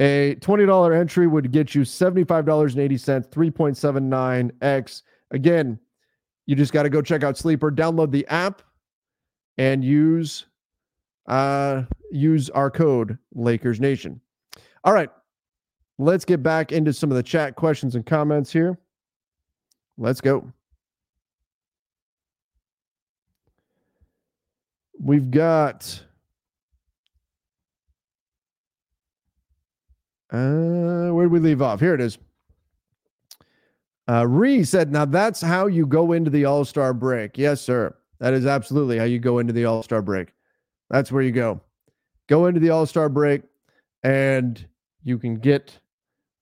A 0.00 0.36
$20 0.40 0.98
entry 0.98 1.26
would 1.26 1.52
get 1.52 1.74
you 1.74 1.82
$75.80, 1.82 3.28
3.79x. 3.28 5.02
Again, 5.30 5.78
you 6.46 6.56
just 6.56 6.72
got 6.72 6.82
to 6.82 6.90
go 6.90 7.00
check 7.00 7.22
out 7.22 7.38
Sleeper, 7.38 7.70
download 7.70 8.10
the 8.10 8.26
app, 8.28 8.62
and 9.56 9.84
use 9.84 10.46
uh 11.26 11.84
use 12.10 12.50
our 12.50 12.70
code 12.70 13.16
Lakers 13.34 13.80
Nation. 13.80 14.20
All 14.82 14.92
right. 14.92 15.08
Let's 15.98 16.24
get 16.24 16.42
back 16.42 16.72
into 16.72 16.92
some 16.92 17.10
of 17.10 17.16
the 17.16 17.22
chat 17.22 17.54
questions 17.54 17.94
and 17.94 18.04
comments 18.04 18.52
here. 18.52 18.76
Let's 19.96 20.20
go. 20.20 20.52
We've 25.04 25.30
got 25.30 26.02
uh 30.32 31.10
where 31.10 31.26
did 31.26 31.32
we 31.32 31.40
leave 31.40 31.60
off? 31.60 31.78
Here 31.78 31.92
it 31.92 32.00
is. 32.00 32.16
Uh 34.08 34.26
Ree 34.26 34.64
said, 34.64 34.90
now 34.90 35.04
that's 35.04 35.42
how 35.42 35.66
you 35.66 35.86
go 35.86 36.12
into 36.12 36.30
the 36.30 36.46
all-star 36.46 36.94
break. 36.94 37.36
Yes, 37.36 37.60
sir. 37.60 37.94
That 38.18 38.32
is 38.32 38.46
absolutely 38.46 38.96
how 38.96 39.04
you 39.04 39.18
go 39.18 39.40
into 39.40 39.52
the 39.52 39.66
all-star 39.66 40.00
break. 40.00 40.32
That's 40.88 41.12
where 41.12 41.22
you 41.22 41.32
go. 41.32 41.60
Go 42.26 42.46
into 42.46 42.60
the 42.60 42.70
all-star 42.70 43.10
break 43.10 43.42
and 44.04 44.66
you 45.02 45.18
can 45.18 45.34
get 45.34 45.78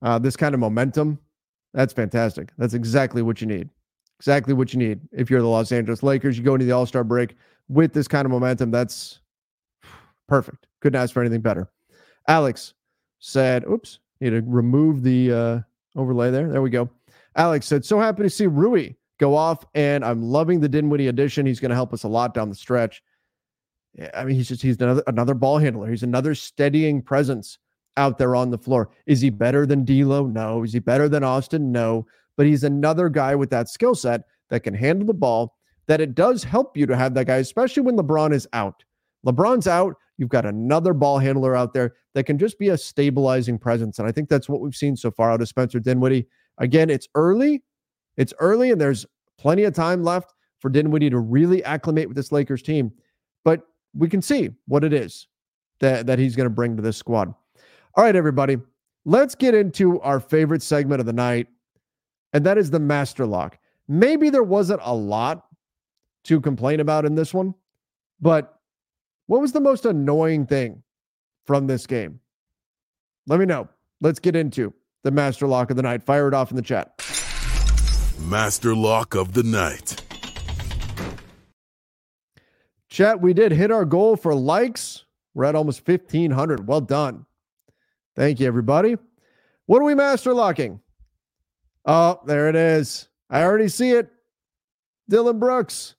uh, 0.02 0.20
this 0.20 0.36
kind 0.36 0.54
of 0.54 0.60
momentum. 0.60 1.18
That's 1.74 1.92
fantastic. 1.92 2.50
That's 2.58 2.74
exactly 2.74 3.22
what 3.22 3.40
you 3.40 3.48
need. 3.48 3.70
Exactly 4.20 4.54
what 4.54 4.72
you 4.72 4.78
need. 4.78 5.00
If 5.10 5.30
you're 5.30 5.40
the 5.40 5.48
Los 5.48 5.72
Angeles 5.72 6.04
Lakers, 6.04 6.38
you 6.38 6.44
go 6.44 6.54
into 6.54 6.66
the 6.66 6.70
All 6.70 6.86
Star 6.86 7.02
break 7.02 7.34
with 7.72 7.92
this 7.92 8.08
kind 8.08 8.26
of 8.26 8.30
momentum. 8.30 8.70
That's 8.70 9.20
perfect. 10.28 10.66
Couldn't 10.80 11.00
ask 11.00 11.12
for 11.12 11.20
anything 11.20 11.40
better. 11.40 11.70
Alex 12.28 12.74
said, 13.18 13.64
oops, 13.64 13.98
need 14.20 14.30
to 14.30 14.42
remove 14.46 15.02
the 15.02 15.32
uh, 15.32 15.60
overlay 15.96 16.30
there. 16.30 16.48
There 16.48 16.62
we 16.62 16.70
go. 16.70 16.88
Alex 17.36 17.66
said, 17.66 17.84
so 17.84 17.98
happy 17.98 18.22
to 18.22 18.30
see 18.30 18.46
Rui 18.46 18.94
go 19.18 19.34
off, 19.34 19.64
and 19.74 20.04
I'm 20.04 20.22
loving 20.22 20.60
the 20.60 20.68
Dinwiddie 20.68 21.08
addition. 21.08 21.46
He's 21.46 21.60
going 21.60 21.70
to 21.70 21.74
help 21.74 21.92
us 21.92 22.04
a 22.04 22.08
lot 22.08 22.34
down 22.34 22.48
the 22.48 22.54
stretch. 22.54 23.02
I 24.14 24.24
mean, 24.24 24.36
he's 24.36 24.48
just 24.48 24.62
he's 24.62 24.76
another 24.80 25.02
another 25.06 25.34
ball 25.34 25.58
handler. 25.58 25.90
He's 25.90 26.02
another 26.02 26.34
steadying 26.34 27.02
presence 27.02 27.58
out 27.96 28.16
there 28.16 28.34
on 28.34 28.50
the 28.50 28.58
floor. 28.58 28.90
Is 29.06 29.20
he 29.20 29.28
better 29.28 29.66
than 29.66 29.84
D'Lo? 29.84 30.26
No. 30.26 30.62
Is 30.62 30.72
he 30.72 30.78
better 30.78 31.08
than 31.08 31.24
Austin? 31.24 31.70
No. 31.70 32.06
But 32.36 32.46
he's 32.46 32.64
another 32.64 33.10
guy 33.10 33.34
with 33.34 33.50
that 33.50 33.68
skill 33.68 33.94
set 33.94 34.22
that 34.48 34.60
can 34.60 34.72
handle 34.72 35.06
the 35.06 35.14
ball. 35.14 35.56
That 35.88 36.00
it 36.00 36.14
does 36.14 36.44
help 36.44 36.76
you 36.76 36.86
to 36.86 36.96
have 36.96 37.14
that 37.14 37.26
guy, 37.26 37.36
especially 37.36 37.82
when 37.82 37.96
LeBron 37.96 38.32
is 38.32 38.48
out. 38.52 38.84
LeBron's 39.26 39.66
out. 39.66 39.96
You've 40.18 40.28
got 40.28 40.46
another 40.46 40.92
ball 40.92 41.18
handler 41.18 41.56
out 41.56 41.74
there 41.74 41.94
that 42.14 42.24
can 42.24 42.38
just 42.38 42.58
be 42.58 42.68
a 42.68 42.78
stabilizing 42.78 43.58
presence. 43.58 43.98
And 43.98 44.06
I 44.06 44.12
think 44.12 44.28
that's 44.28 44.48
what 44.48 44.60
we've 44.60 44.76
seen 44.76 44.96
so 44.96 45.10
far 45.10 45.30
out 45.30 45.42
of 45.42 45.48
Spencer 45.48 45.80
Dinwiddie. 45.80 46.26
Again, 46.58 46.90
it's 46.90 47.08
early. 47.14 47.62
It's 48.16 48.34
early, 48.38 48.70
and 48.70 48.80
there's 48.80 49.06
plenty 49.38 49.64
of 49.64 49.74
time 49.74 50.04
left 50.04 50.34
for 50.60 50.68
Dinwiddie 50.68 51.10
to 51.10 51.18
really 51.18 51.64
acclimate 51.64 52.08
with 52.08 52.16
this 52.16 52.30
Lakers 52.30 52.62
team. 52.62 52.92
But 53.44 53.62
we 53.94 54.08
can 54.08 54.22
see 54.22 54.50
what 54.66 54.84
it 54.84 54.92
is 54.92 55.26
that, 55.80 56.06
that 56.06 56.18
he's 56.18 56.36
going 56.36 56.46
to 56.46 56.50
bring 56.50 56.76
to 56.76 56.82
this 56.82 56.96
squad. 56.96 57.34
All 57.94 58.04
right, 58.04 58.14
everybody, 58.14 58.58
let's 59.04 59.34
get 59.34 59.54
into 59.54 60.00
our 60.00 60.20
favorite 60.20 60.62
segment 60.62 61.00
of 61.00 61.06
the 61.06 61.12
night, 61.12 61.48
and 62.32 62.44
that 62.46 62.58
is 62.58 62.70
the 62.70 62.78
master 62.78 63.26
lock. 63.26 63.58
Maybe 63.88 64.30
there 64.30 64.44
wasn't 64.44 64.80
a 64.84 64.94
lot 64.94 65.46
to 66.24 66.40
complain 66.40 66.80
about 66.80 67.04
in 67.04 67.14
this 67.14 67.34
one, 67.34 67.54
but 68.20 68.60
what 69.26 69.40
was 69.40 69.52
the 69.52 69.60
most 69.60 69.86
annoying 69.86 70.46
thing 70.46 70.82
from 71.44 71.66
this 71.66 71.86
game? 71.86 72.20
Let 73.26 73.40
me 73.40 73.46
know. 73.46 73.68
Let's 74.00 74.18
get 74.18 74.36
into 74.36 74.72
the 75.04 75.10
master 75.10 75.46
lock 75.46 75.70
of 75.70 75.76
the 75.76 75.82
night. 75.82 76.02
Fire 76.02 76.28
it 76.28 76.34
off 76.34 76.50
in 76.50 76.56
the 76.56 76.62
chat. 76.62 76.92
Master 78.20 78.74
lock 78.74 79.14
of 79.14 79.32
the 79.32 79.42
night. 79.42 80.00
Chat, 82.88 83.20
we 83.20 83.32
did 83.32 83.52
hit 83.52 83.70
our 83.70 83.84
goal 83.84 84.16
for 84.16 84.34
likes. 84.34 85.04
We're 85.34 85.44
at 85.44 85.54
almost 85.54 85.86
1,500. 85.86 86.68
Well 86.68 86.80
done. 86.80 87.24
Thank 88.14 88.38
you, 88.38 88.46
everybody. 88.46 88.96
What 89.66 89.80
are 89.80 89.84
we 89.84 89.94
master 89.94 90.34
locking? 90.34 90.80
Oh, 91.86 92.20
there 92.26 92.48
it 92.48 92.56
is. 92.56 93.08
I 93.30 93.42
already 93.42 93.68
see 93.68 93.92
it. 93.92 94.10
Dillon 95.08 95.38
Brooks 95.38 95.94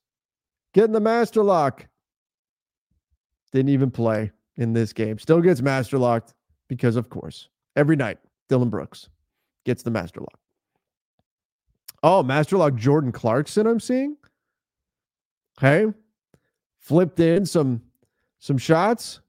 getting 0.74 0.92
the 0.92 1.00
master 1.00 1.44
lock. 1.44 1.88
Didn't 3.52 3.70
even 3.70 3.92
play 3.92 4.32
in 4.58 4.74
this 4.74 4.94
game. 4.94 5.20
Still 5.20 5.42
gets 5.42 5.62
master 5.62 5.98
locked 5.98 6.34
because, 6.68 6.96
of 6.96 7.10
course, 7.10 7.50
every 7.76 7.96
night, 7.96 8.18
Dillon 8.50 8.70
Brooks 8.70 9.10
gets 9.66 9.84
the 9.84 9.92
master 9.92 10.20
lock. 10.20 10.40
Oh, 12.02 12.24
master 12.24 12.58
lock 12.58 12.76
Jordan 12.76 13.12
Clarkson, 13.12 13.68
I'm 13.68 13.80
seeing. 13.80 14.18
Okay. 15.58 15.94
Flipped 16.80 17.20
in 17.20 17.46
some 17.46 17.82
some 18.40 18.58
shots 18.58 19.22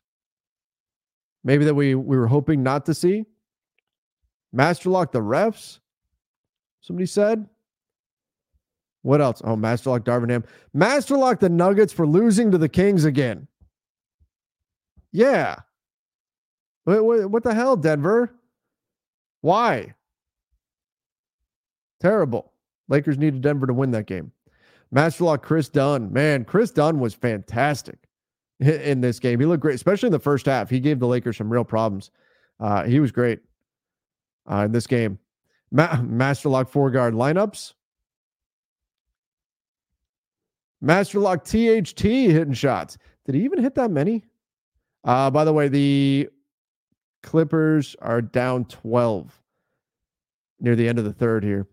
maybe 1.45 1.65
that 1.67 1.75
we 1.75 1.95
we 1.95 2.17
were 2.17 2.27
hoping 2.27 2.63
not 2.63 2.87
to 2.87 2.95
see. 2.95 3.25
Master 4.53 4.91
lock 4.91 5.13
the 5.13 5.21
refs. 5.21 5.79
Somebody 6.81 7.07
said. 7.07 7.49
What 9.05 9.21
else? 9.21 9.43
Oh, 9.45 9.55
Master 9.55 9.91
lock 9.91 10.05
Darvin 10.05 10.31
Ham. 10.31 10.45
Master 10.73 11.15
lock 11.15 11.39
the 11.39 11.51
Nuggets 11.51 11.93
for 11.93 12.07
losing 12.07 12.51
to 12.51 12.57
the 12.57 12.71
Kings 12.71 13.05
again. 13.05 13.47
Yeah. 15.13 15.57
What, 16.85 17.05
what, 17.05 17.31
what 17.31 17.43
the 17.45 17.53
hell, 17.53 17.77
Denver? 17.77 18.35
Why? 19.43 19.93
Terrible. 22.01 22.51
Lakers 22.89 23.19
needed 23.19 23.43
Denver 23.43 23.67
to 23.67 23.75
win 23.75 23.91
that 23.91 24.07
game. 24.07 24.33
Master 24.91 25.25
lock 25.25 25.43
Kris 25.43 25.69
Dunn. 25.69 26.11
Man, 26.11 26.47
Kris 26.47 26.71
Dunn 26.71 26.99
was 26.99 27.13
fantastic 27.13 27.99
in 28.59 29.03
this 29.03 29.19
game. 29.19 29.39
He 29.39 29.45
looked 29.45 29.61
great, 29.61 29.75
especially 29.75 30.07
in 30.07 30.13
the 30.13 30.19
first 30.19 30.47
half. 30.47 30.71
He 30.71 30.81
gave 30.81 30.99
the 30.99 31.07
Lakers 31.07 31.37
some 31.37 31.53
real 31.53 31.65
problems. 31.65 32.11
Uh, 32.59 32.85
he 32.85 33.01
was 33.01 33.13
great 33.13 33.41
uh, 34.51 34.65
in 34.65 34.73
this 34.73 34.87
game. 34.87 35.19
Ma- 35.71 36.01
Master 36.01 36.49
Lock 36.49 36.71
four 36.71 36.91
guard 36.91 37.13
lineups. 37.13 37.75
Master 40.85 41.19
Lock 41.19 41.45
THT 41.45 42.03
hitting 42.03 42.53
shots. 42.53 42.99
Did 43.25 43.35
he 43.35 43.45
even 43.45 43.63
hit 43.63 43.75
that 43.77 43.91
many? 43.91 44.25
Uh, 45.03 45.31
by 45.31 45.45
the 45.45 45.53
way, 45.53 45.69
the 45.69 46.29
Clippers 47.23 47.97
are 48.01 48.21
down 48.21 48.67
12 48.67 49.41
near 50.61 50.77
the 50.77 50.87
end 50.87 50.99
of 50.99 51.07
the 51.07 51.13
third 51.13 51.43
here. 51.43 51.67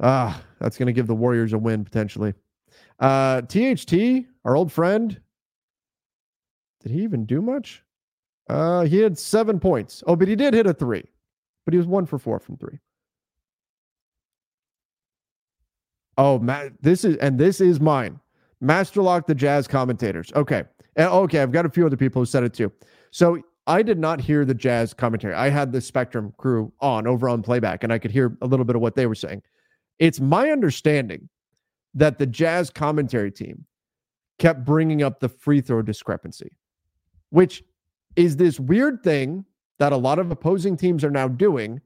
Ah, 0.00 0.42
that's 0.58 0.78
going 0.78 0.86
to 0.86 0.92
give 0.94 1.06
the 1.06 1.14
Warriors 1.14 1.52
a 1.52 1.58
win 1.58 1.84
potentially. 1.84 2.32
Uh, 2.98 3.42
THT, 3.42 4.24
our 4.44 4.56
old 4.56 4.72
friend, 4.72 5.20
did 6.82 6.90
he 6.90 7.02
even 7.02 7.26
do 7.26 7.42
much? 7.42 7.82
Uh, 8.48 8.84
he 8.84 8.98
had 8.98 9.18
seven 9.18 9.60
points. 9.60 10.02
Oh, 10.06 10.16
but 10.16 10.28
he 10.28 10.36
did 10.36 10.54
hit 10.54 10.66
a 10.66 10.72
three, 10.72 11.04
but 11.66 11.74
he 11.74 11.78
was 11.78 11.86
one 11.86 12.06
for 12.06 12.18
four 12.18 12.38
from 12.38 12.56
three. 12.56 12.78
Oh, 16.16 16.38
Matt, 16.38 16.72
this 16.80 17.04
is 17.04 17.16
and 17.16 17.38
this 17.38 17.60
is 17.60 17.80
mine. 17.80 18.20
Master 18.60 19.02
Lock 19.02 19.26
the 19.26 19.34
Jazz 19.34 19.66
commentators. 19.66 20.32
Okay. 20.34 20.64
And, 20.96 21.08
okay, 21.08 21.40
I've 21.40 21.52
got 21.52 21.66
a 21.66 21.70
few 21.70 21.84
other 21.84 21.96
people 21.96 22.22
who 22.22 22.26
said 22.26 22.44
it 22.44 22.54
too. 22.54 22.72
So 23.10 23.38
I 23.66 23.82
did 23.82 23.98
not 23.98 24.20
hear 24.20 24.44
the 24.44 24.54
Jazz 24.54 24.94
commentary. 24.94 25.34
I 25.34 25.48
had 25.48 25.72
the 25.72 25.80
Spectrum 25.80 26.32
crew 26.36 26.72
on 26.80 27.06
over 27.06 27.28
on 27.28 27.42
playback, 27.42 27.82
and 27.82 27.92
I 27.92 27.98
could 27.98 28.10
hear 28.10 28.36
a 28.42 28.46
little 28.46 28.64
bit 28.64 28.76
of 28.76 28.82
what 28.82 28.94
they 28.94 29.06
were 29.06 29.14
saying. 29.14 29.42
It's 29.98 30.20
my 30.20 30.50
understanding 30.50 31.28
that 31.94 32.18
the 32.18 32.26
Jazz 32.26 32.70
commentary 32.70 33.30
team 33.30 33.64
kept 34.38 34.64
bringing 34.64 35.02
up 35.02 35.20
the 35.20 35.28
free 35.28 35.60
throw 35.60 35.82
discrepancy, 35.82 36.56
which 37.30 37.62
is 38.16 38.36
this 38.36 38.60
weird 38.60 39.02
thing 39.02 39.44
that 39.78 39.92
a 39.92 39.96
lot 39.96 40.18
of 40.18 40.30
opposing 40.30 40.76
teams 40.76 41.04
are 41.04 41.10
now 41.10 41.28
doing. 41.28 41.80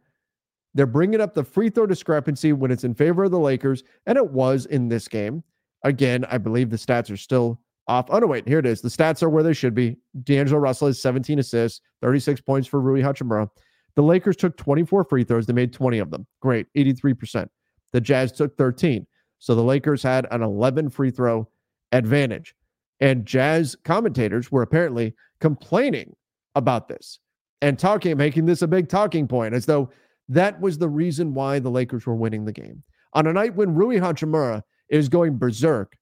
They're 0.79 0.87
bringing 0.87 1.21
up 1.21 1.35
the 1.35 1.43
free 1.43 1.71
throw 1.71 1.87
discrepancy 1.87 2.53
when 2.53 2.71
it's 2.71 2.85
in 2.85 2.95
favor 2.95 3.25
of 3.25 3.33
the 3.33 3.39
Lakers, 3.41 3.83
and 4.07 4.17
it 4.17 4.31
was 4.31 4.65
in 4.67 4.89
this 4.89 5.09
game. 5.09 5.43
Again, 5.83 6.25
I 6.31 6.39
believe 6.39 6.71
the 6.71 6.77
stats 6.77 7.11
are 7.11 7.17
still 7.17 7.61
off. 7.89 8.07
Oh, 8.11 8.21
no, 8.21 8.29
wait, 8.29 8.47
here 8.47 8.61
it 8.61 8.67
is. 8.67 8.81
The 8.81 8.89
stats 8.89 9.21
are 9.21 9.29
where 9.29 9.43
they 9.43 9.55
should 9.55 9.75
be. 9.75 9.97
D'Angelo 10.23 10.61
Russell 10.61 10.87
has 10.87 11.03
17 11.03 11.41
assists, 11.41 11.81
36 12.01 12.41
points 12.43 12.69
for 12.69 12.81
Rui 12.81 13.03
Hachimura. 13.03 13.49
The 13.97 14.05
Lakers 14.05 14.37
took 14.37 14.57
24 14.57 15.03
free 15.03 15.25
throws. 15.25 15.47
They 15.47 15.53
made 15.53 15.73
20 15.73 15.99
of 15.99 16.13
them. 16.13 16.29
Great, 16.41 16.69
83%. 16.77 17.49
The 17.93 18.01
Jazz 18.01 18.31
took 18.31 18.57
13. 18.57 19.05
So 19.41 19.57
the 19.57 19.65
Lakers 19.65 20.01
had 20.01 20.29
an 20.31 20.45
11 20.45 20.91
free 20.91 21.11
throw 21.11 21.49
advantage. 21.91 22.55
And 23.01 23.27
Jazz 23.27 23.77
commentators 23.85 24.53
were 24.53 24.63
apparently 24.63 25.17
complaining 25.41 26.15
about 26.55 26.87
this 26.87 27.19
and 27.63 27.77
talking, 27.81 28.17
making 28.17 28.47
this 28.47 28.63
a 28.63 28.69
big 28.69 28.89
talking 28.89 29.27
point 29.27 29.55
as 29.55 29.67
though 29.67 29.91
that 30.29 30.61
was 30.61 30.79
the 30.79 30.89
reason 30.89 31.35
why 31.35 31.59
the 31.59 31.71
Lakers 31.71 32.07
were 32.07 32.15
winning 32.15 32.45
the 32.45 32.53
game. 32.53 32.83
On 33.15 33.27
a 33.27 33.33
night 33.33 33.55
when 33.55 33.75
Rui 33.75 33.99
Hachimura 33.99 34.63
is 34.89 35.09
going 35.09 35.39
berserk, 35.39 35.97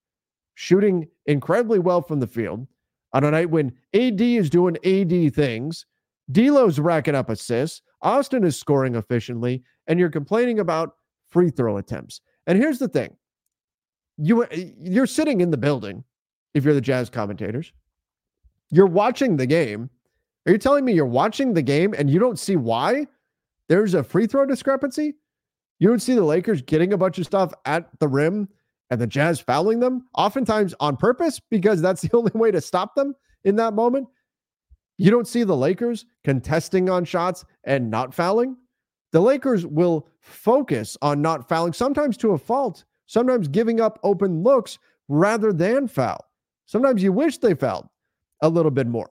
shooting 0.55 1.07
incredibly 1.27 1.79
well 1.79 2.03
from 2.03 2.21
the 2.21 2.27
field, 2.27 2.67
on 3.13 3.25
a 3.25 3.31
night 3.31 3.51
when 3.51 3.73
AD 3.95 4.21
is 4.21 4.51
doing 4.51 4.77
AD 4.85 5.35
things, 5.35 5.87
D'Lo's 6.33 6.79
racking 6.79 7.15
up 7.15 7.31
assists, 7.31 7.83
Austin 8.03 8.45
is 8.45 8.59
scoring 8.59 8.97
efficiently, 8.97 9.63
and 9.87 9.99
you're 9.99 10.11
complaining 10.11 10.59
about 10.59 10.97
free 11.29 11.51
throw 11.51 11.77
attempts. 11.77 12.21
And 12.47 12.59
here's 12.59 12.79
the 12.79 12.89
thing: 12.89 13.17
you 14.19 14.43
uh, 14.43 14.49
you're 14.83 15.07
sitting 15.07 15.41
in 15.41 15.51
the 15.51 15.57
building 15.57 16.03
if 16.55 16.65
you're 16.65 16.75
the 16.75 16.81
Jazz 16.81 17.09
commentators. 17.09 17.73
You're 18.71 18.87
watching 18.87 19.37
the 19.37 19.47
game. 19.47 19.89
Are 20.47 20.53
you 20.53 20.59
telling 20.59 20.85
me 20.85 20.93
you're 20.93 21.07
watching 21.07 21.55
the 21.55 21.63
game 21.63 21.95
and 21.97 22.11
you 22.11 22.19
don't 22.19 22.39
see 22.39 22.57
why 22.57 23.07
there's 23.69 23.95
a 23.95 24.05
free 24.05 24.27
throw 24.27 24.47
discrepancy? 24.47 25.15
You 25.79 25.89
don't 25.89 26.01
see 26.01 26.15
the 26.15 26.25
Lakers 26.25 26.63
getting 26.63 26.93
a 26.93 26.97
bunch 26.97 27.19
of 27.19 27.27
stuff 27.27 27.53
at 27.65 27.89
the 28.01 28.09
rim 28.09 28.49
and 28.91 29.01
the 29.01 29.07
Jazz 29.07 29.41
fouling 29.41 29.81
them, 29.81 30.07
oftentimes 30.17 30.75
on 30.81 30.97
purpose, 30.97 31.41
because 31.51 31.83
that's 31.83 32.01
the 32.03 32.17
only 32.17 32.33
way 32.35 32.51
to 32.51 32.61
stop 32.61 32.95
them 32.95 33.15
in 33.45 33.57
that 33.57 33.75
moment. 33.75 34.09
You 34.99 35.11
don't 35.11 35.29
see 35.29 35.43
the 35.43 35.57
Lakers 35.57 36.07
contesting 36.25 36.89
on 36.89 37.05
shots 37.05 37.45
and 37.65 37.91
not 37.91 38.15
fouling. 38.15 38.57
The 39.13 39.21
Lakers 39.21 39.67
will 39.67 40.09
focus 40.21 40.97
on 41.03 41.21
not 41.21 41.49
fouling, 41.49 41.73
sometimes 41.73 42.17
to 42.19 42.33
a 42.33 42.39
fault, 42.39 42.85
sometimes 43.07 43.49
giving 43.49 43.81
up 43.81 43.99
open 44.03 44.43
looks 44.43 44.79
rather 45.09 45.53
than 45.53 45.87
foul. 45.87 46.25
Sometimes 46.67 47.03
you 47.03 47.13
wish 47.13 47.39
they 47.39 47.55
fouled 47.55 47.89
a 48.43 48.49
little 48.49 48.71
bit 48.71 48.87
more. 48.87 49.11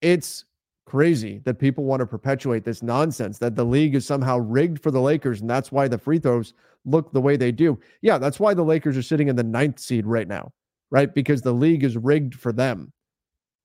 It's 0.00 0.44
crazy 0.90 1.40
that 1.44 1.60
people 1.60 1.84
want 1.84 2.00
to 2.00 2.06
perpetuate 2.06 2.64
this 2.64 2.82
nonsense 2.82 3.38
that 3.38 3.54
the 3.54 3.64
league 3.64 3.94
is 3.94 4.04
somehow 4.04 4.38
rigged 4.38 4.82
for 4.82 4.90
the 4.90 5.00
Lakers 5.00 5.40
and 5.40 5.48
that's 5.48 5.70
why 5.70 5.86
the 5.86 5.96
free 5.96 6.18
throws 6.18 6.52
look 6.84 7.12
the 7.12 7.20
way 7.20 7.36
they 7.36 7.52
do. 7.52 7.78
Yeah, 8.02 8.18
that's 8.18 8.40
why 8.40 8.54
the 8.54 8.64
Lakers 8.64 8.96
are 8.96 9.02
sitting 9.02 9.28
in 9.28 9.36
the 9.36 9.44
ninth 9.44 9.78
seed 9.78 10.04
right 10.04 10.26
now, 10.26 10.52
right? 10.90 11.14
Because 11.14 11.42
the 11.42 11.52
league 11.52 11.84
is 11.84 11.96
rigged 11.96 12.34
for 12.34 12.52
them. 12.52 12.92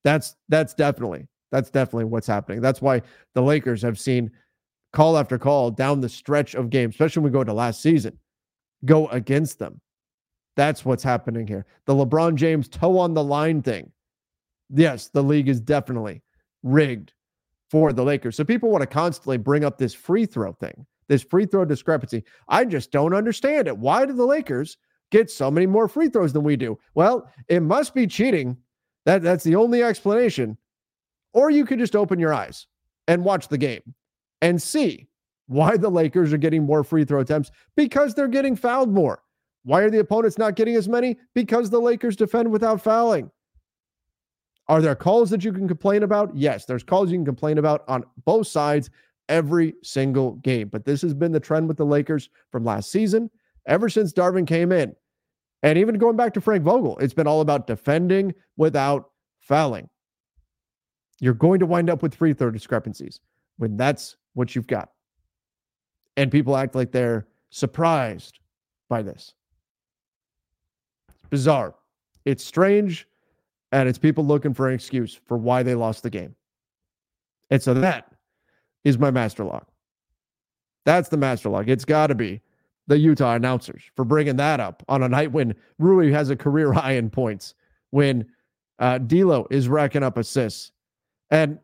That's 0.03 0.35
that's 0.49 0.75
definitely 0.75 1.27
that's 1.51 1.71
definitely 1.71 2.05
what's 2.05 2.27
happening. 2.27 2.61
That's 2.61 2.79
why 2.79 3.01
the 3.33 3.41
Lakers 3.41 3.81
have 3.81 3.97
seen 3.97 4.29
call 4.93 5.17
after 5.17 5.39
call 5.39 5.71
down 5.71 6.01
the 6.01 6.09
stretch 6.09 6.53
of 6.53 6.69
games, 6.69 6.93
especially 6.93 7.21
when 7.23 7.31
we 7.31 7.39
go 7.39 7.43
to 7.43 7.53
last 7.53 7.81
season, 7.81 8.19
go 8.85 9.07
against 9.07 9.57
them. 9.57 9.81
That's 10.55 10.85
what's 10.85 11.03
happening 11.03 11.47
here. 11.47 11.65
The 11.87 11.95
LeBron 11.95 12.35
James 12.35 12.67
toe 12.67 12.99
on 12.99 13.15
the 13.15 13.23
line 13.23 13.63
thing. 13.63 13.91
Yes, 14.69 15.07
the 15.07 15.23
league 15.23 15.49
is 15.49 15.59
definitely 15.59 16.21
rigged 16.65 17.13
for 17.71 17.93
the 17.93 18.03
Lakers. 18.03 18.35
So 18.35 18.43
people 18.43 18.69
want 18.69 18.81
to 18.81 18.87
constantly 18.87 19.37
bring 19.37 19.63
up 19.63 19.77
this 19.77 19.93
free 19.93 20.25
throw 20.25 20.51
thing, 20.53 20.85
this 21.07 21.23
free 21.23 21.45
throw 21.45 21.63
discrepancy. 21.63 22.23
I 22.49 22.65
just 22.65 22.91
don't 22.91 23.13
understand 23.13 23.67
it. 23.67 23.77
Why 23.77 24.05
do 24.05 24.11
the 24.11 24.25
Lakers 24.25 24.77
get 25.11 25.31
so 25.31 25.49
many 25.49 25.65
more 25.65 25.87
free 25.87 26.09
throws 26.09 26.33
than 26.33 26.43
we 26.43 26.57
do? 26.57 26.77
Well, 26.95 27.29
it 27.47 27.61
must 27.61 27.93
be 27.93 28.07
cheating. 28.07 28.57
That 29.05 29.21
that's 29.21 29.43
the 29.43 29.55
only 29.55 29.83
explanation. 29.83 30.57
Or 31.33 31.49
you 31.49 31.65
could 31.65 31.79
just 31.79 31.95
open 31.95 32.19
your 32.19 32.33
eyes 32.33 32.67
and 33.07 33.23
watch 33.23 33.47
the 33.47 33.57
game 33.57 33.81
and 34.41 34.61
see 34.61 35.07
why 35.47 35.77
the 35.77 35.89
Lakers 35.89 36.33
are 36.33 36.37
getting 36.37 36.63
more 36.63 36.83
free 36.83 37.05
throw 37.05 37.19
attempts 37.19 37.51
because 37.75 38.13
they're 38.15 38.27
getting 38.27 38.55
fouled 38.55 38.91
more. 38.91 39.21
Why 39.63 39.81
are 39.81 39.89
the 39.89 39.99
opponents 39.99 40.37
not 40.37 40.55
getting 40.55 40.75
as 40.75 40.87
many? 40.87 41.17
Because 41.33 41.69
the 41.69 41.81
Lakers 41.81 42.15
defend 42.15 42.51
without 42.51 42.81
fouling. 42.81 43.29
Are 44.67 44.81
there 44.81 44.95
calls 44.95 45.29
that 45.29 45.43
you 45.43 45.53
can 45.53 45.67
complain 45.67 46.03
about? 46.03 46.35
Yes, 46.35 46.65
there's 46.65 46.83
calls 46.83 47.11
you 47.11 47.17
can 47.17 47.25
complain 47.25 47.57
about 47.57 47.83
on 47.87 48.03
both 48.25 48.47
sides 48.47 48.89
every 49.29 49.75
single 49.83 50.33
game. 50.35 50.69
But 50.69 50.85
this 50.85 51.01
has 51.01 51.13
been 51.13 51.31
the 51.31 51.39
trend 51.39 51.67
with 51.67 51.77
the 51.77 51.85
Lakers 51.85 52.29
from 52.51 52.63
last 52.63 52.91
season, 52.91 53.29
ever 53.67 53.89
since 53.89 54.11
Darvin 54.11 54.47
came 54.47 54.71
in. 54.71 54.95
And 55.63 55.77
even 55.77 55.97
going 55.97 56.15
back 56.15 56.33
to 56.33 56.41
Frank 56.41 56.63
Vogel, 56.63 56.97
it's 56.99 57.13
been 57.13 57.27
all 57.27 57.41
about 57.41 57.67
defending 57.67 58.33
without 58.57 59.11
fouling. 59.39 59.89
You're 61.19 61.33
going 61.33 61.59
to 61.59 61.65
wind 61.65 61.89
up 61.89 62.03
with 62.03 62.15
free 62.15 62.33
throw 62.33 62.51
discrepancies 62.51 63.19
when 63.57 63.77
that's 63.77 64.17
what 64.33 64.55
you've 64.55 64.67
got. 64.67 64.89
And 66.17 66.31
people 66.31 66.57
act 66.57 66.75
like 66.75 66.91
they're 66.91 67.27
surprised 67.49 68.39
by 68.89 69.01
this. 69.01 69.33
It's 71.09 71.29
bizarre. 71.29 71.75
It's 72.25 72.43
strange 72.43 73.07
and 73.75 73.89
it's 73.89 73.97
people 73.97 74.25
looking 74.25 74.53
for 74.53 74.69
an 74.69 74.73
excuse 74.73 75.19
for 75.27 75.37
why 75.37 75.61
they 75.61 75.75
lost 75.75 76.01
the 76.01 76.09
game. 76.09 76.33
And 77.49 77.61
so 77.61 77.73
that 77.73 78.09
is 78.85 78.97
my 78.97 79.11
master 79.11 79.43
lock. 79.43 79.67
That's 80.85 81.09
the 81.09 81.17
master 81.17 81.49
lock. 81.49 81.67
It's 81.67 81.83
got 81.83 82.07
to 82.07 82.15
be 82.15 82.39
the 82.87 82.97
Utah 82.97 83.35
announcers 83.35 83.83
for 83.97 84.05
bringing 84.05 84.37
that 84.37 84.61
up 84.61 84.81
on 84.87 85.03
a 85.03 85.09
night 85.09 85.33
when 85.33 85.53
Rui 85.77 86.09
has 86.09 86.29
a 86.29 86.37
career 86.37 86.71
high 86.73 86.93
in 86.93 87.09
points, 87.09 87.53
when 87.91 88.25
uh, 88.79 88.99
D'Lo 88.99 89.45
is 89.51 89.67
racking 89.67 90.03
up 90.03 90.17
assists, 90.17 90.71
and 91.29 91.59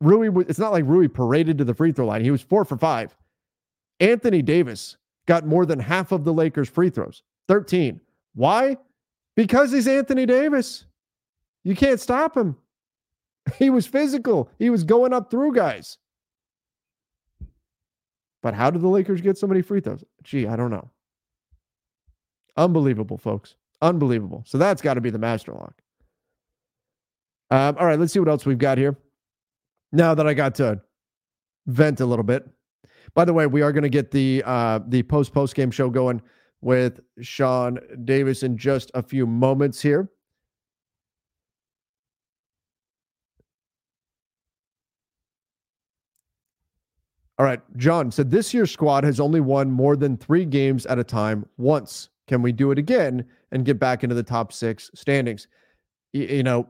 Rui. 0.00 0.30
It's 0.48 0.60
not 0.60 0.72
like 0.72 0.84
Rui 0.84 1.08
paraded 1.08 1.58
to 1.58 1.64
the 1.64 1.74
free 1.74 1.90
throw 1.90 2.06
line. 2.06 2.22
He 2.22 2.30
was 2.30 2.42
four 2.42 2.64
for 2.64 2.76
five. 2.76 3.16
Anthony 3.98 4.42
Davis 4.42 4.96
got 5.26 5.44
more 5.44 5.66
than 5.66 5.80
half 5.80 6.12
of 6.12 6.24
the 6.24 6.32
Lakers' 6.32 6.68
free 6.68 6.90
throws, 6.90 7.24
thirteen. 7.48 8.00
Why? 8.34 8.76
Because 9.34 9.72
he's 9.72 9.88
Anthony 9.88 10.24
Davis. 10.24 10.84
You 11.66 11.74
can't 11.74 12.00
stop 12.00 12.36
him. 12.36 12.56
He 13.58 13.70
was 13.70 13.86
physical. 13.86 14.50
He 14.58 14.70
was 14.70 14.82
going 14.82 15.12
up 15.12 15.30
through 15.30 15.54
guys. 15.54 15.98
But 18.42 18.54
how 18.54 18.70
did 18.70 18.82
the 18.82 18.88
Lakers 18.88 19.20
get 19.20 19.38
so 19.38 19.46
many 19.46 19.62
free 19.62 19.80
throws? 19.80 20.02
Gee, 20.24 20.48
I 20.48 20.56
don't 20.56 20.72
know. 20.72 20.90
Unbelievable, 22.56 23.18
folks. 23.18 23.54
Unbelievable. 23.80 24.42
So 24.46 24.58
that's 24.58 24.82
got 24.82 24.94
to 24.94 25.00
be 25.00 25.10
the 25.10 25.18
master 25.18 25.52
lock. 25.52 25.80
Um, 27.52 27.76
all 27.78 27.86
right, 27.86 28.00
let's 28.00 28.12
see 28.12 28.18
what 28.18 28.28
else 28.28 28.46
we've 28.46 28.58
got 28.58 28.78
here. 28.78 28.96
Now 29.92 30.12
that 30.14 30.26
I 30.26 30.34
got 30.34 30.56
to 30.56 30.80
vent 31.68 32.00
a 32.00 32.06
little 32.06 32.24
bit. 32.24 32.48
By 33.14 33.24
the 33.24 33.32
way, 33.32 33.46
we 33.46 33.62
are 33.62 33.70
going 33.70 33.84
to 33.84 33.88
get 33.88 34.10
the 34.10 34.42
uh, 34.44 34.80
the 34.88 35.04
post 35.04 35.32
post 35.32 35.54
game 35.54 35.70
show 35.70 35.88
going 35.88 36.20
with 36.62 36.98
Sean 37.20 37.78
Davis 38.04 38.42
in 38.42 38.56
just 38.56 38.90
a 38.94 39.02
few 39.02 39.24
moments 39.24 39.80
here. 39.80 40.10
All 47.38 47.44
right. 47.44 47.60
John 47.76 48.10
said 48.10 48.30
this 48.30 48.54
year's 48.54 48.70
squad 48.70 49.04
has 49.04 49.20
only 49.20 49.40
won 49.40 49.70
more 49.70 49.96
than 49.96 50.16
three 50.16 50.44
games 50.44 50.86
at 50.86 50.98
a 50.98 51.04
time 51.04 51.46
once. 51.58 52.08
Can 52.28 52.42
we 52.42 52.52
do 52.52 52.70
it 52.70 52.78
again 52.78 53.24
and 53.52 53.64
get 53.64 53.78
back 53.78 54.02
into 54.02 54.14
the 54.14 54.22
top 54.22 54.52
six 54.52 54.90
standings? 54.94 55.46
Y- 56.14 56.20
you 56.20 56.42
know, 56.42 56.66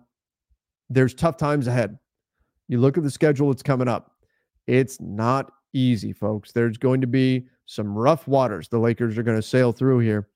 there's 0.90 1.14
tough 1.14 1.36
times 1.36 1.66
ahead. 1.66 1.98
You 2.68 2.78
look 2.78 2.98
at 2.98 3.04
the 3.04 3.10
schedule 3.10 3.48
that's 3.48 3.62
coming 3.62 3.88
up. 3.88 4.12
It's 4.66 5.00
not 5.00 5.52
easy, 5.72 6.12
folks. 6.12 6.52
There's 6.52 6.78
going 6.78 7.00
to 7.00 7.06
be 7.06 7.46
some 7.66 7.96
rough 7.96 8.26
waters 8.26 8.68
the 8.68 8.78
Lakers 8.78 9.16
are 9.18 9.22
going 9.22 9.38
to 9.38 9.42
sail 9.42 9.72
through 9.72 10.00
here. 10.00 10.28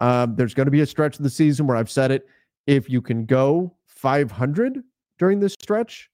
Um, 0.00 0.34
there's 0.36 0.54
going 0.54 0.66
to 0.66 0.72
be 0.72 0.80
a 0.80 0.86
stretch 0.86 1.16
of 1.18 1.22
the 1.22 1.30
season 1.30 1.66
where 1.66 1.76
I've 1.76 1.90
said 1.90 2.10
it. 2.10 2.26
If 2.66 2.88
you 2.88 3.02
can 3.02 3.26
go 3.26 3.74
500 3.86 4.82
during 5.18 5.40
this 5.40 5.54
stretch, 5.60 6.08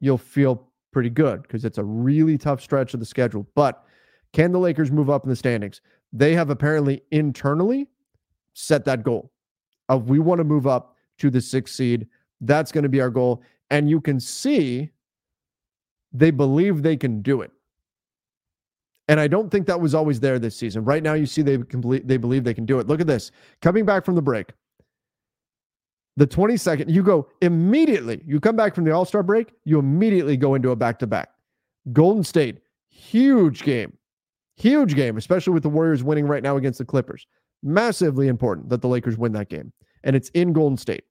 you'll 0.00 0.18
feel 0.18 0.67
pretty 0.92 1.10
good 1.10 1.42
because 1.42 1.64
it's 1.64 1.78
a 1.78 1.84
really 1.84 2.38
tough 2.38 2.60
stretch 2.60 2.94
of 2.94 3.00
the 3.00 3.06
schedule. 3.06 3.46
But 3.54 3.84
can 4.32 4.52
the 4.52 4.58
Lakers 4.58 4.90
move 4.90 5.10
up 5.10 5.24
in 5.24 5.30
the 5.30 5.36
standings? 5.36 5.80
They 6.12 6.34
have 6.34 6.50
apparently 6.50 7.02
internally 7.10 7.88
set 8.54 8.84
that 8.86 9.02
goal 9.02 9.30
of 9.88 10.08
we 10.08 10.18
want 10.18 10.38
to 10.38 10.44
move 10.44 10.66
up 10.66 10.96
to 11.18 11.30
the 11.30 11.40
sixth 11.40 11.74
seed. 11.74 12.06
That's 12.40 12.72
going 12.72 12.82
to 12.82 12.88
be 12.88 13.00
our 13.00 13.10
goal. 13.10 13.42
And 13.70 13.88
you 13.88 14.00
can 14.00 14.20
see 14.20 14.90
they 16.12 16.30
believe 16.30 16.82
they 16.82 16.96
can 16.96 17.22
do 17.22 17.42
it. 17.42 17.50
And 19.08 19.18
I 19.18 19.26
don't 19.26 19.50
think 19.50 19.66
that 19.66 19.80
was 19.80 19.94
always 19.94 20.20
there 20.20 20.38
this 20.38 20.56
season. 20.56 20.84
Right 20.84 21.02
now, 21.02 21.14
you 21.14 21.24
see 21.24 21.40
they 21.40 21.58
complete, 21.58 22.06
they 22.06 22.18
believe 22.18 22.44
they 22.44 22.54
can 22.54 22.66
do 22.66 22.78
it. 22.78 22.86
Look 22.86 23.00
at 23.00 23.06
this. 23.06 23.30
Coming 23.62 23.86
back 23.86 24.04
from 24.04 24.14
the 24.14 24.22
break, 24.22 24.52
the 26.18 26.26
22nd, 26.26 26.92
you 26.92 27.04
go 27.04 27.28
immediately. 27.42 28.20
You 28.26 28.40
come 28.40 28.56
back 28.56 28.74
from 28.74 28.82
the 28.82 28.90
All 28.90 29.04
Star 29.04 29.22
break, 29.22 29.52
you 29.64 29.78
immediately 29.78 30.36
go 30.36 30.56
into 30.56 30.72
a 30.72 30.76
back 30.76 30.98
to 30.98 31.06
back. 31.06 31.30
Golden 31.92 32.24
State, 32.24 32.58
huge 32.88 33.62
game, 33.62 33.96
huge 34.56 34.96
game, 34.96 35.16
especially 35.16 35.52
with 35.52 35.62
the 35.62 35.68
Warriors 35.68 36.02
winning 36.02 36.26
right 36.26 36.42
now 36.42 36.56
against 36.56 36.78
the 36.78 36.84
Clippers. 36.84 37.28
Massively 37.62 38.26
important 38.26 38.68
that 38.68 38.82
the 38.82 38.88
Lakers 38.88 39.16
win 39.16 39.30
that 39.32 39.48
game. 39.48 39.72
And 40.02 40.16
it's 40.16 40.28
in 40.30 40.52
Golden 40.52 40.76
State. 40.76 41.04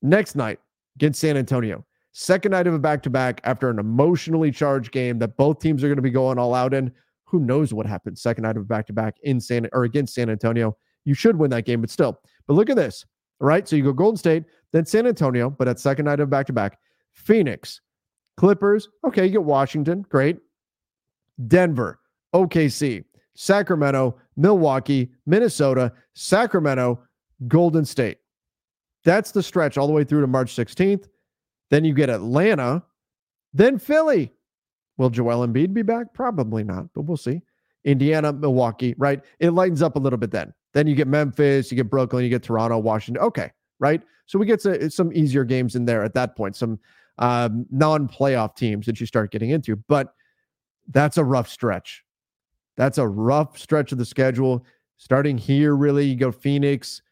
Next 0.00 0.34
night 0.34 0.60
against 0.96 1.20
San 1.20 1.36
Antonio. 1.36 1.84
Second 2.12 2.52
night 2.52 2.66
of 2.66 2.72
a 2.72 2.78
back 2.78 3.02
to 3.02 3.10
back 3.10 3.42
after 3.44 3.68
an 3.68 3.78
emotionally 3.78 4.50
charged 4.50 4.92
game 4.92 5.18
that 5.18 5.36
both 5.36 5.58
teams 5.58 5.84
are 5.84 5.88
going 5.88 5.96
to 5.96 6.02
be 6.02 6.10
going 6.10 6.38
all 6.38 6.54
out 6.54 6.72
in. 6.72 6.90
Who 7.24 7.38
knows 7.38 7.74
what 7.74 7.84
happens? 7.84 8.22
Second 8.22 8.42
night 8.42 8.56
of 8.56 8.62
a 8.62 8.66
back 8.66 8.86
to 8.86 8.94
back 8.94 9.16
in 9.24 9.40
San 9.40 9.68
or 9.74 9.84
against 9.84 10.14
San 10.14 10.30
Antonio. 10.30 10.74
You 11.04 11.12
should 11.12 11.36
win 11.36 11.50
that 11.50 11.66
game, 11.66 11.82
but 11.82 11.90
still. 11.90 12.18
But 12.46 12.54
look 12.54 12.70
at 12.70 12.76
this. 12.76 13.04
Right. 13.40 13.68
So 13.68 13.76
you 13.76 13.82
go 13.82 13.92
Golden 13.92 14.16
State, 14.16 14.44
then 14.72 14.86
San 14.86 15.06
Antonio, 15.06 15.50
but 15.50 15.68
at 15.68 15.80
second 15.80 16.04
night 16.04 16.20
of 16.20 16.30
back 16.30 16.46
to 16.46 16.52
back, 16.52 16.78
Phoenix, 17.12 17.80
Clippers. 18.36 18.88
Okay, 19.06 19.26
you 19.26 19.32
get 19.32 19.44
Washington. 19.44 20.04
Great. 20.08 20.38
Denver, 21.48 22.00
OKC, 22.34 23.04
Sacramento, 23.34 24.16
Milwaukee, 24.36 25.10
Minnesota, 25.26 25.92
Sacramento, 26.14 27.00
Golden 27.48 27.84
State. 27.84 28.18
That's 29.04 29.32
the 29.32 29.42
stretch 29.42 29.76
all 29.76 29.86
the 29.86 29.92
way 29.92 30.04
through 30.04 30.20
to 30.20 30.26
March 30.26 30.54
16th. 30.54 31.08
Then 31.70 31.84
you 31.84 31.94
get 31.94 32.10
Atlanta, 32.10 32.82
then 33.52 33.78
Philly. 33.78 34.32
Will 34.98 35.10
Joel 35.10 35.46
Embiid 35.46 35.72
be 35.72 35.82
back? 35.82 36.12
Probably 36.12 36.62
not, 36.62 36.86
but 36.94 37.02
we'll 37.02 37.16
see. 37.16 37.40
Indiana, 37.84 38.32
Milwaukee, 38.32 38.94
right? 38.98 39.20
It 39.40 39.50
lightens 39.50 39.82
up 39.82 39.96
a 39.96 39.98
little 39.98 40.18
bit 40.18 40.30
then. 40.30 40.52
Then 40.72 40.86
you 40.86 40.94
get 40.94 41.08
Memphis, 41.08 41.70
you 41.70 41.76
get 41.76 41.90
Brooklyn, 41.90 42.24
you 42.24 42.30
get 42.30 42.42
Toronto, 42.42 42.78
Washington. 42.78 43.22
Okay, 43.22 43.50
right? 43.78 44.02
So 44.26 44.38
we 44.38 44.46
get 44.46 44.60
to, 44.60 44.90
some 44.90 45.12
easier 45.12 45.44
games 45.44 45.76
in 45.76 45.84
there 45.84 46.02
at 46.02 46.14
that 46.14 46.36
point, 46.36 46.56
some 46.56 46.78
um, 47.18 47.66
non 47.70 48.08
playoff 48.08 48.56
teams 48.56 48.86
that 48.86 49.00
you 49.00 49.06
start 49.06 49.30
getting 49.30 49.50
into. 49.50 49.76
But 49.76 50.14
that's 50.88 51.18
a 51.18 51.24
rough 51.24 51.48
stretch. 51.48 52.04
That's 52.76 52.98
a 52.98 53.06
rough 53.06 53.58
stretch 53.58 53.92
of 53.92 53.98
the 53.98 54.04
schedule. 54.04 54.64
Starting 54.96 55.36
here, 55.36 55.76
really, 55.76 56.06
you 56.06 56.16
go 56.16 56.32
Phoenix 56.32 57.02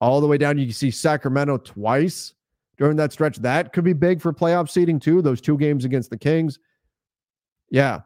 all 0.00 0.20
the 0.20 0.26
way 0.26 0.38
down. 0.38 0.58
You 0.58 0.66
can 0.66 0.74
see 0.74 0.90
Sacramento 0.90 1.58
twice 1.58 2.34
during 2.76 2.96
that 2.96 3.12
stretch. 3.12 3.38
That 3.38 3.72
could 3.72 3.84
be 3.84 3.92
big 3.92 4.20
for 4.20 4.32
playoff 4.32 4.70
seeding, 4.70 5.00
too. 5.00 5.22
Those 5.22 5.40
two 5.40 5.56
games 5.58 5.84
against 5.84 6.10
the 6.10 6.18
Kings. 6.18 6.58
Yeah, 7.70 8.00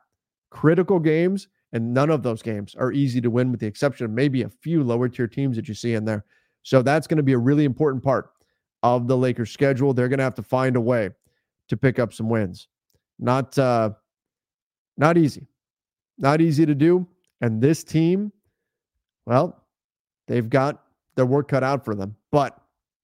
critical 0.50 0.98
games, 0.98 1.48
and 1.74 1.92
none 1.92 2.08
of 2.08 2.22
those 2.22 2.40
games 2.40 2.74
are 2.76 2.92
easy 2.92 3.20
to 3.20 3.28
win, 3.28 3.50
with 3.50 3.60
the 3.60 3.66
exception 3.66 4.04
of 4.04 4.12
maybe 4.12 4.42
a 4.42 4.48
few 4.48 4.82
lower 4.84 5.08
tier 5.08 5.26
teams 5.26 5.56
that 5.56 5.68
you 5.68 5.74
see 5.74 5.94
in 5.94 6.04
there. 6.04 6.24
So 6.62 6.80
that's 6.80 7.06
going 7.08 7.18
to 7.18 7.22
be 7.22 7.32
a 7.32 7.38
really 7.38 7.64
important 7.64 8.02
part 8.02 8.30
of 8.84 9.08
the 9.08 9.16
Lakers' 9.16 9.50
schedule. 9.50 9.92
They're 9.92 10.08
going 10.08 10.18
to 10.18 10.24
have 10.24 10.36
to 10.36 10.42
find 10.42 10.76
a 10.76 10.80
way 10.80 11.10
to 11.68 11.76
pick 11.76 11.98
up 11.98 12.14
some 12.14 12.30
wins. 12.30 12.68
Not 13.18 13.58
uh, 13.58 13.90
not 14.96 15.18
easy, 15.18 15.48
not 16.16 16.40
easy 16.40 16.64
to 16.64 16.74
do. 16.74 17.06
And 17.40 17.60
this 17.60 17.82
team, 17.82 18.32
well, 19.26 19.64
they've 20.28 20.48
got 20.48 20.84
their 21.16 21.26
work 21.26 21.48
cut 21.48 21.64
out 21.64 21.84
for 21.84 21.94
them. 21.94 22.14
But 22.30 22.58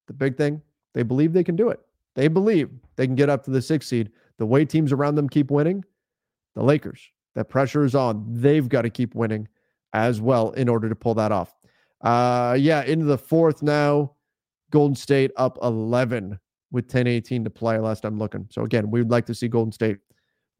the 0.07 0.13
big 0.13 0.37
thing, 0.37 0.61
they 0.93 1.03
believe 1.03 1.33
they 1.33 1.43
can 1.43 1.57
do 1.57 1.69
it. 1.69 1.81
They 2.15 2.29
believe 2.29 2.69
they 2.95 3.05
can 3.05 3.15
get 3.15 3.29
up 3.29 3.43
to 3.45 3.51
the 3.51 3.61
sixth 3.61 3.89
seed. 3.89 4.11
The 4.37 4.45
way 4.45 4.63
teams 4.63 4.91
around 4.91 5.15
them 5.15 5.29
keep 5.29 5.51
winning, 5.51 5.83
the 6.55 6.63
Lakers, 6.63 7.11
that 7.35 7.49
pressure 7.49 7.83
is 7.83 7.95
on. 7.95 8.25
They've 8.27 8.67
got 8.67 8.83
to 8.83 8.89
keep 8.89 9.15
winning 9.15 9.47
as 9.93 10.21
well 10.21 10.51
in 10.51 10.69
order 10.69 10.89
to 10.89 10.95
pull 10.95 11.15
that 11.15 11.31
off. 11.31 11.53
Uh, 12.01 12.55
yeah, 12.59 12.83
into 12.83 13.05
the 13.05 13.17
fourth 13.17 13.61
now. 13.61 14.13
Golden 14.71 14.95
State 14.95 15.31
up 15.35 15.59
11 15.61 16.39
with 16.71 16.87
10 16.87 17.05
18 17.05 17.43
to 17.43 17.49
play 17.49 17.77
last 17.77 18.05
I'm 18.05 18.17
looking. 18.17 18.47
So, 18.49 18.63
again, 18.63 18.89
we 18.89 19.01
would 19.01 19.11
like 19.11 19.25
to 19.25 19.35
see 19.35 19.47
Golden 19.47 19.71
State 19.71 19.97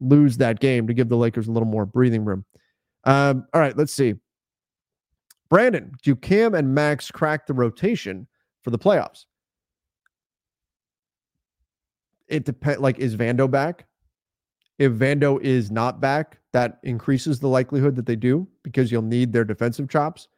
lose 0.00 0.36
that 0.36 0.60
game 0.60 0.86
to 0.86 0.94
give 0.94 1.08
the 1.08 1.16
Lakers 1.16 1.48
a 1.48 1.52
little 1.52 1.68
more 1.68 1.86
breathing 1.86 2.24
room. 2.24 2.44
Um, 3.04 3.46
all 3.54 3.60
right, 3.60 3.76
let's 3.76 3.92
see. 3.92 4.14
Brandon, 5.48 5.92
do 6.02 6.14
Cam 6.16 6.54
and 6.54 6.74
Max 6.74 7.10
crack 7.10 7.46
the 7.46 7.54
rotation 7.54 8.26
for 8.62 8.70
the 8.70 8.78
playoffs? 8.78 9.24
It 12.28 12.44
depends. 12.44 12.80
Like, 12.80 12.98
is 12.98 13.16
Vando 13.16 13.50
back? 13.50 13.86
If 14.78 14.92
Vando 14.92 15.40
is 15.40 15.70
not 15.70 16.00
back, 16.00 16.38
that 16.52 16.78
increases 16.82 17.40
the 17.40 17.48
likelihood 17.48 17.96
that 17.96 18.06
they 18.06 18.16
do 18.16 18.46
because 18.62 18.90
you'll 18.90 19.02
need 19.02 19.32
their 19.32 19.44
defensive 19.44 19.88
chops. 19.88 20.28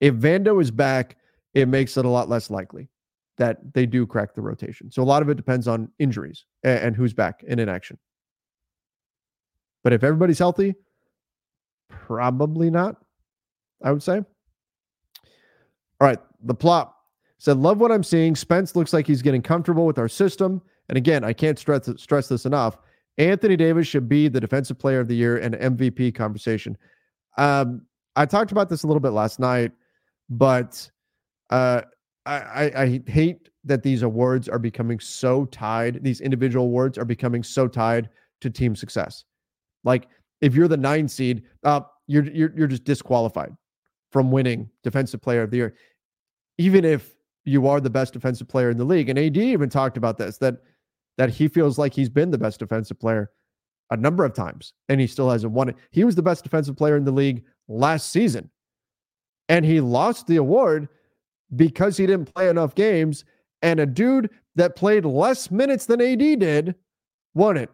If 0.00 0.14
Vando 0.14 0.60
is 0.60 0.70
back, 0.70 1.16
it 1.54 1.68
makes 1.68 1.96
it 1.96 2.04
a 2.04 2.08
lot 2.08 2.28
less 2.28 2.50
likely 2.50 2.88
that 3.38 3.72
they 3.72 3.86
do 3.86 4.06
crack 4.06 4.34
the 4.34 4.42
rotation. 4.42 4.90
So 4.90 5.02
a 5.02 5.04
lot 5.04 5.22
of 5.22 5.28
it 5.28 5.36
depends 5.36 5.68
on 5.68 5.90
injuries 5.98 6.44
and, 6.64 6.78
and 6.80 6.96
who's 6.96 7.14
back 7.14 7.42
and 7.48 7.58
in 7.60 7.68
action. 7.68 7.98
But 9.84 9.92
if 9.92 10.02
everybody's 10.02 10.38
healthy, 10.38 10.74
probably 11.88 12.68
not, 12.68 12.96
I 13.82 13.92
would 13.92 14.02
say. 14.02 14.18
All 16.00 16.06
right, 16.06 16.18
the 16.42 16.54
plop 16.54 16.96
said, 17.38 17.56
Love 17.56 17.80
what 17.80 17.92
I'm 17.92 18.04
seeing. 18.04 18.36
Spence 18.36 18.76
looks 18.76 18.92
like 18.92 19.06
he's 19.06 19.22
getting 19.22 19.42
comfortable 19.42 19.86
with 19.86 19.98
our 19.98 20.08
system. 20.08 20.60
And 20.88 20.98
again, 20.98 21.24
I 21.24 21.32
can't 21.32 21.58
stress, 21.58 21.88
stress 21.96 22.28
this 22.28 22.44
enough. 22.44 22.78
Anthony 23.18 23.56
Davis 23.56 23.86
should 23.86 24.08
be 24.08 24.28
the 24.28 24.40
defensive 24.40 24.78
player 24.78 25.00
of 25.00 25.08
the 25.08 25.16
year 25.16 25.38
and 25.38 25.54
MVP 25.54 26.14
conversation. 26.14 26.76
Um, 27.36 27.82
I 28.16 28.26
talked 28.26 28.52
about 28.52 28.68
this 28.68 28.84
a 28.84 28.86
little 28.86 29.00
bit 29.00 29.10
last 29.10 29.40
night, 29.40 29.72
but 30.30 30.88
uh, 31.50 31.82
I, 32.26 32.36
I, 32.36 32.82
I 32.82 33.02
hate 33.06 33.48
that 33.64 33.82
these 33.82 34.02
awards 34.02 34.48
are 34.48 34.58
becoming 34.58 35.00
so 35.00 35.44
tied. 35.46 36.02
These 36.02 36.20
individual 36.20 36.64
awards 36.64 36.96
are 36.96 37.04
becoming 37.04 37.42
so 37.42 37.68
tied 37.68 38.08
to 38.40 38.50
team 38.50 38.76
success. 38.76 39.24
Like 39.84 40.08
if 40.40 40.54
you're 40.54 40.68
the 40.68 40.76
nine 40.76 41.08
seed, 41.08 41.42
uh, 41.64 41.80
you're 42.06 42.24
you're 42.24 42.52
you're 42.56 42.66
just 42.66 42.84
disqualified 42.84 43.54
from 44.10 44.30
winning 44.30 44.70
defensive 44.82 45.20
player 45.20 45.42
of 45.42 45.50
the 45.50 45.58
year, 45.58 45.74
even 46.56 46.84
if 46.84 47.14
you 47.44 47.66
are 47.66 47.80
the 47.80 47.90
best 47.90 48.12
defensive 48.12 48.48
player 48.48 48.70
in 48.70 48.78
the 48.78 48.84
league. 48.84 49.08
And 49.08 49.18
AD 49.18 49.36
even 49.36 49.68
talked 49.68 49.96
about 49.96 50.18
this 50.18 50.38
that 50.38 50.58
that 51.18 51.30
he 51.30 51.48
feels 51.48 51.76
like 51.76 51.92
he's 51.92 52.08
been 52.08 52.30
the 52.30 52.38
best 52.38 52.60
defensive 52.60 52.98
player 52.98 53.30
a 53.90 53.96
number 53.96 54.24
of 54.24 54.32
times 54.32 54.72
and 54.88 55.00
he 55.00 55.06
still 55.06 55.28
hasn't 55.28 55.52
won 55.52 55.68
it. 55.68 55.76
He 55.90 56.04
was 56.04 56.14
the 56.14 56.22
best 56.22 56.44
defensive 56.44 56.76
player 56.76 56.96
in 56.96 57.04
the 57.04 57.12
league 57.12 57.44
last 57.66 58.10
season. 58.10 58.48
And 59.48 59.64
he 59.64 59.80
lost 59.80 60.26
the 60.26 60.36
award 60.36 60.88
because 61.56 61.96
he 61.96 62.06
didn't 62.06 62.32
play 62.32 62.48
enough 62.48 62.74
games. 62.74 63.24
And 63.62 63.80
a 63.80 63.86
dude 63.86 64.30
that 64.54 64.76
played 64.76 65.04
less 65.04 65.50
minutes 65.50 65.86
than 65.86 66.00
AD 66.00 66.18
did 66.18 66.74
won 67.34 67.56
it 67.56 67.70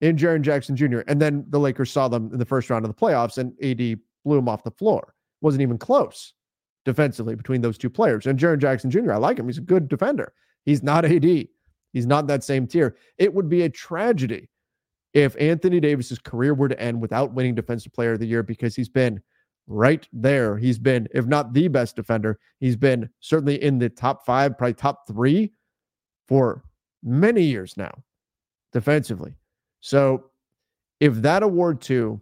in 0.00 0.16
Jaren 0.16 0.42
Jackson 0.42 0.76
Jr. 0.76 1.00
And 1.08 1.20
then 1.20 1.44
the 1.48 1.58
Lakers 1.58 1.90
saw 1.90 2.06
them 2.08 2.30
in 2.32 2.38
the 2.38 2.44
first 2.44 2.70
round 2.70 2.84
of 2.84 2.94
the 2.94 3.00
playoffs 3.00 3.38
and 3.38 3.52
AD 3.62 3.98
blew 4.24 4.38
him 4.38 4.48
off 4.48 4.62
the 4.62 4.70
floor. 4.70 5.14
Wasn't 5.40 5.62
even 5.62 5.78
close 5.78 6.34
defensively 6.84 7.34
between 7.34 7.62
those 7.62 7.78
two 7.78 7.90
players. 7.90 8.26
And 8.26 8.38
Jaren 8.38 8.58
Jackson 8.58 8.90
Jr., 8.90 9.12
I 9.12 9.16
like 9.16 9.38
him. 9.38 9.46
He's 9.46 9.58
a 9.58 9.62
good 9.62 9.88
defender. 9.88 10.32
He's 10.64 10.82
not 10.82 11.04
AD. 11.04 11.48
He's 11.92 12.06
not 12.06 12.26
that 12.28 12.44
same 12.44 12.66
tier. 12.66 12.96
It 13.18 13.32
would 13.32 13.48
be 13.48 13.62
a 13.62 13.68
tragedy 13.68 14.48
if 15.12 15.36
Anthony 15.40 15.80
Davis's 15.80 16.18
career 16.18 16.54
were 16.54 16.68
to 16.68 16.80
end 16.80 17.00
without 17.00 17.34
winning 17.34 17.54
Defensive 17.54 17.92
Player 17.92 18.12
of 18.12 18.20
the 18.20 18.26
Year 18.26 18.42
because 18.42 18.76
he's 18.76 18.88
been 18.88 19.20
right 19.66 20.06
there. 20.12 20.56
He's 20.56 20.78
been, 20.78 21.08
if 21.12 21.26
not 21.26 21.52
the 21.52 21.68
best 21.68 21.96
defender, 21.96 22.38
he's 22.58 22.76
been 22.76 23.08
certainly 23.20 23.62
in 23.62 23.78
the 23.78 23.88
top 23.88 24.24
five, 24.24 24.56
probably 24.56 24.74
top 24.74 25.06
three 25.08 25.52
for 26.28 26.64
many 27.02 27.42
years 27.42 27.76
now 27.76 27.92
defensively. 28.72 29.34
So 29.80 30.26
if 31.00 31.14
that 31.22 31.42
award 31.42 31.80
to 31.82 32.20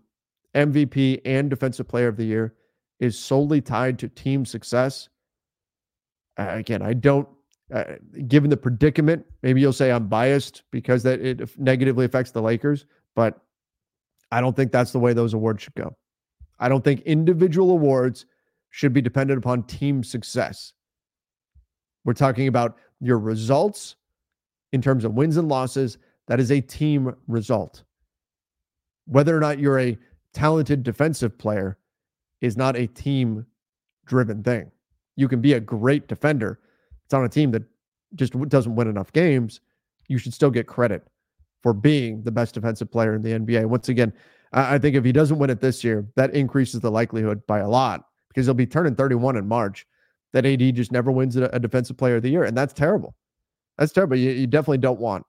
MVP 0.54 1.20
and 1.24 1.50
Defensive 1.50 1.88
Player 1.88 2.08
of 2.08 2.16
the 2.16 2.24
Year 2.24 2.54
is 3.00 3.18
solely 3.18 3.60
tied 3.60 3.98
to 3.98 4.08
team 4.08 4.44
success, 4.44 5.08
again, 6.36 6.82
I 6.82 6.94
don't 6.94 7.28
uh, 7.72 7.84
given 8.26 8.50
the 8.50 8.56
predicament, 8.56 9.26
maybe 9.42 9.60
you'll 9.60 9.72
say 9.72 9.90
I'm 9.90 10.08
biased 10.08 10.62
because 10.70 11.02
that 11.02 11.20
it 11.20 11.58
negatively 11.58 12.04
affects 12.04 12.30
the 12.30 12.42
Lakers, 12.42 12.86
but 13.14 13.40
I 14.32 14.40
don't 14.40 14.56
think 14.56 14.72
that's 14.72 14.92
the 14.92 14.98
way 14.98 15.12
those 15.12 15.34
awards 15.34 15.62
should 15.62 15.74
go. 15.74 15.96
I 16.58 16.68
don't 16.68 16.82
think 16.82 17.00
individual 17.02 17.70
awards 17.70 18.26
should 18.70 18.92
be 18.92 19.02
dependent 19.02 19.38
upon 19.38 19.62
team 19.64 20.02
success. 20.02 20.72
We're 22.04 22.14
talking 22.14 22.48
about 22.48 22.76
your 23.00 23.18
results 23.18 23.96
in 24.72 24.82
terms 24.82 25.04
of 25.04 25.14
wins 25.14 25.36
and 25.36 25.48
losses. 25.48 25.98
That 26.26 26.40
is 26.40 26.50
a 26.50 26.60
team 26.60 27.14
result. 27.26 27.84
Whether 29.06 29.36
or 29.36 29.40
not 29.40 29.58
you're 29.58 29.78
a 29.78 29.98
talented 30.32 30.82
defensive 30.82 31.38
player 31.38 31.78
is 32.40 32.56
not 32.56 32.76
a 32.76 32.86
team 32.86 33.46
driven 34.04 34.42
thing. 34.42 34.70
You 35.16 35.28
can 35.28 35.40
be 35.40 35.54
a 35.54 35.60
great 35.60 36.08
defender 36.08 36.60
it's 37.08 37.14
on 37.14 37.24
a 37.24 37.28
team 37.28 37.50
that 37.52 37.62
just 38.16 38.38
doesn't 38.50 38.74
win 38.74 38.86
enough 38.86 39.10
games. 39.14 39.60
you 40.08 40.18
should 40.18 40.34
still 40.34 40.50
get 40.50 40.66
credit 40.66 41.06
for 41.62 41.72
being 41.72 42.22
the 42.22 42.30
best 42.30 42.54
defensive 42.54 42.90
player 42.90 43.14
in 43.14 43.22
the 43.22 43.30
NBA. 43.30 43.64
Once 43.64 43.88
again, 43.88 44.12
I 44.52 44.76
think 44.76 44.94
if 44.94 45.06
he 45.06 45.12
doesn't 45.12 45.38
win 45.38 45.48
it 45.48 45.62
this 45.62 45.82
year, 45.82 46.06
that 46.16 46.34
increases 46.34 46.80
the 46.80 46.90
likelihood 46.90 47.46
by 47.46 47.60
a 47.60 47.68
lot 47.68 48.04
because 48.28 48.44
he'll 48.44 48.52
be 48.52 48.66
turning 48.66 48.94
31 48.94 49.36
in 49.36 49.48
March. 49.48 49.86
That 50.34 50.44
AD 50.44 50.74
just 50.74 50.92
never 50.92 51.10
wins 51.10 51.36
a, 51.36 51.58
defensive 51.58 51.96
player 51.96 52.16
of 52.16 52.22
the 52.22 52.28
year. 52.28 52.44
And 52.44 52.54
that's 52.54 52.74
terrible. 52.74 53.14
That's 53.78 53.92
terrible. 53.92 54.18
You, 54.18 54.30
you 54.32 54.46
definitely 54.46 54.78
don't 54.78 55.00
want 55.00 55.24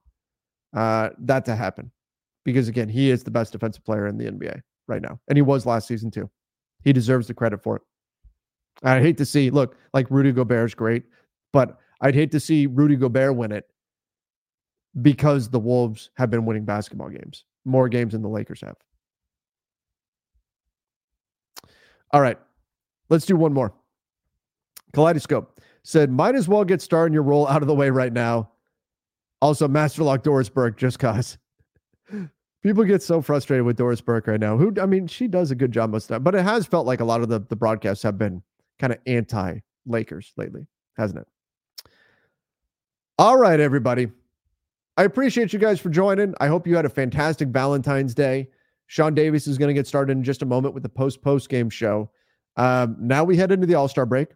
uh, 0.76 1.12
that 1.20 1.46
to 1.46 1.56
happen 1.56 1.92
because, 2.44 2.68
again, 2.68 2.90
he 2.90 3.10
is 3.10 3.24
the 3.24 3.32
best 3.32 3.54
defensive 3.54 3.86
player 3.86 4.08
in 4.08 4.18
the 4.18 4.26
NBA 4.26 4.62
right 4.88 5.02
now. 5.02 5.18
And 5.30 5.38
he 5.38 5.42
was 5.42 5.66
last 5.66 5.88
season, 5.88 6.12
too. 6.12 6.30
He 6.84 6.92
deserves 6.92 7.28
the 7.28 7.34
credit 7.34 7.64
for 7.64 7.78
it. 7.78 7.82
I 8.84 9.00
hate 9.00 9.18
to 9.18 9.26
see, 9.26 9.50
look, 9.50 9.78
like 9.94 10.12
Rudy 10.12 10.34
Gobert 10.34 10.66
is 10.66 10.76
great, 10.76 11.04
but 11.52 11.78
I'd 12.02 12.16
hate 12.16 12.32
to 12.32 12.40
see 12.40 12.68
Rudy 12.68 12.96
Gobert 12.96 13.36
win 13.36 13.52
it 13.52 13.66
because 15.02 15.50
the 15.50 15.60
Wolves 15.60 16.10
have 16.16 16.30
been 16.30 16.46
winning 16.46 16.66
basketball 16.66 17.10
games, 17.10 17.46
more 17.66 17.90
games 17.90 18.14
than 18.14 18.22
the 18.22 18.30
Lakers 18.30 18.62
have. 18.62 18.76
All 22.12 22.22
right, 22.22 22.38
let's 23.10 23.26
do 23.26 23.36
one 23.36 23.54
more. 23.54 23.74
Kaleidoscope 24.94 25.62
said, 25.84 26.12
might 26.12 26.36
as 26.36 26.48
well 26.48 26.64
get 26.64 26.82
Star 26.82 27.06
in 27.06 27.14
your 27.14 27.24
role 27.24 27.48
out 27.48 27.62
of 27.62 27.68
the 27.68 27.76
way 27.76 27.90
right 27.90 28.12
now. 28.12 28.50
Also, 29.42 29.68
Master 29.68 30.04
Lock 30.04 30.24
Doris 30.24 30.50
Burke, 30.50 30.78
just 30.78 31.00
cause. 31.00 31.38
People 32.64 32.84
get 32.84 33.02
so 33.02 33.22
frustrated 33.22 33.66
with 33.66 33.78
Doris 33.78 34.02
Burke 34.02 34.28
right 34.28 34.40
now. 34.40 34.58
Who, 34.58 34.74
I 34.82 34.86
mean, 34.86 35.08
she 35.08 35.28
does 35.28 35.50
a 35.52 35.56
good 35.56 35.72
job 35.72 35.92
most 35.92 36.06
of 36.06 36.08
the 36.10 36.14
time, 36.16 36.24
but 36.24 36.36
it 36.36 36.44
has 36.44 36.66
felt 36.66 36.86
like 36.86 37.00
a 37.00 37.06
lot 37.06 37.22
of 37.22 37.30
the, 37.30 37.40
the 37.40 37.56
broadcasts 37.56 38.04
have 38.04 38.18
been 38.18 38.44
kind 38.80 38.92
of 38.92 39.00
anti 39.06 39.60
Lakers 39.86 40.34
lately, 40.36 40.68
hasn't 40.98 41.22
it? 41.22 41.28
All 43.20 43.36
right, 43.36 43.60
everybody. 43.60 44.08
I 44.96 45.04
appreciate 45.04 45.52
you 45.52 45.60
guys 45.60 45.78
for 45.78 45.90
joining. 45.90 46.34
I 46.40 46.48
hope 46.48 46.66
you 46.66 46.78
had 46.78 46.86
a 46.86 46.90
fantastic 46.90 47.50
Valentine's 47.50 48.16
Day. 48.16 48.48
Sean 48.88 49.14
Davis 49.14 49.46
is 49.46 49.58
going 49.58 49.68
to 49.68 49.74
get 49.74 49.86
started 49.88 50.14
in 50.14 50.24
just 50.24 50.42
a 50.42 50.46
moment 50.46 50.74
with 50.74 50.84
the 50.84 50.90
post 50.90 51.22
post 51.22 51.50
game 51.50 51.70
show. 51.70 52.10
Um, 52.56 52.96
now 52.98 53.26
we 53.26 53.36
head 53.36 53.52
into 53.52 53.68
the 53.68 53.76
All 53.76 53.90
Star 53.90 54.06
break. 54.06 54.30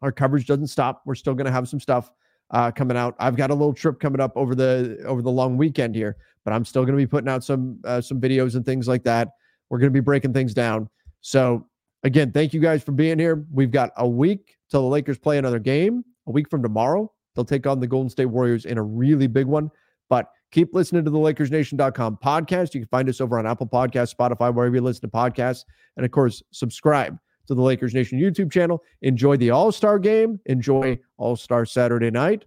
Our 0.00 0.12
coverage 0.12 0.46
doesn't 0.46 0.68
stop. 0.68 1.02
We're 1.06 1.16
still 1.16 1.34
going 1.34 1.46
to 1.46 1.50
have 1.50 1.68
some 1.68 1.80
stuff 1.80 2.12
uh, 2.52 2.70
coming 2.70 2.96
out. 2.96 3.16
I've 3.18 3.34
got 3.34 3.50
a 3.50 3.54
little 3.54 3.74
trip 3.74 3.98
coming 3.98 4.20
up 4.20 4.36
over 4.36 4.54
the 4.54 5.02
over 5.04 5.20
the 5.20 5.32
long 5.32 5.56
weekend 5.56 5.96
here, 5.96 6.18
but 6.44 6.54
I'm 6.54 6.64
still 6.64 6.84
going 6.84 6.96
to 6.96 7.02
be 7.02 7.08
putting 7.08 7.28
out 7.28 7.42
some 7.42 7.80
uh, 7.82 8.00
some 8.00 8.20
videos 8.20 8.54
and 8.54 8.64
things 8.64 8.86
like 8.86 9.02
that. 9.02 9.30
We're 9.70 9.78
going 9.78 9.90
to 9.90 9.92
be 9.92 9.98
breaking 9.98 10.34
things 10.34 10.54
down. 10.54 10.88
So 11.20 11.66
again, 12.04 12.30
thank 12.30 12.54
you 12.54 12.60
guys 12.60 12.84
for 12.84 12.92
being 12.92 13.18
here. 13.18 13.44
We've 13.52 13.72
got 13.72 13.90
a 13.96 14.06
week 14.06 14.56
till 14.70 14.82
the 14.82 14.88
Lakers 14.88 15.18
play 15.18 15.38
another 15.38 15.58
game. 15.58 16.04
A 16.28 16.30
week 16.30 16.48
from 16.48 16.62
tomorrow, 16.62 17.10
they'll 17.36 17.44
take 17.44 17.66
on 17.66 17.78
the 17.78 17.86
Golden 17.86 18.10
State 18.10 18.26
Warriors 18.26 18.64
in 18.64 18.78
a 18.78 18.82
really 18.82 19.28
big 19.28 19.46
one. 19.46 19.70
But 20.08 20.30
keep 20.50 20.74
listening 20.74 21.04
to 21.04 21.10
the 21.10 21.18
LakersNation.com 21.18 22.18
podcast. 22.24 22.74
You 22.74 22.80
can 22.80 22.88
find 22.88 23.08
us 23.08 23.20
over 23.20 23.38
on 23.38 23.46
Apple 23.46 23.68
Podcasts, 23.68 24.14
Spotify, 24.14 24.52
wherever 24.52 24.74
you 24.74 24.80
listen 24.80 25.02
to 25.02 25.08
podcasts, 25.08 25.64
and 25.96 26.04
of 26.04 26.10
course, 26.10 26.42
subscribe 26.50 27.16
to 27.46 27.54
the 27.54 27.62
Lakers 27.62 27.94
Nation 27.94 28.18
YouTube 28.18 28.50
channel. 28.50 28.82
Enjoy 29.02 29.36
the 29.36 29.50
All 29.50 29.70
Star 29.70 30.00
game. 30.00 30.40
Enjoy 30.46 30.98
All 31.16 31.36
Star 31.36 31.64
Saturday 31.64 32.10
night. 32.10 32.44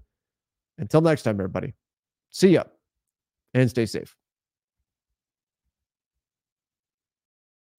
Until 0.77 1.01
next 1.01 1.23
time, 1.23 1.35
everybody. 1.35 1.73
See 2.31 2.49
ya 2.49 2.63
and 3.53 3.69
stay 3.69 3.85
safe. 3.85 4.15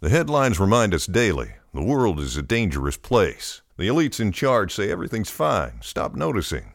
The 0.00 0.08
headlines 0.08 0.58
remind 0.58 0.94
us 0.94 1.06
daily 1.06 1.52
the 1.74 1.82
world 1.82 2.18
is 2.20 2.36
a 2.36 2.42
dangerous 2.42 2.96
place. 2.96 3.62
The 3.76 3.88
elites 3.88 4.20
in 4.20 4.32
charge 4.32 4.74
say 4.74 4.90
everything's 4.90 5.30
fine, 5.30 5.80
stop 5.82 6.14
noticing. 6.14 6.74